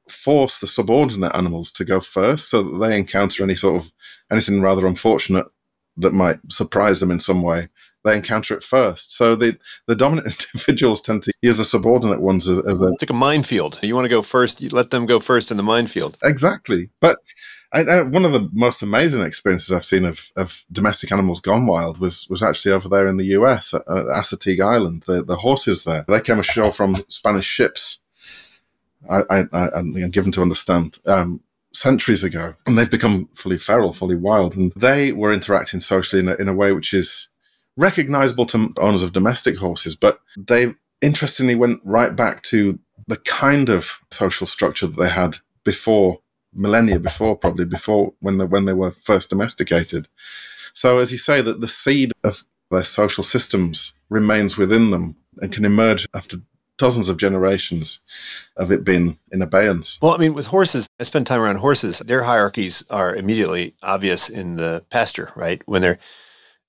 force 0.09 0.59
the 0.59 0.67
subordinate 0.67 1.35
animals 1.35 1.73
to 1.73 1.85
go 1.85 1.99
first 1.99 2.51
so 2.51 2.63
that 2.63 2.79
they 2.79 2.99
encounter 2.99 3.43
any 3.43 3.55
sort 3.55 3.83
of 3.83 3.91
anything 4.31 4.61
rather 4.61 4.87
unfortunate 4.87 5.47
that 5.97 6.13
might 6.13 6.39
surprise 6.51 7.01
them 7.01 7.11
in 7.11 7.21
some 7.21 7.43
way 7.43 7.69
they 8.05 8.17
encounter 8.17 8.55
it 8.55 8.63
first. 8.63 9.17
So 9.17 9.35
the 9.35 9.59
the 9.87 9.97
dominant 9.97 10.47
individuals 10.55 11.01
tend 11.01 11.23
to 11.25 11.33
use 11.43 11.57
the 11.57 11.65
subordinate 11.65 12.21
ones 12.21 12.47
as, 12.49 12.59
as 12.59 12.81
a 12.81 12.89
it's 12.89 13.03
like 13.03 13.11
a 13.11 13.15
minefield. 13.15 13.81
You 13.83 13.95
want 13.95 14.05
to 14.05 14.11
go 14.11 14.23
first, 14.23 14.61
you 14.61 14.69
let 14.69 14.91
them 14.91 15.07
go 15.07 15.19
first 15.19 15.51
in 15.51 15.57
the 15.57 15.63
minefield. 15.63 16.17
Exactly. 16.23 16.91
But 17.01 17.19
One 17.75 18.25
of 18.25 18.33
the 18.33 18.49
most 18.53 18.83
amazing 18.83 19.23
experiences 19.23 19.73
I've 19.73 19.85
seen 19.85 20.05
of, 20.05 20.31
of 20.37 20.65
domestic 20.71 21.11
animals 21.11 21.41
gone 21.41 21.67
wild 21.67 21.99
was 21.99 22.29
was 22.29 22.43
actually 22.43 22.73
over 22.73 22.89
there 22.89 23.09
in 23.09 23.17
the 23.17 23.27
US 23.39 23.75
at, 23.75 23.83
at 23.83 24.07
Assateague 24.07 24.65
Island. 24.65 25.05
The, 25.07 25.25
the 25.25 25.37
horses 25.37 25.85
there 25.85 26.05
they 26.07 26.21
came 26.21 26.39
ashore 26.39 26.73
from 26.73 27.05
Spanish 27.09 27.47
ships. 27.47 27.99
I, 29.11 29.45
I, 29.53 29.79
am 29.79 29.93
given 30.11 30.33
to 30.33 30.41
understand 30.41 30.99
um, 31.05 31.41
centuries 31.75 32.25
ago, 32.25 32.55
and 32.65 32.79
they've 32.79 32.91
become 32.91 33.29
fully 33.35 33.59
feral, 33.59 33.93
fully 33.93 34.17
wild, 34.17 34.57
and 34.57 34.73
they 34.77 35.13
were 35.13 35.33
interacting 35.33 35.81
socially 35.81 36.21
in 36.21 36.29
a, 36.29 36.35
in 36.37 36.49
a 36.49 36.55
way 36.55 36.73
which 36.73 36.95
is 36.95 37.29
recognizable 37.77 38.47
to 38.47 38.73
owners 38.79 39.03
of 39.03 39.13
domestic 39.13 39.59
horses, 39.59 39.95
but 39.97 40.21
they 40.37 40.75
interestingly 41.01 41.55
went 41.55 41.81
right 41.85 42.17
back 42.17 42.43
to 42.45 42.79
the 43.09 43.17
kind 43.19 43.69
of 43.69 43.99
social 44.11 44.47
structure 44.47 44.87
that 44.87 44.97
they 44.97 45.11
had 45.11 45.37
before 45.65 46.21
millennia 46.55 46.99
before, 46.99 47.37
probably 47.37 47.65
before 47.65 48.13
when 48.21 48.39
they, 48.39 48.45
when 48.45 48.65
they 48.65 48.73
were 48.73 48.93
first 48.93 49.31
domesticated. 49.31 50.09
So, 50.73 50.99
as 50.99 51.13
you 51.13 51.19
say, 51.19 51.41
that 51.43 51.61
the 51.61 51.69
seed 51.69 52.13
of 52.23 52.45
their 52.71 52.85
social 52.85 53.25
systems 53.25 53.95
remains 54.09 54.57
within 54.57 54.91
them 54.91 55.17
and 55.39 55.53
can 55.53 55.65
emerge 55.65 56.07
after 56.15 56.39
dozens 56.77 57.09
of 57.09 57.17
generations 57.17 58.01
of 58.57 58.73
it 58.73 58.85
being 58.85 59.19
in 59.31 59.43
abeyance. 59.43 59.99
Well, 60.03 60.15
I 60.15 60.19
mean, 60.19 60.35
with 60.35 60.47
horses, 60.47 60.89
I 60.99 61.05
spend 61.05 61.27
time 61.27 61.41
around 61.41 61.57
horses. 61.57 62.01
Their 62.01 62.25
hierarchies 62.25 62.85
are 62.91 63.15
immediately 63.15 63.75
obvious 63.83 64.29
in 64.29 64.57
the 64.57 64.85
pasture, 64.91 65.31
right? 65.37 65.63
When 65.67 65.83
they're 65.83 65.99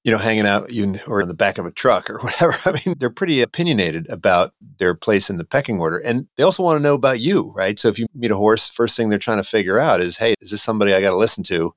you 0.06 0.12
know, 0.12 0.20
hanging 0.20 0.46
out 0.46 0.72
you, 0.72 1.00
or 1.08 1.20
in 1.20 1.28
the 1.28 1.34
back 1.34 1.58
of 1.58 1.66
a 1.66 1.72
truck 1.72 2.12
or 2.12 2.20
whatever. 2.22 2.56
I 2.66 2.80
mean, 2.86 2.96
they're 3.00 3.10
pretty 3.10 3.42
opinionated 3.42 4.08
about 4.08 4.54
their 4.78 4.94
place 4.94 5.32
in 5.32 5.38
the 5.38 5.44
pecking 5.44 5.80
order. 5.80 5.98
And 5.98 6.28
they 6.38 6.44
also 6.44 6.62
want 6.62 6.78
to 6.78 6.84
know 6.84 6.94
about 6.94 7.20
you, 7.20 7.52
right? 7.56 7.78
So 7.80 7.88
if 7.88 7.98
you 7.98 8.06
meet 8.14 8.30
a 8.30 8.38
horse, 8.38 8.70
first 8.70 8.96
thing 8.96 9.10
they're 9.10 9.18
trying 9.18 9.40
to 9.40 9.44
figure 9.44 9.80
out 9.80 10.02
is, 10.02 10.18
hey, 10.18 10.36
is 10.40 10.52
this 10.52 10.62
somebody 10.62 10.94
I 10.94 11.02
got 11.02 11.10
to 11.10 11.18
listen 11.18 11.44
to? 11.46 11.74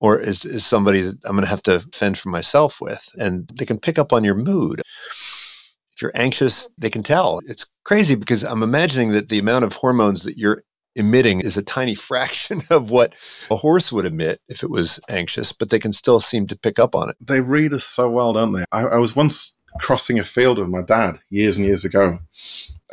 Or 0.00 0.18
is, 0.18 0.46
is 0.46 0.64
somebody 0.64 1.02
that 1.02 1.18
I'm 1.24 1.32
going 1.32 1.44
to 1.44 1.50
have 1.50 1.62
to 1.64 1.80
fend 1.80 2.18
for 2.18 2.30
myself 2.30 2.80
with? 2.80 3.10
And 3.18 3.50
they 3.58 3.66
can 3.66 3.78
pick 3.78 3.98
up 3.98 4.12
on 4.12 4.24
your 4.24 4.34
mood. 4.34 4.80
If 5.12 6.00
you're 6.00 6.12
anxious, 6.14 6.68
they 6.78 6.90
can 6.90 7.02
tell. 7.02 7.40
It's 7.46 7.66
crazy 7.84 8.14
because 8.14 8.42
I'm 8.42 8.62
imagining 8.62 9.10
that 9.10 9.28
the 9.28 9.38
amount 9.38 9.66
of 9.66 9.74
hormones 9.74 10.24
that 10.24 10.38
you're 10.38 10.62
emitting 10.96 11.40
is 11.40 11.56
a 11.56 11.62
tiny 11.62 11.94
fraction 12.08 12.62
of 12.70 12.90
what 12.90 13.14
a 13.50 13.56
horse 13.56 13.92
would 13.92 14.06
emit 14.06 14.40
if 14.48 14.62
it 14.62 14.70
was 14.70 15.00
anxious, 15.08 15.52
but 15.52 15.70
they 15.70 15.78
can 15.78 15.92
still 15.92 16.20
seem 16.20 16.46
to 16.48 16.56
pick 16.56 16.78
up 16.78 16.94
on 16.94 17.10
it. 17.10 17.16
They 17.20 17.40
read 17.40 17.72
us 17.72 17.84
so 17.84 18.10
well, 18.10 18.32
don't 18.32 18.52
they? 18.52 18.64
I, 18.72 18.82
I 18.82 18.96
was 18.96 19.16
once 19.16 19.54
crossing 19.80 20.18
a 20.18 20.24
field 20.24 20.58
with 20.58 20.68
my 20.68 20.82
dad 20.82 21.18
years 21.30 21.56
and 21.56 21.66
years 21.66 21.84
ago. 21.84 22.20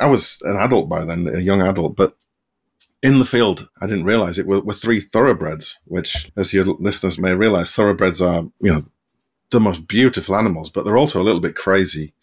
I 0.00 0.06
was 0.06 0.40
an 0.42 0.56
adult 0.56 0.88
by 0.88 1.04
then, 1.04 1.28
a 1.28 1.38
young 1.38 1.62
adult, 1.62 1.96
but 1.96 2.16
in 3.02 3.18
the 3.18 3.24
field, 3.24 3.68
I 3.80 3.86
didn't 3.86 4.04
realize 4.04 4.38
it 4.38 4.46
were, 4.46 4.60
were 4.60 4.74
three 4.74 5.00
thoroughbreds, 5.00 5.78
which, 5.84 6.30
as 6.36 6.52
your 6.52 6.64
listeners 6.64 7.18
may 7.18 7.34
realize, 7.34 7.72
thoroughbreds 7.72 8.20
are, 8.20 8.44
you 8.60 8.72
know, 8.72 8.84
the 9.50 9.60
most 9.60 9.86
beautiful 9.86 10.36
animals, 10.36 10.70
but 10.70 10.84
they're 10.84 10.96
also 10.96 11.20
a 11.20 11.24
little 11.24 11.40
bit 11.40 11.56
crazy. 11.56 12.14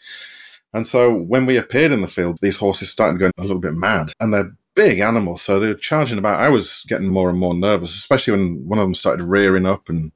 And 0.74 0.86
so 0.88 1.13
when 1.13 1.46
we 1.46 1.58
appeared 1.58 1.92
in 1.92 2.02
the 2.02 2.08
field, 2.08 2.39
these 2.42 2.58
horses 2.58 2.89
started 2.89 3.20
going 3.20 3.32
a 3.38 3.42
little 3.42 3.60
bit 3.60 3.74
mad, 3.74 4.12
and 4.20 4.34
they're 4.34 4.52
big 4.80 5.00
animals. 5.00 5.42
So 5.42 5.60
they're 5.60 5.74
charging 5.74 6.18
about. 6.18 6.39
I 6.39 6.48
was 6.48 6.86
getting 6.88 7.10
more 7.10 7.30
and 7.30 7.38
more 7.38 7.54
nervous, 7.54 7.94
especially 7.96 8.32
when 8.32 8.65
one 8.65 8.80
of 8.80 8.86
them 8.86 8.96
started 8.96 9.26
rearing 9.26 9.65
up 9.65 9.89
and 9.89 10.13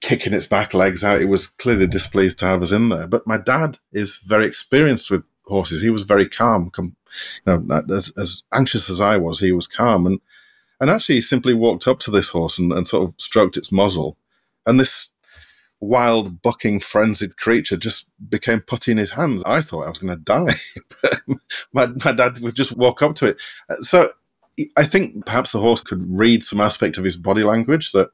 kicking 0.00 0.32
its 0.32 0.46
back 0.46 0.72
legs 0.72 1.04
out. 1.04 1.20
It 1.20 1.26
was 1.26 1.48
clearly 1.48 1.86
displeased 1.86 2.38
to 2.38 2.46
have 2.46 2.62
us 2.62 2.72
in 2.72 2.88
there. 2.88 3.06
But 3.06 3.26
my 3.26 3.36
dad 3.36 3.78
is 3.92 4.16
very 4.16 4.46
experienced 4.46 5.10
with 5.10 5.24
horses. 5.44 5.82
He 5.82 5.90
was 5.90 6.04
very 6.04 6.26
calm. 6.26 6.72
You 6.78 6.92
know, 7.44 7.82
as, 7.94 8.10
as 8.16 8.44
anxious 8.50 8.88
as 8.88 8.98
I 8.98 9.18
was, 9.18 9.40
he 9.40 9.52
was 9.52 9.66
calm. 9.66 10.06
And, 10.06 10.20
and 10.80 10.88
actually, 10.88 11.20
simply 11.20 11.52
walked 11.52 11.86
up 11.86 12.00
to 12.00 12.10
this 12.10 12.30
horse 12.30 12.58
and, 12.58 12.72
and 12.72 12.88
sort 12.88 13.06
of 13.06 13.14
stroked 13.18 13.58
its 13.58 13.70
muzzle. 13.70 14.16
And 14.64 14.80
this 14.80 15.12
wild, 15.80 16.42
bucking, 16.42 16.80
frenzied 16.80 17.36
creature 17.38 17.76
just 17.76 18.08
became 18.28 18.60
putty 18.60 18.92
in 18.92 18.98
his 18.98 19.10
hands. 19.10 19.42
I 19.46 19.62
thought 19.62 19.84
I 19.84 19.88
was 19.88 19.98
going 19.98 20.16
to 20.16 20.22
die. 20.22 20.54
my, 21.72 21.86
my 22.04 22.12
dad 22.12 22.40
would 22.40 22.54
just 22.54 22.76
walk 22.76 23.02
up 23.02 23.14
to 23.16 23.28
it. 23.28 23.40
So 23.80 24.12
I 24.76 24.84
think 24.84 25.24
perhaps 25.24 25.52
the 25.52 25.60
horse 25.60 25.82
could 25.82 26.04
read 26.06 26.44
some 26.44 26.60
aspect 26.60 26.98
of 26.98 27.04
his 27.04 27.16
body 27.16 27.42
language 27.42 27.92
that 27.92 28.10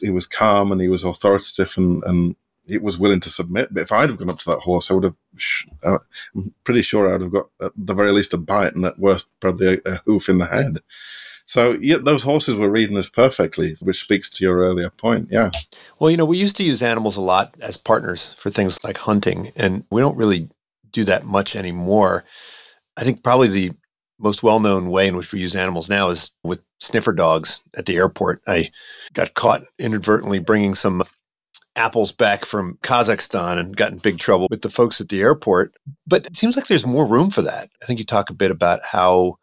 he 0.00 0.10
was 0.10 0.26
calm 0.26 0.72
and 0.72 0.80
he 0.80 0.88
was 0.88 1.04
authoritative 1.04 1.74
and, 1.76 2.02
and 2.04 2.36
it 2.66 2.82
was 2.82 2.98
willing 2.98 3.20
to 3.20 3.30
submit. 3.30 3.72
But 3.72 3.82
if 3.82 3.92
I'd 3.92 4.10
have 4.10 4.18
gone 4.18 4.30
up 4.30 4.38
to 4.40 4.50
that 4.50 4.60
horse, 4.60 4.90
I 4.90 4.94
would 4.94 5.04
have. 5.04 5.16
Uh, 5.82 5.98
I'm 6.34 6.54
pretty 6.64 6.82
sure 6.82 7.12
I'd 7.12 7.22
have 7.22 7.32
got 7.32 7.46
at 7.62 7.72
the 7.76 7.94
very 7.94 8.12
least 8.12 8.34
a 8.34 8.38
bite, 8.38 8.74
and 8.74 8.84
at 8.84 8.98
worst, 8.98 9.28
probably 9.40 9.74
a, 9.74 9.90
a 9.90 9.94
hoof 10.04 10.28
in 10.28 10.38
the 10.38 10.46
head. 10.46 10.80
So 11.48 11.78
yeah, 11.80 11.96
those 11.96 12.22
horses 12.22 12.56
were 12.56 12.68
reading 12.68 12.94
this 12.94 13.08
perfectly, 13.08 13.74
which 13.80 14.02
speaks 14.02 14.28
to 14.28 14.44
your 14.44 14.58
earlier 14.58 14.90
point. 14.90 15.28
Yeah. 15.30 15.50
Well, 15.98 16.10
you 16.10 16.18
know, 16.18 16.26
we 16.26 16.36
used 16.36 16.56
to 16.56 16.62
use 16.62 16.82
animals 16.82 17.16
a 17.16 17.22
lot 17.22 17.54
as 17.62 17.78
partners 17.78 18.34
for 18.36 18.50
things 18.50 18.78
like 18.84 18.98
hunting, 18.98 19.50
and 19.56 19.82
we 19.90 20.02
don't 20.02 20.18
really 20.18 20.50
do 20.90 21.04
that 21.04 21.24
much 21.24 21.56
anymore. 21.56 22.26
I 22.98 23.02
think 23.02 23.22
probably 23.22 23.48
the 23.48 23.72
most 24.18 24.42
well-known 24.42 24.90
way 24.90 25.08
in 25.08 25.16
which 25.16 25.32
we 25.32 25.40
use 25.40 25.54
animals 25.54 25.88
now 25.88 26.10
is 26.10 26.32
with 26.44 26.60
sniffer 26.80 27.14
dogs 27.14 27.62
at 27.74 27.86
the 27.86 27.96
airport. 27.96 28.42
I 28.46 28.70
got 29.14 29.32
caught 29.32 29.62
inadvertently 29.78 30.40
bringing 30.40 30.74
some 30.74 31.02
apples 31.76 32.12
back 32.12 32.44
from 32.44 32.78
Kazakhstan 32.82 33.58
and 33.58 33.74
got 33.74 33.92
in 33.92 33.98
big 33.98 34.18
trouble 34.18 34.48
with 34.50 34.60
the 34.60 34.70
folks 34.70 35.00
at 35.00 35.08
the 35.08 35.22
airport. 35.22 35.72
But 36.06 36.26
it 36.26 36.36
seems 36.36 36.56
like 36.56 36.66
there's 36.66 36.84
more 36.84 37.06
room 37.06 37.30
for 37.30 37.40
that. 37.40 37.70
I 37.82 37.86
think 37.86 38.00
you 38.00 38.04
talk 38.04 38.28
a 38.28 38.34
bit 38.34 38.50
about 38.50 38.80
how 38.84 39.38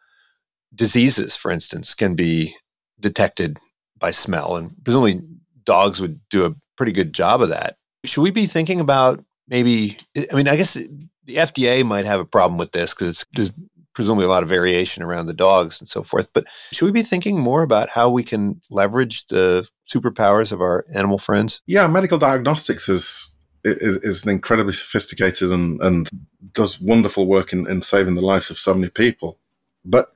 diseases, 0.75 1.35
for 1.35 1.51
instance, 1.51 1.93
can 1.93 2.15
be 2.15 2.55
detected 2.99 3.57
by 3.97 4.11
smell, 4.11 4.55
and 4.55 4.75
presumably 4.83 5.21
dogs 5.63 5.99
would 5.99 6.19
do 6.29 6.45
a 6.45 6.55
pretty 6.75 6.91
good 6.91 7.13
job 7.13 7.41
of 7.41 7.49
that. 7.49 7.77
Should 8.03 8.21
we 8.21 8.31
be 8.31 8.45
thinking 8.45 8.79
about 8.79 9.23
maybe? 9.47 9.97
I 10.31 10.35
mean, 10.35 10.47
I 10.47 10.55
guess 10.55 10.73
the 10.73 11.35
FDA 11.35 11.85
might 11.85 12.05
have 12.05 12.19
a 12.19 12.25
problem 12.25 12.57
with 12.57 12.71
this 12.71 12.93
because 12.93 13.25
there's 13.33 13.51
presumably 13.93 14.25
a 14.25 14.29
lot 14.29 14.43
of 14.43 14.49
variation 14.49 15.01
around 15.01 15.25
the 15.25 15.33
dogs 15.33 15.79
and 15.79 15.89
so 15.89 16.03
forth. 16.03 16.29
But 16.33 16.45
should 16.71 16.85
we 16.85 16.91
be 16.91 17.01
thinking 17.01 17.39
more 17.39 17.63
about 17.63 17.89
how 17.89 18.09
we 18.09 18.23
can 18.23 18.61
leverage 18.69 19.25
the 19.27 19.67
superpowers 19.91 20.51
of 20.51 20.61
our 20.61 20.85
animal 20.93 21.17
friends? 21.17 21.61
Yeah, 21.65 21.87
medical 21.87 22.17
diagnostics 22.17 22.87
is 22.89 23.31
is, 23.63 23.97
is 23.97 24.23
an 24.23 24.29
incredibly 24.29 24.73
sophisticated 24.73 25.51
and, 25.51 25.81
and 25.81 26.07
does 26.53 26.79
wonderful 26.79 27.25
work 27.25 27.51
in, 27.51 27.67
in 27.67 27.81
saving 27.81 28.13
the 28.13 28.21
lives 28.21 28.51
of 28.51 28.59
so 28.59 28.75
many 28.75 28.89
people. 28.89 29.39
But 29.83 30.11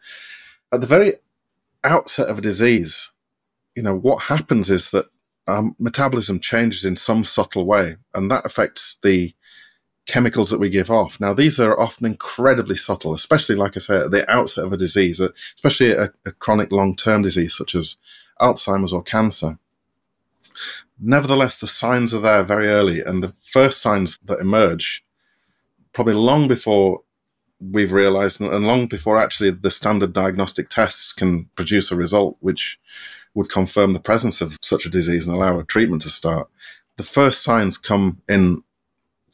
at 0.72 0.82
the 0.82 0.88
very 0.88 1.14
outset 1.84 2.28
of 2.28 2.38
a 2.38 2.42
disease, 2.42 3.12
you 3.76 3.84
know, 3.84 3.96
what 3.96 4.24
happens 4.24 4.70
is 4.70 4.92
that 4.92 5.06
our 5.48 5.72
metabolism 5.80 6.40
changes 6.40 6.86
in 6.86 6.96
some 6.96 7.24
subtle 7.24 7.66
way, 7.66 7.96
and 8.14 8.30
that 8.30 8.46
affects 8.46 9.00
the 9.04 9.34
chemicals 10.06 10.50
that 10.50 10.60
we 10.60 10.70
give 10.70 10.90
off. 10.90 11.20
Now, 11.20 11.34
these 11.34 11.60
are 11.60 11.80
often 11.80 12.06
incredibly 12.06 12.78
subtle, 12.78 13.14
especially, 13.14 13.56
like 13.56 13.78
I 13.78 13.80
say, 13.80 13.98
at 13.98 14.12
the 14.12 14.30
outset 14.30 14.66
of 14.66 14.74
a 14.74 14.78
disease, 14.78 15.22
uh, 15.22 15.30
especially 15.56 15.92
a, 15.92 16.12
a 16.26 16.32
chronic 16.32 16.72
long 16.72 16.96
term 16.96 17.22
disease 17.22 17.56
such 17.56 17.76
as 17.76 17.98
Alzheimer's 18.40 18.94
or 18.94 19.04
cancer. 19.04 19.60
Nevertheless, 21.00 21.60
the 21.60 21.68
signs 21.68 22.14
are 22.14 22.22
there 22.22 22.44
very 22.44 22.68
early, 22.68 23.02
and 23.02 23.24
the 23.24 23.34
first 23.42 23.82
signs 23.82 24.18
that 24.26 24.40
emerge, 24.40 25.06
probably 25.94 26.16
long 26.16 26.48
before 26.48 27.02
we've 27.60 27.92
realized, 27.92 28.42
and 28.42 28.66
long 28.66 28.88
before 28.88 29.18
actually 29.18 29.52
the 29.52 29.72
standard 29.72 30.14
diagnostic 30.14 30.70
tests 30.70 31.14
can 31.14 31.46
produce 31.56 31.92
a 31.92 31.96
result 31.96 32.38
which 32.40 32.80
would 33.34 33.50
confirm 33.50 33.94
the 33.94 34.00
presence 34.00 34.42
of 34.42 34.58
such 34.62 34.86
a 34.86 34.90
disease 34.90 35.28
and 35.28 35.36
allow 35.36 35.60
a 35.60 35.64
treatment 35.64 36.02
to 36.04 36.10
start. 36.10 36.50
The 36.98 37.04
first 37.04 37.44
signs 37.44 37.78
come 37.78 38.22
in 38.28 38.64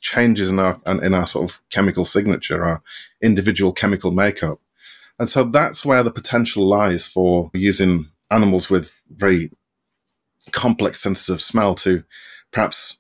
changes 0.02 0.50
in 0.50 0.60
our 0.60 0.80
in 0.86 1.14
our 1.14 1.26
sort 1.26 1.50
of 1.50 1.60
chemical 1.72 2.06
signature, 2.06 2.64
our 2.64 2.82
individual 3.22 3.74
chemical 3.74 4.12
makeup. 4.12 4.60
And 5.18 5.30
so 5.30 5.46
that's 5.46 5.86
where 5.86 6.04
the 6.04 6.12
potential 6.12 6.68
lies 6.68 7.08
for 7.08 7.50
using 7.54 8.08
animals 8.30 8.70
with 8.70 9.02
very 9.10 9.50
complex 10.52 11.02
sensitive 11.02 11.42
smell 11.42 11.74
to 11.76 12.04
perhaps 12.52 13.00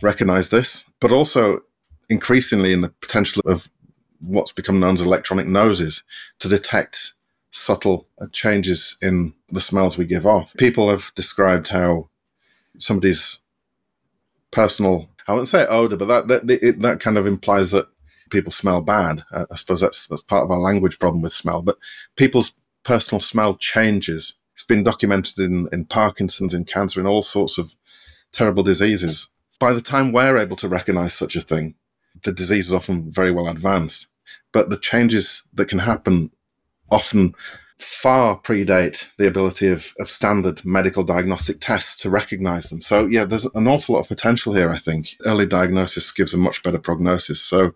recognize 0.00 0.48
this, 0.48 0.84
but 1.00 1.12
also 1.12 1.60
increasingly 2.08 2.72
in 2.72 2.80
the 2.80 2.88
potential 3.00 3.42
of 3.46 3.68
what's 4.20 4.52
become 4.52 4.80
known 4.80 4.94
as 4.94 5.02
electronic 5.02 5.46
noses 5.46 6.02
to 6.38 6.48
detect 6.48 7.14
subtle 7.50 8.06
changes 8.32 8.96
in 9.02 9.34
the 9.48 9.60
smells 9.60 9.98
we 9.98 10.04
give 10.04 10.26
off. 10.26 10.54
People 10.56 10.88
have 10.90 11.12
described 11.14 11.68
how 11.68 12.08
somebody's 12.78 13.40
personal 14.50 15.08
I 15.30 15.32
wouldn't 15.32 15.48
say 15.48 15.64
odor, 15.66 15.96
but 15.96 16.06
that 16.06 16.28
that 16.28 16.50
it, 16.62 16.82
that 16.82 16.98
kind 17.00 17.16
of 17.16 17.26
implies 17.26 17.70
that 17.70 17.86
people 18.30 18.50
smell 18.50 18.80
bad. 18.80 19.22
Uh, 19.30 19.46
I 19.50 19.56
suppose 19.56 19.80
that's 19.80 20.08
that's 20.08 20.22
part 20.22 20.44
of 20.44 20.50
our 20.50 20.58
language 20.58 20.98
problem 20.98 21.22
with 21.22 21.32
smell. 21.32 21.62
But 21.62 21.78
people's 22.16 22.54
personal 22.82 23.20
smell 23.20 23.56
changes. 23.56 24.34
It's 24.54 24.64
been 24.64 24.82
documented 24.82 25.38
in 25.38 25.68
in 25.72 25.84
Parkinson's, 25.84 26.52
in 26.52 26.64
cancer, 26.64 27.00
in 27.00 27.06
all 27.06 27.22
sorts 27.22 27.58
of 27.58 27.74
terrible 28.32 28.64
diseases. 28.64 29.28
By 29.60 29.72
the 29.72 29.82
time 29.82 30.10
we're 30.12 30.38
able 30.38 30.56
to 30.56 30.68
recognize 30.68 31.14
such 31.14 31.36
a 31.36 31.40
thing, 31.40 31.74
the 32.24 32.32
disease 32.32 32.68
is 32.68 32.74
often 32.74 33.10
very 33.10 33.30
well 33.30 33.46
advanced. 33.48 34.06
But 34.52 34.70
the 34.70 34.78
changes 34.78 35.44
that 35.54 35.68
can 35.68 35.78
happen 35.78 36.30
often 36.90 37.34
far 37.78 38.38
predate 38.38 39.08
the 39.16 39.26
ability 39.26 39.68
of, 39.68 39.94
of 39.98 40.08
standard 40.08 40.64
medical 40.64 41.02
diagnostic 41.02 41.60
tests 41.60 41.96
to 42.02 42.10
recognize 42.10 42.68
them. 42.68 42.82
So, 42.82 43.06
yeah, 43.06 43.24
there's 43.24 43.46
an 43.46 43.66
awful 43.66 43.94
lot 43.94 44.02
of 44.02 44.08
potential 44.08 44.52
here, 44.52 44.70
I 44.70 44.78
think. 44.78 45.16
Early 45.24 45.46
diagnosis 45.46 46.12
gives 46.12 46.34
a 46.34 46.36
much 46.36 46.62
better 46.62 46.78
prognosis. 46.78 47.40
So, 47.40 47.72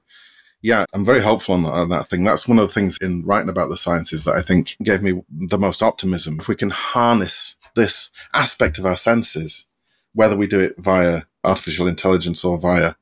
yeah, 0.62 0.84
I'm 0.92 1.04
very 1.04 1.22
hopeful 1.22 1.54
on 1.54 1.62
that, 1.64 1.72
on 1.72 1.88
that, 1.90 2.08
thing. 2.08 2.24
That's 2.24 2.48
one 2.48 2.58
of 2.58 2.66
the 2.66 2.72
things 2.72 2.96
in 3.00 3.24
writing 3.24 3.50
about 3.50 3.68
the 3.68 3.76
sciences 3.76 4.24
that 4.24 4.34
I 4.34 4.42
think 4.42 4.76
gave 4.82 5.02
me 5.02 5.22
the 5.30 5.58
most 5.58 5.82
optimism. 5.82 6.40
If 6.40 6.48
we 6.48 6.56
can 6.56 6.70
harness 6.70 7.56
this 7.74 8.10
aspect 8.32 8.78
of 8.78 8.86
our 8.86 8.96
senses, 8.96 9.66
whether 10.14 10.36
we 10.36 10.46
do 10.46 10.60
it 10.60 10.74
via 10.78 11.22
artificial 11.44 11.86
intelligence 11.86 12.44
or 12.44 12.58
via 12.58 12.94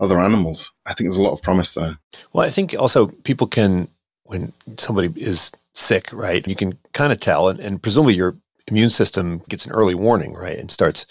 other 0.00 0.18
animals, 0.18 0.72
I 0.86 0.94
think 0.94 1.06
there's 1.08 1.18
a 1.18 1.22
lot 1.22 1.32
of 1.32 1.42
promise 1.42 1.74
there. 1.74 1.98
Well, 2.32 2.46
I 2.46 2.50
think 2.50 2.74
also 2.78 3.08
people 3.08 3.46
can, 3.46 3.88
when 4.24 4.52
somebody 4.78 5.12
is 5.16 5.52
sick, 5.74 6.12
right? 6.12 6.46
You 6.46 6.56
can 6.56 6.78
kind 6.92 7.12
of 7.12 7.20
tell, 7.20 7.48
and, 7.48 7.60
and 7.60 7.82
presumably 7.82 8.14
your 8.14 8.36
immune 8.66 8.90
system 8.90 9.42
gets 9.48 9.66
an 9.66 9.72
early 9.72 9.94
warning, 9.94 10.34
right? 10.34 10.58
And 10.58 10.70
starts 10.70 11.06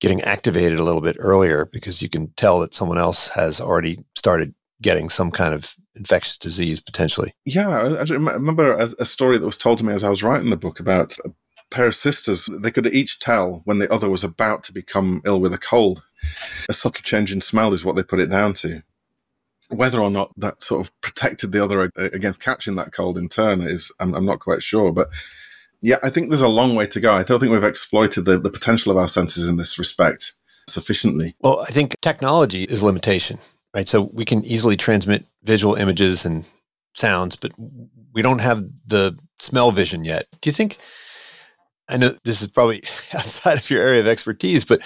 getting 0.00 0.20
activated 0.22 0.78
a 0.78 0.82
little 0.82 1.00
bit 1.00 1.16
earlier 1.18 1.66
because 1.66 2.02
you 2.02 2.08
can 2.08 2.28
tell 2.36 2.60
that 2.60 2.74
someone 2.74 2.98
else 2.98 3.28
has 3.28 3.60
already 3.60 4.04
started 4.16 4.54
getting 4.82 5.08
some 5.08 5.30
kind 5.30 5.54
of 5.54 5.74
infectious 5.94 6.36
disease 6.36 6.80
potentially. 6.80 7.32
Yeah, 7.44 7.68
I, 7.68 8.02
remember 8.02 8.72
a, 8.72 8.88
a, 8.98 9.04
story 9.04 9.38
that 9.38 9.46
was 9.46 9.56
told 9.56 9.78
to 9.78 9.84
me 9.84 9.94
as 9.94 10.04
I 10.04 10.10
was 10.10 10.22
writing 10.22 10.50
the 10.50 10.56
book 10.56 10.80
about 10.80 11.16
a 11.24 11.30
pair 11.70 11.86
of 11.86 11.94
sisters. 11.94 12.48
They 12.52 12.70
could 12.70 12.86
each 12.92 13.20
tell 13.20 13.62
when 13.64 13.78
the 13.78 13.92
other 13.92 14.10
was 14.10 14.24
about 14.24 14.62
to 14.64 14.72
become 14.72 15.22
ill 15.24 15.40
with 15.40 15.54
a 15.54 15.58
cold. 15.58 16.02
A 16.68 16.72
subtle 16.72 17.02
change 17.02 17.32
in 17.32 17.40
smell 17.40 17.72
is 17.72 17.84
what 17.84 17.96
they 17.96 18.02
put 18.02 18.20
it 18.20 18.30
down 18.30 18.54
to. 18.54 18.82
Whether 19.68 20.00
or 20.00 20.10
not 20.10 20.32
that 20.36 20.62
sort 20.62 20.86
of 20.86 21.00
protected 21.00 21.52
the 21.52 21.64
other 21.64 21.90
against 21.96 22.40
catching 22.40 22.76
that 22.76 22.92
cold 22.92 23.18
in 23.18 23.28
turn 23.28 23.60
is 23.62 23.90
I'm, 23.98 24.14
I'm, 24.14 24.26
not 24.26 24.40
quite 24.40 24.62
sure 24.62 24.92
but 24.92 25.08
yeah 25.80 25.96
i 26.02 26.10
think 26.10 26.28
there's 26.28 26.42
a 26.42 26.48
long 26.48 26.74
way 26.74 26.86
to 26.86 27.00
go. 27.00 27.14
I 27.14 27.22
don't 27.22 27.40
think 27.40 27.50
we've 27.50 27.64
exploited 27.64 28.26
the, 28.26 28.38
the 28.38 28.50
potential 28.50 28.92
of 28.92 28.98
our 28.98 29.08
senses 29.08 29.46
in 29.46 29.56
this 29.56 29.78
respect 29.78 30.34
sufficiently. 30.68 31.34
Well 31.40 31.60
i 31.60 31.70
think 31.70 31.96
technology 32.02 32.64
is 32.64 32.82
a 32.82 32.86
limitation 32.86 33.38
right? 33.74 33.88
So 33.88 34.10
we 34.12 34.24
can 34.24 34.44
easily 34.44 34.76
transmit 34.76 35.26
visual 35.42 35.74
images 35.74 36.24
and 36.24 36.46
sounds 36.94 37.34
but 37.34 37.52
we 38.12 38.22
don't 38.22 38.40
have 38.40 38.64
the 38.86 39.18
smell 39.38 39.72
vision 39.72 40.04
yet. 40.04 40.26
Do 40.40 40.48
you 40.48 40.54
think 40.54 40.78
i 41.88 41.96
know 41.96 42.16
this 42.24 42.40
is 42.40 42.48
probably 42.48 42.82
outside 43.14 43.58
of 43.58 43.68
your 43.70 43.82
area 43.82 44.00
of 44.00 44.06
expertise 44.06 44.64
but 44.64 44.80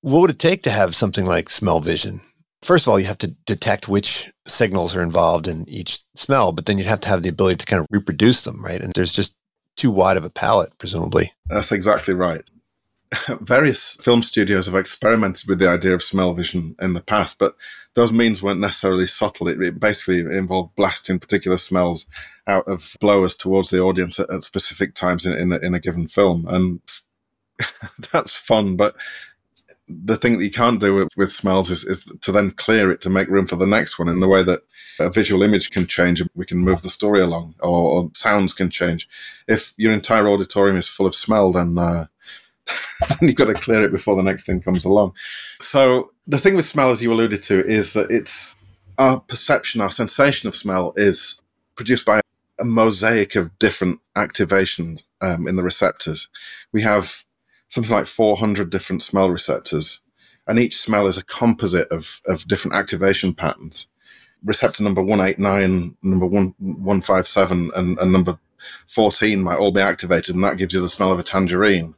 what 0.00 0.20
would 0.20 0.30
it 0.30 0.38
take 0.38 0.62
to 0.62 0.70
have 0.70 0.94
something 0.94 1.26
like 1.26 1.48
smell 1.48 1.80
vision 1.80 2.20
first 2.62 2.86
of 2.86 2.90
all, 2.90 3.00
you 3.00 3.06
have 3.06 3.18
to 3.18 3.28
detect 3.46 3.88
which 3.88 4.30
signals 4.46 4.96
are 4.96 5.02
involved 5.02 5.48
in 5.48 5.68
each 5.68 6.00
smell, 6.14 6.52
but 6.52 6.66
then 6.66 6.78
you'd 6.78 6.86
have 6.86 7.00
to 7.00 7.08
have 7.08 7.22
the 7.22 7.28
ability 7.28 7.56
to 7.56 7.66
kind 7.66 7.80
of 7.80 7.86
reproduce 7.90 8.42
them, 8.42 8.64
right? 8.64 8.80
And 8.80 8.92
there's 8.94 9.12
just 9.12 9.34
too 9.76 9.90
wide 9.90 10.16
of 10.16 10.24
a 10.24 10.30
palette, 10.30 10.76
presumably. 10.78 11.32
That's 11.46 11.72
exactly 11.72 12.14
right. 12.14 12.48
Various 13.40 13.96
film 14.00 14.22
studios 14.22 14.66
have 14.66 14.74
experimented 14.74 15.48
with 15.48 15.60
the 15.60 15.68
idea 15.68 15.94
of 15.94 16.02
smell 16.02 16.34
vision 16.34 16.74
in 16.80 16.94
the 16.94 17.00
past, 17.00 17.38
but 17.38 17.56
those 17.94 18.12
means 18.12 18.42
weren't 18.42 18.60
necessarily 18.60 19.06
subtle. 19.06 19.48
It, 19.48 19.80
basically 19.80 20.20
involved 20.20 20.74
blasting 20.76 21.18
particular 21.18 21.56
smells 21.56 22.06
out 22.46 22.66
of 22.68 22.96
blowers 23.00 23.34
towards 23.34 23.70
the 23.70 23.80
audience 23.80 24.18
at, 24.18 24.30
at 24.30 24.42
specific 24.42 24.94
times 24.94 25.24
in, 25.24 25.32
in 25.32 25.52
a, 25.52 25.56
in 25.58 25.74
a 25.74 25.80
given 25.80 26.06
film. 26.06 26.44
And 26.48 26.80
that's 28.12 28.34
fun, 28.34 28.76
but 28.76 28.94
the 29.88 30.16
thing 30.16 30.38
that 30.38 30.44
you 30.44 30.50
can't 30.50 30.80
do 30.80 30.94
with, 30.94 31.08
with 31.16 31.32
smells 31.32 31.70
is, 31.70 31.84
is, 31.84 32.04
to 32.20 32.32
then 32.32 32.50
clear 32.52 32.90
it 32.90 33.00
to 33.00 33.10
make 33.10 33.28
room 33.28 33.46
for 33.46 33.56
the 33.56 33.66
next 33.66 33.98
one 33.98 34.08
in 34.08 34.20
the 34.20 34.28
way 34.28 34.42
that 34.42 34.60
a 35.00 35.08
visual 35.08 35.42
image 35.42 35.70
can 35.70 35.86
change 35.86 36.20
and 36.20 36.30
we 36.34 36.44
can 36.44 36.58
move 36.58 36.82
the 36.82 36.88
story 36.88 37.20
along 37.20 37.54
or, 37.60 37.70
or 37.70 38.10
sounds 38.14 38.52
can 38.52 38.70
change. 38.70 39.08
If 39.46 39.72
your 39.76 39.92
entire 39.92 40.28
auditorium 40.28 40.76
is 40.76 40.88
full 40.88 41.06
of 41.06 41.14
smell, 41.14 41.52
then, 41.52 41.78
uh, 41.78 42.06
you've 43.22 43.36
got 43.36 43.46
to 43.46 43.54
clear 43.54 43.82
it 43.82 43.92
before 43.92 44.16
the 44.16 44.22
next 44.22 44.44
thing 44.44 44.60
comes 44.60 44.84
along. 44.84 45.14
So 45.60 46.10
the 46.26 46.38
thing 46.38 46.54
with 46.54 46.66
smell, 46.66 46.90
as 46.90 47.02
you 47.02 47.12
alluded 47.12 47.42
to, 47.44 47.64
is 47.64 47.94
that 47.94 48.10
it's 48.10 48.56
our 48.98 49.20
perception, 49.20 49.80
our 49.80 49.90
sensation 49.90 50.48
of 50.48 50.56
smell 50.56 50.92
is 50.96 51.40
produced 51.76 52.04
by 52.04 52.20
a 52.58 52.64
mosaic 52.64 53.36
of 53.36 53.56
different 53.58 54.00
activations 54.16 55.04
um, 55.20 55.46
in 55.46 55.56
the 55.56 55.62
receptors. 55.62 56.28
We 56.72 56.82
have 56.82 57.24
something 57.68 57.94
like 57.94 58.06
400 58.06 58.70
different 58.70 59.02
smell 59.02 59.30
receptors, 59.30 60.00
and 60.46 60.58
each 60.58 60.78
smell 60.78 61.06
is 61.06 61.18
a 61.18 61.24
composite 61.24 61.88
of, 61.90 62.20
of 62.26 62.48
different 62.48 62.74
activation 62.76 63.34
patterns. 63.34 63.86
Receptor 64.44 64.82
number 64.82 65.02
189, 65.02 65.96
number 66.02 66.26
157, 66.26 67.70
and, 67.74 67.98
and 67.98 68.12
number 68.12 68.38
14 68.86 69.42
might 69.42 69.58
all 69.58 69.72
be 69.72 69.80
activated, 69.80 70.34
and 70.34 70.44
that 70.44 70.56
gives 70.56 70.74
you 70.74 70.80
the 70.80 70.88
smell 70.88 71.12
of 71.12 71.18
a 71.18 71.22
tangerine. 71.22 71.94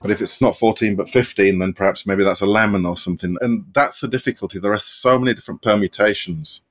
But 0.00 0.10
if 0.10 0.20
it's 0.20 0.40
not 0.40 0.56
14 0.56 0.96
but 0.96 1.08
15, 1.08 1.60
then 1.60 1.72
perhaps 1.72 2.06
maybe 2.06 2.24
that's 2.24 2.40
a 2.40 2.46
lemon 2.46 2.84
or 2.84 2.96
something. 2.96 3.36
And 3.40 3.66
that's 3.72 4.00
the 4.00 4.08
difficulty. 4.08 4.58
There 4.58 4.72
are 4.72 4.78
so 4.78 5.16
many 5.16 5.32
different 5.32 5.62
permutations 5.62 6.62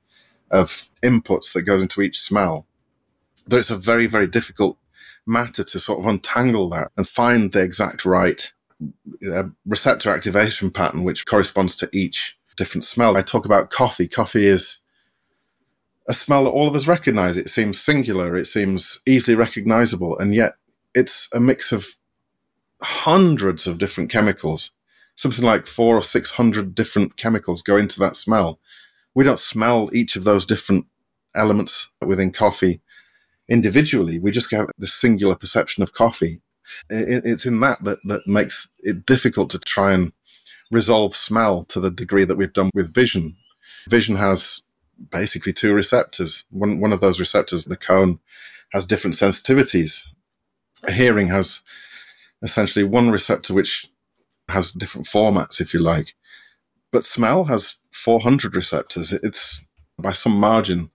of 0.50 0.90
inputs 1.02 1.54
that 1.54 1.62
goes 1.62 1.82
into 1.82 2.02
each 2.02 2.20
smell 2.20 2.66
that 3.48 3.58
it's 3.58 3.70
a 3.70 3.78
very, 3.78 4.06
very 4.06 4.28
difficult 4.28 4.78
matter 5.32 5.64
to 5.64 5.80
sort 5.80 6.00
of 6.00 6.06
untangle 6.06 6.70
that 6.70 6.92
and 6.98 7.08
find 7.08 7.52
the 7.52 7.62
exact 7.62 8.06
right 8.06 8.54
uh, 9.32 9.44
receptor 9.66 10.12
activation 10.12 10.70
pattern 10.72 11.04
which 11.04 11.26
corresponds 11.26 11.76
to 11.78 11.90
each 11.94 12.38
different 12.58 12.84
smell. 12.84 13.16
I 13.18 13.22
talk 13.24 13.46
about 13.46 13.72
coffee. 13.72 14.08
Coffee 14.08 14.46
is 14.46 14.82
a 16.08 16.14
smell 16.14 16.44
that 16.44 16.52
all 16.52 16.68
of 16.68 16.76
us 16.76 16.88
recognize. 16.88 17.38
It 17.38 17.50
seems 17.50 17.80
singular, 17.80 18.36
it 18.36 18.46
seems 18.46 19.02
easily 19.06 19.36
recognizable, 19.36 20.18
and 20.20 20.36
yet 20.36 20.56
it's 20.94 21.30
a 21.34 21.40
mix 21.40 21.72
of 21.72 21.88
hundreds 22.82 23.68
of 23.68 23.78
different 23.78 24.10
chemicals. 24.12 24.72
Something 25.16 25.46
like 25.46 25.68
four 25.68 25.96
or 25.96 26.04
six 26.04 26.32
hundred 26.32 26.76
different 26.76 27.18
chemicals 27.18 27.62
go 27.62 27.78
into 27.78 28.00
that 28.00 28.16
smell. 28.16 28.60
we 29.14 29.24
don't 29.24 29.40
smell 29.40 29.90
each 29.94 30.16
of 30.16 30.24
those 30.24 30.46
different 30.46 30.86
elements 31.36 31.92
within 32.06 32.32
coffee 32.32 32.82
individually. 33.50 34.20
We 34.20 34.32
just 34.32 34.52
have 34.52 34.68
the 34.78 34.88
singular 34.88 35.36
perception 35.36 35.84
of 35.84 35.94
coffee. 35.94 36.42
It's 36.90 37.46
in 37.46 37.60
that, 37.62 37.84
that 37.84 38.00
that 38.06 38.28
makes 38.28 38.70
it 38.80 39.06
difficult 39.06 39.50
to 39.52 39.60
try 39.60 39.94
and 39.94 40.14
resolve 40.72 41.16
smell 41.16 41.66
to 41.66 41.80
the 41.80 41.92
degree 41.92 42.26
that 42.26 42.38
we've 42.38 42.54
done 42.54 42.70
with 42.74 42.94
vision. 42.94 43.36
Vision 43.90 44.16
has 44.16 44.64
basically 45.10 45.54
two 45.54 45.74
receptors. 45.74 46.46
One 46.50 46.80
one 46.80 46.94
of 46.94 47.02
those 47.02 47.20
receptors, 47.20 47.66
the 47.66 47.78
cone, 47.78 48.20
has 48.72 48.86
different 48.86 49.16
sensitivities. 49.16 50.08
Hearing 50.88 51.28
has 51.28 51.62
essentially 52.42 52.84
one 52.84 53.12
receptor 53.12 53.54
which 53.54 53.88
has 54.48 54.72
different 54.72 55.08
formats, 55.08 55.60
if 55.60 55.74
you 55.74 55.80
like. 55.80 56.16
But 56.92 57.06
smell 57.06 57.46
has 57.46 57.78
400 57.94 58.56
receptors. 58.56 59.14
It's 59.14 59.64
by 59.98 60.12
some 60.12 60.34
margin 60.34 60.92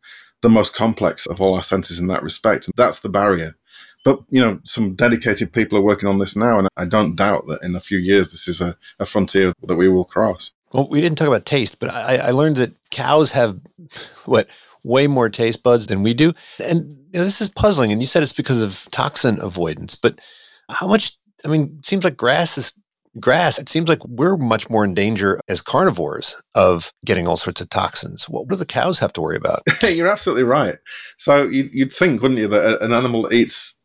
the 0.47 0.51
most 0.51 0.77
complex 0.77 1.27
of 1.27 1.41
all 1.41 1.57
our 1.57 1.63
senses 1.65 1.99
in 1.99 2.07
that 2.07 2.23
respect. 2.23 2.67
And 2.67 2.75
that's 2.77 3.01
the 3.01 3.09
barrier. 3.09 3.57
But, 4.05 4.21
you 4.31 4.41
know, 4.41 4.61
some 4.63 4.95
dedicated 4.95 5.53
people 5.53 5.77
are 5.77 5.83
working 5.83 6.09
on 6.09 6.21
this 6.21 6.37
now. 6.37 6.61
And 6.61 6.69
I 6.77 6.85
don't 6.85 7.17
doubt 7.17 7.49
that 7.49 7.63
in 7.63 7.75
a 7.75 7.81
few 7.81 7.99
years, 7.99 8.31
this 8.31 8.47
is 8.47 8.61
a, 8.61 8.77
a 9.01 9.07
frontier 9.07 9.53
that 9.65 9.75
we 9.75 9.89
will 9.89 10.05
cross. 10.05 10.53
Well, 10.73 10.87
we 10.89 11.01
didn't 11.01 11.19
talk 11.19 11.27
about 11.27 11.47
taste, 11.47 11.81
but 11.81 11.91
I, 11.91 12.29
I 12.29 12.31
learned 12.31 12.59
that 12.59 12.77
cows 12.93 13.33
have 13.33 13.59
what 14.25 14.47
way 14.85 15.09
more 15.09 15.29
taste 15.29 15.65
buds 15.65 15.89
than 15.89 16.05
we 16.05 16.15
do. 16.15 16.33
And 16.61 16.97
you 17.13 17.19
know, 17.19 17.25
this 17.25 17.41
is 17.41 17.49
puzzling. 17.49 17.91
And 17.91 18.01
you 18.01 18.07
said 18.07 18.23
it's 18.23 18.33
because 18.33 18.63
of 18.63 18.87
toxin 18.93 19.41
avoidance. 19.41 19.97
But 19.97 20.21
how 20.71 20.87
much? 20.87 21.19
I 21.45 21.49
mean, 21.49 21.75
it 21.81 21.87
seems 21.87 22.05
like 22.05 22.17
grass 22.17 22.57
is 22.57 22.73
grass, 23.21 23.59
it 23.59 23.69
seems 23.69 23.89
like 23.89 24.05
we're 24.07 24.37
much 24.37 24.69
more 24.71 24.85
in 24.85 24.95
danger 24.95 25.41
as 25.49 25.61
carnivores 25.61 26.35
of 26.55 26.93
getting 27.05 27.27
all 27.27 27.37
sorts 27.37 27.61
of 27.61 27.71
toxins. 27.71 28.29
What 28.29 28.49
do 28.49 28.57
the 28.57 28.67
cows 28.67 28.99
have 28.99 29.13
to 29.15 29.21
worry 29.21 29.37
about? 29.37 29.63
You're 29.83 30.09
absolutely 30.09 30.45
right. 30.45 30.77
So 31.17 31.49
you'd 31.49 31.93
think, 31.93 32.23
wouldn't 32.23 32.41
you, 32.41 32.49
that 32.49 32.83
an 32.83 32.93
animal 32.93 33.33
eats 33.33 33.77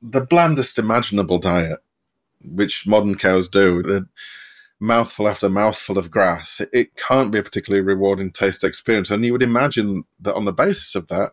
the 0.00 0.24
blandest 0.24 0.78
imaginable 0.78 1.38
diet, 1.38 1.80
which 2.44 2.86
modern 2.86 3.16
cows 3.16 3.48
do, 3.48 4.06
mouthful 4.80 5.28
after 5.28 5.48
mouthful 5.48 5.98
of 5.98 6.10
grass. 6.10 6.60
It 6.72 6.94
can't 6.96 7.32
be 7.32 7.38
a 7.38 7.42
particularly 7.42 7.84
rewarding 7.84 8.30
taste 8.30 8.62
experience. 8.62 9.10
And 9.10 9.24
you 9.24 9.32
would 9.32 9.42
imagine 9.42 10.04
that 10.20 10.34
on 10.34 10.44
the 10.44 10.52
basis 10.52 10.94
of 10.94 11.08
that, 11.08 11.32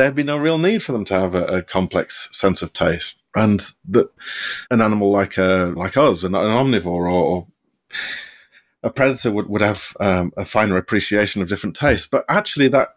there'd 0.00 0.14
be 0.14 0.22
no 0.22 0.38
real 0.38 0.56
need 0.56 0.82
for 0.82 0.92
them 0.92 1.04
to 1.04 1.14
have 1.14 1.34
a, 1.34 1.44
a 1.44 1.62
complex 1.62 2.28
sense 2.32 2.62
of 2.62 2.72
taste, 2.72 3.22
and 3.34 3.72
that 3.86 4.10
an 4.70 4.80
animal 4.80 5.10
like 5.10 5.36
a 5.36 5.72
like 5.76 5.96
us, 5.96 6.24
an, 6.24 6.34
an 6.34 6.42
omnivore 6.42 6.86
or, 6.86 7.08
or, 7.10 7.46
a 8.82 8.88
predator 8.88 9.30
would 9.30 9.48
would 9.48 9.60
have 9.60 9.94
um, 10.00 10.32
a 10.38 10.44
finer 10.46 10.78
appreciation 10.78 11.42
of 11.42 11.48
different 11.48 11.76
tastes. 11.76 12.06
But 12.06 12.24
actually, 12.28 12.68
that 12.68 12.96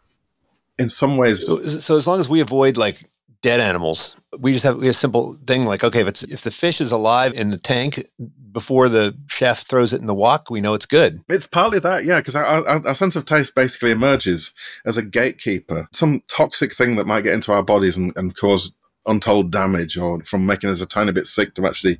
in 0.80 0.88
some 0.88 1.18
ways, 1.18 1.45
so, 1.45 1.62
so 1.62 1.97
as 1.97 2.08
long 2.08 2.22
as 2.22 2.30
we 2.30 2.39
avoid 2.39 2.78
like 2.78 3.04
dead 3.44 3.60
animals. 3.60 4.16
We 4.39 4.54
just 4.54 4.64
have 4.64 4.82
a 4.82 4.94
simple 4.94 5.38
thing 5.46 5.66
like, 5.66 5.84
okay, 5.84 6.02
if 6.02 6.08
it's 6.08 6.24
if 6.24 6.41
the 6.41 6.50
fish 6.50 6.82
is 6.82 6.91
alive 6.91 7.34
in 7.34 7.52
the 7.52 7.58
tank 7.58 8.04
before 8.52 8.89
the 8.89 9.16
chef 9.28 9.68
throws 9.68 9.94
it 9.94 10.02
in 10.02 10.08
the 10.08 10.16
wok, 10.16 10.50
we 10.50 10.62
know 10.62 10.74
it's 10.74 10.86
good. 10.86 11.22
It's 11.28 11.46
partly 11.46 11.80
that, 11.80 12.06
yeah, 12.06 12.20
because 12.20 12.36
our, 12.36 12.46
our, 12.46 12.88
our, 12.88 12.96
sense 12.96 13.16
of 13.16 13.26
taste 13.26 13.56
basically 13.56 13.91
emerges 13.91 14.54
as 14.86 14.96
a 14.96 15.02
gatekeeper, 15.02 15.88
some 15.91 16.22
toxic 16.28 16.74
thing 16.74 16.96
that 16.96 17.08
might 17.08 17.22
get 17.22 17.34
into 17.34 17.52
our 17.52 17.64
bodies 17.64 17.98
and, 17.98 18.14
and 18.16 18.36
cause 18.36 18.72
untold 19.06 19.52
damage, 19.52 19.98
or 19.98 20.24
from 20.24 20.46
making 20.46 20.70
us 20.70 20.82
a 20.82 20.86
tiny 20.86 21.12
bit 21.12 21.28
sick 21.28 21.56
to 21.56 21.66
actually 21.66 22.00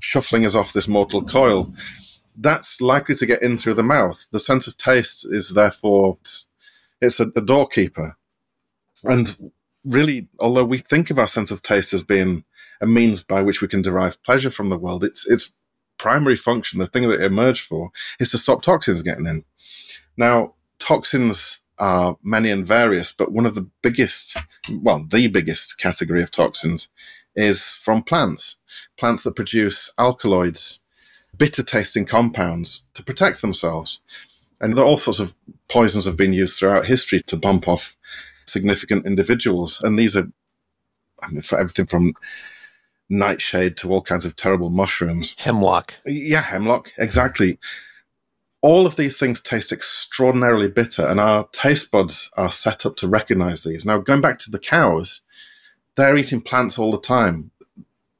shuffling 0.00 0.44
us 0.44 0.54
off 0.54 0.72
this 0.72 0.88
mortal 0.88 1.22
coil. 1.22 1.72
That's 2.36 2.80
likely 2.80 3.14
to 3.16 3.26
get 3.26 3.42
in 3.42 3.58
through 3.58 3.74
the 3.74 3.82
mouth. 3.82 4.26
The 4.32 4.40
sense 4.40 4.66
of 4.66 4.76
taste 4.76 5.26
is 5.30 5.50
therefore 5.50 6.16
it's, 6.20 6.48
it's 7.00 7.20
a, 7.20 7.30
a 7.36 7.42
doorkeeper. 7.42 8.16
And 9.04 9.52
really, 9.84 10.28
although 10.38 10.64
we 10.64 10.78
think 10.78 11.10
of 11.10 11.18
our 11.18 11.28
sense 11.28 11.50
of 11.50 11.62
taste 11.62 11.92
as 11.92 12.04
being 12.04 12.44
a 12.80 12.86
means 12.86 13.22
by 13.22 13.42
which 13.42 13.60
we 13.60 13.68
can 13.68 13.82
derive 13.82 14.22
pleasure 14.22 14.50
from 14.50 14.68
the 14.68 14.78
world, 14.78 15.04
its 15.04 15.28
its 15.28 15.52
primary 15.98 16.36
function, 16.36 16.78
the 16.78 16.86
thing 16.86 17.08
that 17.08 17.20
it 17.20 17.24
emerged 17.24 17.64
for, 17.64 17.90
is 18.18 18.30
to 18.30 18.38
stop 18.38 18.62
toxins 18.62 19.02
getting 19.02 19.26
in. 19.26 19.44
Now, 20.16 20.54
toxins 20.78 21.60
are 21.78 22.16
many 22.22 22.50
and 22.50 22.66
various, 22.66 23.12
but 23.12 23.32
one 23.32 23.46
of 23.46 23.54
the 23.54 23.68
biggest, 23.82 24.36
well, 24.82 25.06
the 25.10 25.28
biggest 25.28 25.78
category 25.78 26.22
of 26.22 26.30
toxins 26.30 26.88
is 27.34 27.62
from 27.62 28.02
plants. 28.02 28.56
Plants 28.98 29.22
that 29.22 29.36
produce 29.36 29.92
alkaloids, 29.98 30.80
bitter 31.36 31.62
tasting 31.62 32.06
compounds 32.06 32.82
to 32.94 33.02
protect 33.02 33.40
themselves. 33.40 34.00
And 34.60 34.78
all 34.78 34.98
sorts 34.98 35.20
of 35.20 35.34
poisons 35.68 36.04
have 36.04 36.16
been 36.16 36.34
used 36.34 36.58
throughout 36.58 36.84
history 36.86 37.22
to 37.22 37.36
bump 37.36 37.66
off 37.66 37.96
significant 38.50 39.06
individuals. 39.06 39.80
And 39.82 39.98
these 39.98 40.16
are, 40.16 40.30
I 41.22 41.28
mean, 41.28 41.42
for 41.42 41.58
everything 41.58 41.86
from 41.86 42.14
nightshade 43.10 43.76
to 43.78 43.90
all 43.90 44.02
kinds 44.02 44.24
of 44.24 44.36
terrible 44.36 44.70
mushrooms. 44.70 45.34
Hemlock. 45.38 45.94
Yeah, 46.06 46.42
hemlock, 46.42 46.92
exactly. 46.96 47.58
All 48.62 48.86
of 48.86 48.96
these 48.96 49.18
things 49.18 49.40
taste 49.40 49.72
extraordinarily 49.72 50.68
bitter, 50.68 51.06
and 51.06 51.18
our 51.18 51.48
taste 51.52 51.90
buds 51.90 52.30
are 52.36 52.52
set 52.52 52.86
up 52.86 52.96
to 52.96 53.08
recognize 53.08 53.64
these. 53.64 53.84
Now, 53.84 53.98
going 53.98 54.20
back 54.20 54.38
to 54.40 54.50
the 54.50 54.58
cows, 54.58 55.22
they're 55.96 56.16
eating 56.16 56.40
plants 56.40 56.78
all 56.78 56.92
the 56.92 57.00
time. 57.00 57.50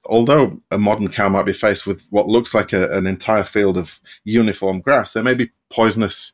Although 0.06 0.60
a 0.70 0.78
modern 0.78 1.08
cow 1.08 1.28
might 1.28 1.44
be 1.44 1.52
faced 1.52 1.86
with 1.86 2.06
what 2.08 2.26
looks 2.26 2.54
like 2.54 2.72
a, 2.72 2.90
an 2.96 3.06
entire 3.06 3.44
field 3.44 3.76
of 3.76 4.00
uniform 4.24 4.80
grass, 4.80 5.12
there 5.12 5.22
may 5.22 5.34
be 5.34 5.50
poisonous 5.70 6.32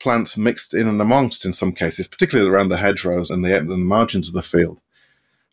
plants 0.00 0.36
mixed 0.36 0.74
in 0.74 0.88
and 0.88 1.00
amongst 1.00 1.44
in 1.44 1.52
some 1.52 1.72
cases, 1.72 2.08
particularly 2.08 2.50
around 2.50 2.70
the 2.70 2.78
hedgerows 2.78 3.30
and 3.30 3.44
the, 3.44 3.56
and 3.56 3.70
the 3.70 3.76
margins 3.76 4.28
of 4.28 4.34
the 4.34 4.42
field. 4.42 4.80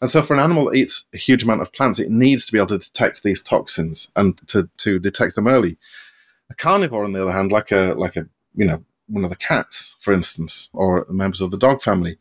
And 0.02 0.12
so, 0.12 0.22
for 0.22 0.34
an 0.34 0.40
animal 0.40 0.66
that 0.66 0.76
eats 0.76 1.06
a 1.14 1.18
huge 1.18 1.44
amount 1.44 1.62
of 1.62 1.74
plants, 1.74 2.00
it 2.00 2.10
needs 2.10 2.46
to 2.46 2.52
be 2.52 2.60
able 2.60 2.68
to 2.68 2.78
detect 2.78 3.24
these 3.24 3.42
toxins 3.42 4.10
and 4.16 4.38
to, 4.48 4.70
to 4.78 5.00
detect 5.00 5.36
them 5.36 5.48
early. 5.48 5.78
A 6.50 6.56
carnivore, 6.56 7.04
on 7.04 7.14
the 7.14 7.22
other 7.22 7.32
hand, 7.32 7.52
like 7.52 7.72
a 7.72 7.94
like 7.98 8.16
a 8.16 8.28
you 8.56 8.66
know 8.66 8.84
one 9.08 9.24
of 9.24 9.30
the 9.30 9.36
cats, 9.36 9.96
for 10.00 10.14
instance, 10.14 10.70
or 10.72 11.06
members 11.10 11.42
of 11.42 11.52
the 11.52 11.58
dog 11.58 11.82
family, 11.82 12.18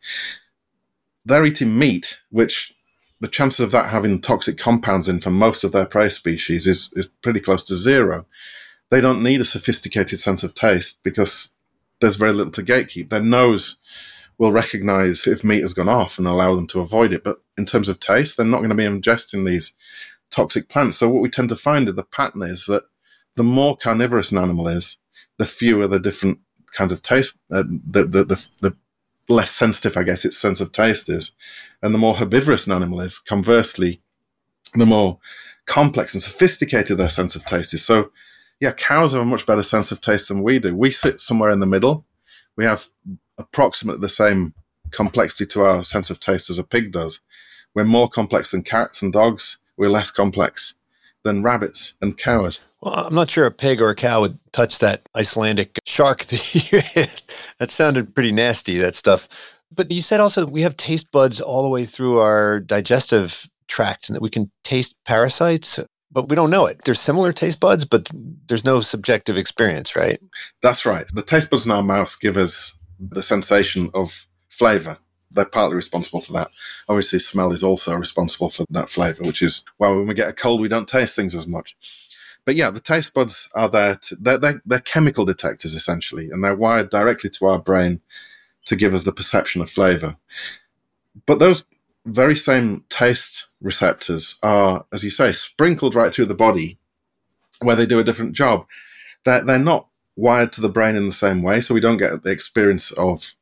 they're 1.23 1.45
eating 1.45 1.77
meat, 1.77 2.19
which 2.29 2.73
the 3.19 3.27
chances 3.27 3.59
of 3.59 3.71
that 3.71 3.89
having 3.89 4.21
toxic 4.21 4.57
compounds 4.57 5.07
in 5.07 5.19
for 5.19 5.31
most 5.31 5.63
of 5.63 5.71
their 5.71 5.85
prey 5.85 6.09
species 6.09 6.65
is 6.65 6.89
is 6.93 7.07
pretty 7.21 7.39
close 7.39 7.63
to 7.65 7.75
zero. 7.75 8.25
They 8.89 9.01
don't 9.01 9.23
need 9.23 9.41
a 9.41 9.45
sophisticated 9.45 10.19
sense 10.19 10.43
of 10.43 10.55
taste 10.55 10.99
because 11.03 11.49
there's 11.99 12.15
very 12.15 12.33
little 12.33 12.51
to 12.53 12.63
gatekeep. 12.63 13.09
Their 13.09 13.21
nose 13.21 13.77
will 14.37 14.51
recognize 14.51 15.25
if 15.25 15.43
meat 15.43 15.61
has 15.61 15.73
gone 15.73 15.89
off 15.89 16.17
and 16.17 16.27
allow 16.27 16.55
them 16.55 16.67
to 16.67 16.79
avoid 16.79 17.11
it. 17.11 17.23
But 17.23 17.41
in 17.57 17.65
terms 17.65 17.89
of 17.89 17.99
taste, 17.99 18.37
they're 18.37 18.45
not 18.45 18.59
going 18.59 18.69
to 18.69 18.75
be 18.75 18.83
ingesting 18.83 19.45
these 19.45 19.73
toxic 20.29 20.69
plants. 20.69 20.97
So 20.97 21.09
what 21.09 21.21
we 21.21 21.29
tend 21.29 21.49
to 21.49 21.55
find 21.55 21.89
in 21.89 21.95
the 21.95 22.03
pattern 22.03 22.43
is 22.43 22.65
that 22.65 22.83
the 23.35 23.43
more 23.43 23.77
carnivorous 23.77 24.31
an 24.31 24.37
animal 24.37 24.67
is, 24.67 24.97
the 25.37 25.45
fewer 25.45 25.87
the 25.87 25.99
different 25.99 26.39
kinds 26.71 26.91
of 26.91 27.01
taste, 27.01 27.35
uh, 27.51 27.63
the, 27.67 28.05
the, 28.05 28.23
the, 28.23 28.47
the 28.61 28.75
less 29.29 29.51
sensitive, 29.51 29.97
I 29.97 30.03
guess, 30.03 30.25
its 30.25 30.37
sense 30.37 30.61
of 30.61 30.71
taste 30.71 31.09
is. 31.09 31.31
And 31.81 31.93
the 31.93 31.99
more 31.99 32.15
herbivorous 32.15 32.67
an 32.67 32.73
animal 32.73 33.01
is, 33.01 33.19
conversely, 33.19 34.01
the 34.73 34.85
more 34.85 35.19
complex 35.65 36.13
and 36.13 36.21
sophisticated 36.21 36.97
their 36.97 37.09
sense 37.09 37.35
of 37.35 37.45
taste 37.45 37.73
is. 37.73 37.83
So 37.83 38.11
yeah, 38.59 38.71
cows 38.71 39.13
have 39.13 39.21
a 39.21 39.25
much 39.25 39.45
better 39.45 39.63
sense 39.63 39.91
of 39.91 40.01
taste 40.01 40.29
than 40.29 40.41
we 40.41 40.59
do. 40.59 40.75
We 40.75 40.91
sit 40.91 41.21
somewhere 41.21 41.51
in 41.51 41.59
the 41.59 41.65
middle. 41.65 42.05
We 42.55 42.65
have 42.65 42.87
approximately 43.37 44.01
the 44.01 44.09
same 44.09 44.53
complexity 44.91 45.45
to 45.47 45.63
our 45.63 45.83
sense 45.83 46.09
of 46.09 46.19
taste 46.19 46.49
as 46.49 46.57
a 46.57 46.63
pig 46.63 46.91
does. 46.91 47.19
We're 47.75 47.85
more 47.85 48.09
complex 48.09 48.51
than 48.51 48.63
cats 48.63 49.01
and 49.01 49.13
dogs. 49.13 49.57
We're 49.77 49.89
less 49.89 50.09
complex 50.09 50.73
than 51.23 51.43
rabbits 51.43 51.93
and 52.01 52.17
cows. 52.17 52.61
Well, 52.81 52.93
I'm 52.93 53.13
not 53.13 53.29
sure 53.29 53.45
a 53.45 53.51
pig 53.51 53.81
or 53.81 53.89
a 53.89 53.95
cow 53.95 54.21
would 54.21 54.39
touch 54.51 54.79
that 54.79 55.07
Icelandic 55.15 55.79
shark 55.85 56.25
that 56.25 57.67
sounded 57.67 58.15
pretty 58.15 58.31
nasty, 58.31 58.77
that 58.77 58.95
stuff. 58.95 59.27
But 59.71 59.91
you 59.91 60.01
said 60.01 60.19
also 60.19 60.45
we 60.45 60.61
have 60.61 60.77
taste 60.77 61.11
buds 61.11 61.41
all 61.41 61.63
the 61.63 61.69
way 61.69 61.85
through 61.85 62.19
our 62.19 62.59
digestive 62.59 63.49
tract 63.67 64.09
and 64.09 64.15
that 64.15 64.21
we 64.21 64.29
can 64.29 64.49
taste 64.63 64.95
parasites 65.05 65.79
but 66.17 66.29
we 66.29 66.35
don't 66.35 66.49
know 66.49 66.65
it. 66.65 66.81
There's 66.83 66.99
similar 66.99 67.31
taste 67.31 67.59
buds, 67.59 67.85
but 67.85 68.09
there's 68.47 68.65
no 68.65 68.81
subjective 68.81 69.37
experience, 69.37 69.95
right? 69.95 70.19
That's 70.63 70.83
right. 70.83 71.05
The 71.13 71.21
taste 71.21 71.51
buds 71.51 71.67
in 71.67 71.71
our 71.71 71.83
mouths 71.83 72.15
give 72.15 72.37
us 72.37 72.75
the 72.99 73.21
sensation 73.21 73.91
of 73.93 74.25
flavor. 74.49 74.97
They're 75.29 75.45
partly 75.45 75.75
responsible 75.75 76.21
for 76.21 76.33
that. 76.33 76.49
Obviously, 76.89 77.19
smell 77.19 77.51
is 77.51 77.61
also 77.61 77.93
responsible 77.93 78.49
for 78.49 78.65
that 78.71 78.89
flavor, 78.89 79.21
which 79.25 79.43
is 79.43 79.63
why 79.77 79.89
when 79.91 80.07
we 80.07 80.15
get 80.15 80.27
a 80.27 80.33
cold, 80.33 80.59
we 80.59 80.67
don't 80.67 80.87
taste 80.87 81.15
things 81.15 81.35
as 81.35 81.45
much. 81.45 81.77
But 82.45 82.55
yeah, 82.55 82.71
the 82.71 82.79
taste 82.79 83.13
buds 83.13 83.47
are 83.53 83.69
there. 83.69 83.97
To, 83.97 84.15
they're, 84.15 84.39
they're, 84.39 84.61
they're 84.65 84.79
chemical 84.79 85.23
detectors 85.23 85.75
essentially, 85.75 86.31
and 86.31 86.43
they're 86.43 86.55
wired 86.55 86.89
directly 86.89 87.29
to 87.29 87.45
our 87.45 87.59
brain 87.59 88.01
to 88.65 88.75
give 88.75 88.95
us 88.95 89.03
the 89.03 89.13
perception 89.13 89.61
of 89.61 89.69
flavor. 89.69 90.17
But 91.27 91.37
those 91.37 91.63
very 92.07 92.35
same 92.35 92.83
taste 92.89 93.47
receptors 93.61 94.37
are, 94.41 94.85
as 94.93 95.03
you 95.03 95.09
say, 95.09 95.33
sprinkled 95.33 95.93
right 95.93 96.13
through 96.13 96.25
the 96.25 96.33
body 96.33 96.79
where 97.61 97.75
they 97.75 97.85
do 97.85 97.99
a 97.99 98.03
different 98.03 98.33
job. 98.33 98.65
They're, 99.25 99.43
they're 99.43 99.59
not 99.59 99.87
wired 100.15 100.53
to 100.53 100.61
the 100.61 100.69
brain 100.69 100.95
in 100.95 101.05
the 101.05 101.13
same 101.13 101.43
way, 101.43 101.61
so 101.61 101.73
we 101.73 101.81
don't 101.81 101.97
get 101.97 102.23
the 102.23 102.31
experience 102.31 102.91
of 102.91 103.35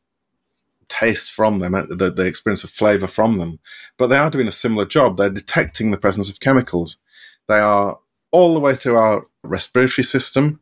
taste 0.88 1.32
from 1.32 1.60
them, 1.60 1.76
uh, 1.76 1.84
the, 1.90 2.12
the 2.12 2.26
experience 2.26 2.64
of 2.64 2.70
flavor 2.70 3.08
from 3.08 3.38
them. 3.38 3.60
But 3.98 4.08
they 4.08 4.18
are 4.18 4.30
doing 4.30 4.48
a 4.48 4.54
similar 4.54 4.86
job. 4.86 5.18
They're 5.18 5.30
detecting 5.30 5.92
the 5.92 5.98
presence 5.98 6.30
of 6.30 6.40
chemicals. 6.40 6.98
They 7.48 7.60
are 7.60 8.00
all 8.32 8.54
the 8.54 8.60
way 8.60 8.76
through 8.76 8.98
our 8.98 9.28
respiratory 9.44 10.04
system. 10.04 10.60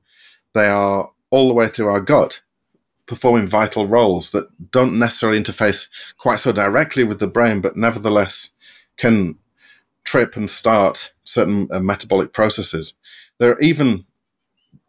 They 0.54 0.68
are 0.68 1.10
all 1.30 1.48
the 1.48 1.54
way 1.54 1.68
through 1.70 1.88
our 1.88 2.02
gut, 2.02 2.42
performing 3.06 3.48
vital 3.48 3.88
roles 3.88 4.32
that 4.32 4.48
don't 4.72 4.98
necessarily 4.98 5.42
interface 5.42 5.90
quite 6.18 6.40
so 6.40 6.52
directly 6.52 7.04
with 7.04 7.20
the 7.20 7.28
brain, 7.28 7.62
but 7.62 7.76
nevertheless 7.76 8.54
can 8.98 9.38
trip 10.04 10.36
and 10.36 10.50
start 10.50 11.14
certain 11.24 11.68
uh, 11.72 11.80
metabolic 11.80 12.34
processes. 12.34 12.94
They're 13.40 13.60
even 13.60 14.06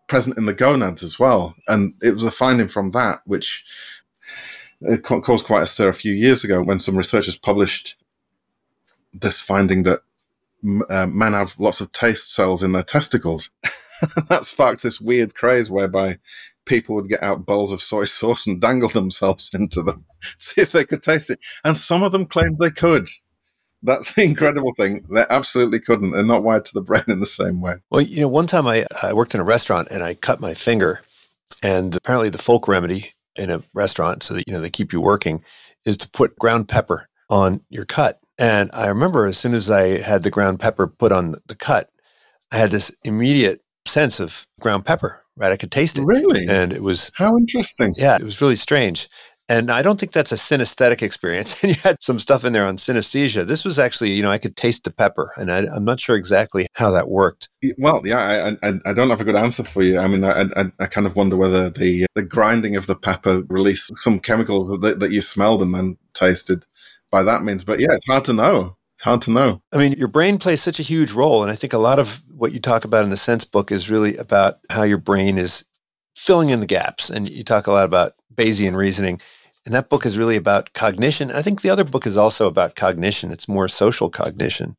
present 0.07 0.37
in 0.37 0.47
the 0.47 0.53
gonads 0.53 1.03
as 1.03 1.19
well. 1.19 1.55
And 1.69 1.95
it 2.03 2.13
was 2.13 2.25
a 2.25 2.31
finding 2.31 2.69
from 2.69 2.91
that 2.93 3.21
which 3.25 3.65
uh, 4.89 4.97
caused 4.99 5.47
quite 5.47 5.63
a 5.63 5.67
stir 5.67 5.89
a 5.89 5.95
few 5.95 6.13
years 6.13 6.45
ago 6.45 6.63
when 6.63 6.79
some 6.79 6.97
researchers 6.97 7.39
published 7.39 7.97
this 9.13 9.41
finding 9.41 9.85
that 9.85 10.01
uh, 10.89 11.07
men 11.07 11.33
have 11.33 11.59
lots 11.59 11.81
of 11.81 11.93
taste 11.93 12.35
cells 12.35 12.63
in 12.63 12.73
their 12.73 12.83
testicles. 12.83 13.51
that 14.29 14.45
sparked 14.45 14.83
this 14.83 15.01
weird 15.01 15.35
craze 15.35 15.71
whereby 15.71 16.19
people 16.67 16.95
would 16.95 17.09
get 17.09 17.23
out 17.23 17.47
bowls 17.47 17.73
of 17.73 17.83
soy 17.83 18.05
sauce 18.05 18.47
and 18.47 18.61
dangle 18.61 18.89
themselves 18.89 19.51
into 19.55 19.83
them, 19.83 20.05
see 20.39 20.61
if 20.61 20.73
they 20.73 20.85
could 20.85 21.03
taste 21.03 21.31
it. 21.31 21.41
And 21.65 21.77
some 21.77 22.03
of 22.03 22.13
them 22.13 22.27
claimed 22.27 22.59
they 22.59 22.71
could. 22.71 23.09
That's 23.83 24.15
the 24.15 24.23
incredible 24.25 24.75
thing. 24.75 25.05
They 25.11 25.25
absolutely 25.29 25.81
couldn't. 25.81 26.13
They're 26.13 26.23
not 26.23 26.43
wired 26.43 26.65
to 26.67 26.75
the 26.75 26.81
brain 26.81 27.05
in 27.07 27.21
the 27.21 27.27
same 27.27 27.61
way. 27.61 27.75
Well, 27.91 28.01
you 28.01 28.23
know, 28.23 28.29
one 28.29 28.47
time 28.47 28.67
I, 28.67 28.87
I 29.03 29.13
worked 29.13 29.35
in 29.35 29.41
a 29.41 29.45
restaurant 29.45 29.89
and 29.91 30.03
I 30.03 30.15
cut 30.15 30.41
my 30.41 30.55
finger, 30.55 31.03
and 31.63 31.95
apparently 31.95 32.31
the 32.31 32.39
folk 32.39 32.67
remedy 32.67 33.13
in 33.37 33.51
a 33.51 33.63
restaurant, 33.75 34.23
so 34.23 34.35
that 34.35 34.45
you 34.47 34.55
know 34.55 34.61
they 34.61 34.71
keep 34.71 34.93
you 34.93 35.01
working, 35.01 35.45
is 35.85 35.97
to 35.99 36.09
put 36.11 36.39
ground 36.39 36.69
pepper 36.69 37.09
on 37.29 37.61
your 37.69 37.85
cut. 37.85 38.21
And 38.39 38.71
I 38.73 38.89
remember 38.89 39.27
as 39.27 39.39
soon 39.39 39.55
as 39.55 39.71
I 39.71 40.01
had 40.01 40.23
the 40.23 40.31
ground 40.31 40.61
pepper 40.61 40.87
put 40.87 41.13
on 41.13 41.37
the 41.47 41.55
cut, 41.55 41.91
I 42.51 42.57
had 42.57 42.71
this 42.71 42.91
immediate 43.05 43.63
sense 43.87 44.19
of 44.21 44.47
ground 44.61 44.87
pepper. 44.87 45.24
Right, 45.37 45.53
I 45.53 45.57
could 45.57 45.73
taste 45.73 45.99
it. 45.99 46.05
Really, 46.05 46.47
and 46.49 46.73
it 46.73 46.83
was 46.83 47.11
how 47.17 47.37
interesting. 47.37 47.95
Yeah, 47.97 48.17
it 48.17 48.23
was 48.23 48.41
really 48.41 48.57
strange. 48.57 49.09
And 49.49 49.71
I 49.71 49.83
don't 49.83 50.01
think 50.01 50.13
that's 50.13 50.33
a 50.33 50.37
synesthetic 50.37 51.03
experience. 51.03 51.63
And 51.65 51.75
you 51.75 51.81
had 51.83 52.03
some 52.03 52.19
stuff 52.19 52.45
in 52.45 52.53
there 52.53 52.67
on 52.67 52.77
synesthesia. 52.77 53.47
This 53.47 53.65
was 53.65 53.79
actually, 53.79 54.13
you 54.13 54.23
know, 54.23 54.31
I 54.31 54.39
could 54.39 54.57
taste 54.57 54.85
the 54.85 54.91
pepper, 54.91 55.33
and 55.37 55.51
I, 55.51 55.59
am 55.77 55.85
not 55.85 56.01
sure 56.01 56.17
exactly 56.17 56.67
how 56.75 56.91
that 56.93 57.09
worked. 57.09 57.49
Well, 57.79 58.03
yeah, 58.05 58.19
I, 58.63 58.69
I, 58.69 58.75
I, 58.87 58.93
don't 58.93 59.11
have 59.11 59.21
a 59.21 59.25
good 59.25 59.37
answer 59.37 59.65
for 59.65 59.83
you. 59.83 59.99
I 59.99 60.07
mean, 60.07 60.25
I, 60.25 60.43
I, 60.57 60.73
I, 60.79 60.87
kind 60.87 61.07
of 61.07 61.17
wonder 61.17 61.37
whether 61.37 61.71
the 61.71 62.07
the 62.15 62.23
grinding 62.23 62.77
of 62.77 62.87
the 62.87 62.97
pepper 62.97 63.43
released 63.49 63.97
some 63.97 64.21
chemicals 64.21 64.81
that, 64.81 65.01
that 65.01 65.11
you 65.11 65.21
smelled 65.21 65.63
and 65.63 65.75
then 65.75 65.97
tasted 66.15 66.65
by 67.11 67.23
that 67.23 67.45
means. 67.45 67.65
But 67.65 67.81
yeah, 67.81 67.93
it's 67.93 68.07
hard 68.07 68.25
to 68.27 68.33
know. 68.33 68.77
Hard 69.05 69.21
to 69.23 69.31
know. 69.31 69.61
I 69.71 69.77
mean, 69.77 69.93
your 69.93 70.09
brain 70.09 70.39
plays 70.39 70.63
such 70.63 70.81
a 70.81 70.83
huge 70.83 71.13
role, 71.13 71.43
and 71.43 71.53
I 71.53 71.57
think 71.57 71.75
a 71.75 71.79
lot 71.79 71.99
of 71.99 72.23
what 72.35 72.53
you 72.53 72.59
talk 72.59 72.87
about 72.87 73.05
in 73.05 73.11
the 73.11 73.19
Sense 73.19 73.45
book 73.45 73.71
is 73.71 73.91
really 73.91 74.17
about 74.17 74.61
how 74.71 74.83
your 74.83 74.97
brain 74.97 75.37
is 75.37 75.67
filling 76.17 76.49
in 76.49 76.61
the 76.61 76.67
gaps. 76.67 77.11
And 77.11 77.29
you 77.29 77.45
talk 77.45 77.67
a 77.67 77.73
lot 77.73 77.85
about 77.85 78.15
Bayesian 78.35 78.75
reasoning. 78.75 79.21
And 79.67 79.75
that 79.75 79.91
book 79.91 80.07
is 80.07 80.17
really 80.17 80.37
about 80.37 80.73
cognition. 80.73 81.31
I 81.31 81.43
think 81.43 81.61
the 81.61 81.69
other 81.69 81.85
book 81.85 82.07
is 82.07 82.17
also 82.17 82.47
about 82.47 82.77
cognition. 82.77 83.31
It's 83.31 83.47
more 83.47 83.69
social 83.69 84.09
cognition. 84.09 84.75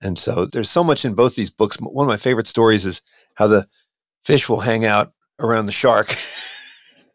And 0.00 0.18
so 0.18 0.46
there's 0.46 0.70
so 0.70 0.82
much 0.82 1.04
in 1.04 1.12
both 1.12 1.34
these 1.34 1.50
books. 1.50 1.76
One 1.76 2.06
of 2.06 2.10
my 2.10 2.16
favorite 2.16 2.48
stories 2.48 2.86
is 2.86 3.02
how 3.34 3.48
the 3.48 3.68
fish 4.24 4.48
will 4.48 4.60
hang 4.60 4.86
out 4.86 5.12
around 5.38 5.66
the 5.66 5.72
shark. 5.72 6.16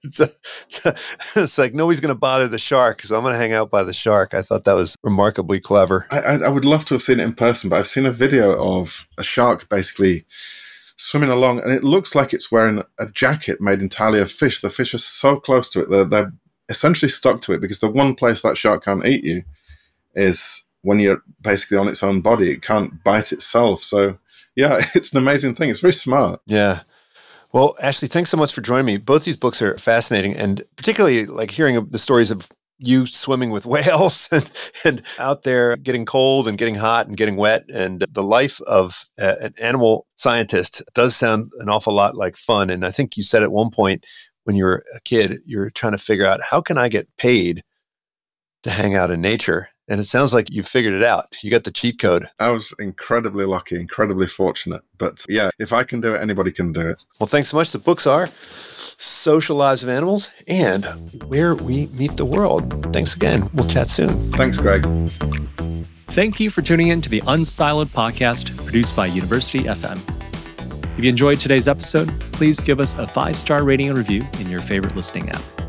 it's, 0.04 0.20
a, 0.20 0.30
it's, 0.66 0.86
a, 0.86 0.96
it's, 1.36 1.58
like 1.58 1.74
nobody's 1.74 2.00
going 2.00 2.14
to 2.14 2.20
bother 2.20 2.48
the 2.48 2.60
shark, 2.60 3.02
so 3.02 3.18
I'm 3.18 3.24
going 3.24 3.34
to 3.34 3.40
hang 3.40 3.54
out 3.54 3.72
by 3.72 3.84
the 3.84 3.94
shark. 3.94 4.34
I 4.34 4.42
thought 4.42 4.66
that 4.66 4.76
was 4.76 4.96
remarkably 5.04 5.60
clever. 5.60 6.08
I, 6.12 6.20
I, 6.20 6.50
would 6.50 6.66
love 6.66 6.86
to 6.86 6.96
have 6.96 7.02
seen 7.02 7.20
it 7.20 7.24
in 7.24 7.34
person, 7.34 7.70
but 7.70 7.80
I've 7.80 7.88
seen 7.88 8.06
a 8.06 8.12
video 8.12 8.54
of 8.80 9.08
a 9.18 9.24
shark 9.24 9.70
basically 9.70 10.26
swimming 10.98 11.30
along, 11.30 11.60
and 11.60 11.72
it 11.72 11.84
looks 11.84 12.16
like 12.16 12.34
it's 12.34 12.52
wearing 12.52 12.84
a 13.00 13.08
jacket 13.08 13.62
made 13.62 13.82
entirely 13.82 14.20
of 14.20 14.32
fish. 14.32 14.62
The 14.62 14.70
fish 14.70 14.94
are 14.94 15.00
so 15.00 15.40
close 15.40 15.70
to 15.72 15.82
it; 15.82 15.90
they're, 15.90 16.06
they're 16.06 16.34
essentially 16.70 17.10
stuck 17.10 17.42
to 17.42 17.54
it 17.54 17.62
because 17.62 17.80
the 17.80 17.90
one 17.90 18.16
place 18.16 18.42
that 18.42 18.58
shark 18.58 18.86
can't 18.86 19.06
eat 19.06 19.24
you 19.24 19.44
is 20.16 20.66
when 20.82 21.00
you're 21.00 21.22
basically 21.42 21.78
on 21.78 21.88
its 21.88 22.04
own 22.04 22.22
body. 22.22 22.52
It 22.52 22.62
can't 22.62 23.04
bite 23.04 23.32
itself. 23.32 23.84
So, 23.84 24.18
yeah, 24.56 24.86
it's 24.96 25.12
an 25.12 25.18
amazing 25.18 25.56
thing. 25.56 25.70
It's 25.70 25.82
very 25.82 25.94
smart. 25.94 26.42
Yeah. 26.46 26.82
Well, 27.54 27.76
Ashley, 27.82 28.10
thanks 28.10 28.30
so 28.30 28.38
much 28.38 28.54
for 28.54 28.62
joining 28.62 28.86
me. 28.86 28.98
Both 28.98 29.24
these 29.24 29.38
books 29.38 29.62
are 29.62 29.78
fascinating, 29.78 30.36
and 30.36 30.64
particularly 30.76 31.26
like 31.26 31.52
hearing 31.52 31.86
the 31.86 31.98
stories 31.98 32.30
of 32.30 32.50
you 32.78 33.06
swimming 33.06 33.52
with 33.52 33.66
whales 33.66 34.28
and, 34.32 34.52
and, 34.84 35.02
out 35.18 35.44
there 35.44 35.76
getting 35.78 36.06
cold 36.06 36.48
and 36.48 36.58
getting 36.58 36.76
hot 36.76 37.08
and 37.08 37.18
getting 37.18 37.36
wet. 37.36 37.66
And 37.74 38.06
the 38.12 38.24
life 38.24 38.62
of 38.62 39.06
uh, 39.20 39.36
an 39.42 39.54
animal 39.60 40.06
scientist 40.18 40.84
does 40.94 41.16
sound 41.16 41.52
an 41.60 41.70
awful 41.70 41.94
lot 41.94 42.16
like 42.16 42.38
fun. 42.38 42.70
And 42.70 42.86
I 42.86 42.92
think 42.92 43.18
you 43.18 43.24
said 43.24 43.44
at 43.44 43.52
one 43.52 43.72
point 43.72 44.06
when 44.44 44.56
you 44.56 44.64
were 44.66 44.84
a 44.96 45.00
kid, 45.02 45.38
you're 45.46 45.70
trying 45.70 45.94
to 45.94 45.98
figure 45.98 46.26
out 46.26 46.42
how 46.42 46.62
can 46.62 46.78
I 46.78 46.90
get 46.90 47.08
paid 47.18 47.64
to 48.64 48.70
hang 48.70 48.96
out 48.96 49.12
in 49.12 49.22
nature? 49.22 49.70
And 49.90 50.00
it 50.02 50.06
sounds 50.06 50.34
like 50.34 50.52
you 50.52 50.64
figured 50.64 50.94
it 50.94 51.04
out. 51.04 51.36
You 51.42 51.50
got 51.50 51.64
the 51.64 51.72
cheat 51.72 52.00
code. 52.00 52.28
I 52.40 52.50
was 52.50 52.74
incredibly 52.78 53.46
lucky, 53.46 53.80
incredibly 53.80 54.28
fortunate. 54.28 54.82
But 54.98 55.26
yeah, 55.30 55.50
if 55.60 55.72
I 55.72 55.84
can 55.84 56.02
do 56.02 56.14
it, 56.14 56.22
anybody 56.22 56.52
can 56.52 56.74
do 56.74 56.82
it. 56.82 57.06
Well, 57.20 57.28
thanks 57.28 57.50
so 57.50 57.58
much. 57.58 57.72
The 57.72 57.80
books 57.80 58.06
are 58.06 58.30
Social 58.98 59.56
Lives 59.56 59.84
of 59.84 59.90
Animals 59.90 60.30
and 60.48 60.86
Where 61.28 61.56
We 61.56 61.88
Meet 61.88 62.18
the 62.18 62.26
World. 62.26 62.92
Thanks 62.92 63.16
again. 63.16 63.50
We'll 63.54 63.68
chat 63.68 63.90
soon. 63.90 64.20
Thanks, 64.32 64.58
Greg. 64.58 64.86
Thank 66.08 66.40
you 66.40 66.50
for 66.50 66.62
tuning 66.62 66.88
in 66.88 67.02
to 67.02 67.10
the 67.10 67.22
Unsiloed 67.22 67.88
podcast 67.88 68.66
produced 68.66 68.96
by 68.96 69.06
University 69.06 69.64
FM. 69.64 70.00
If 70.98 71.04
you 71.04 71.10
enjoyed 71.10 71.40
today's 71.40 71.68
episode, 71.68 72.10
please 72.34 72.60
give 72.60 72.80
us 72.80 72.96
a 72.96 73.06
five 73.08 73.38
star 73.38 73.64
rating 73.64 73.90
and 73.90 73.98
review 73.98 74.26
in 74.40 74.50
your 74.50 74.60
favorite 74.60 74.96
listening 74.96 75.30
app. 75.30 75.67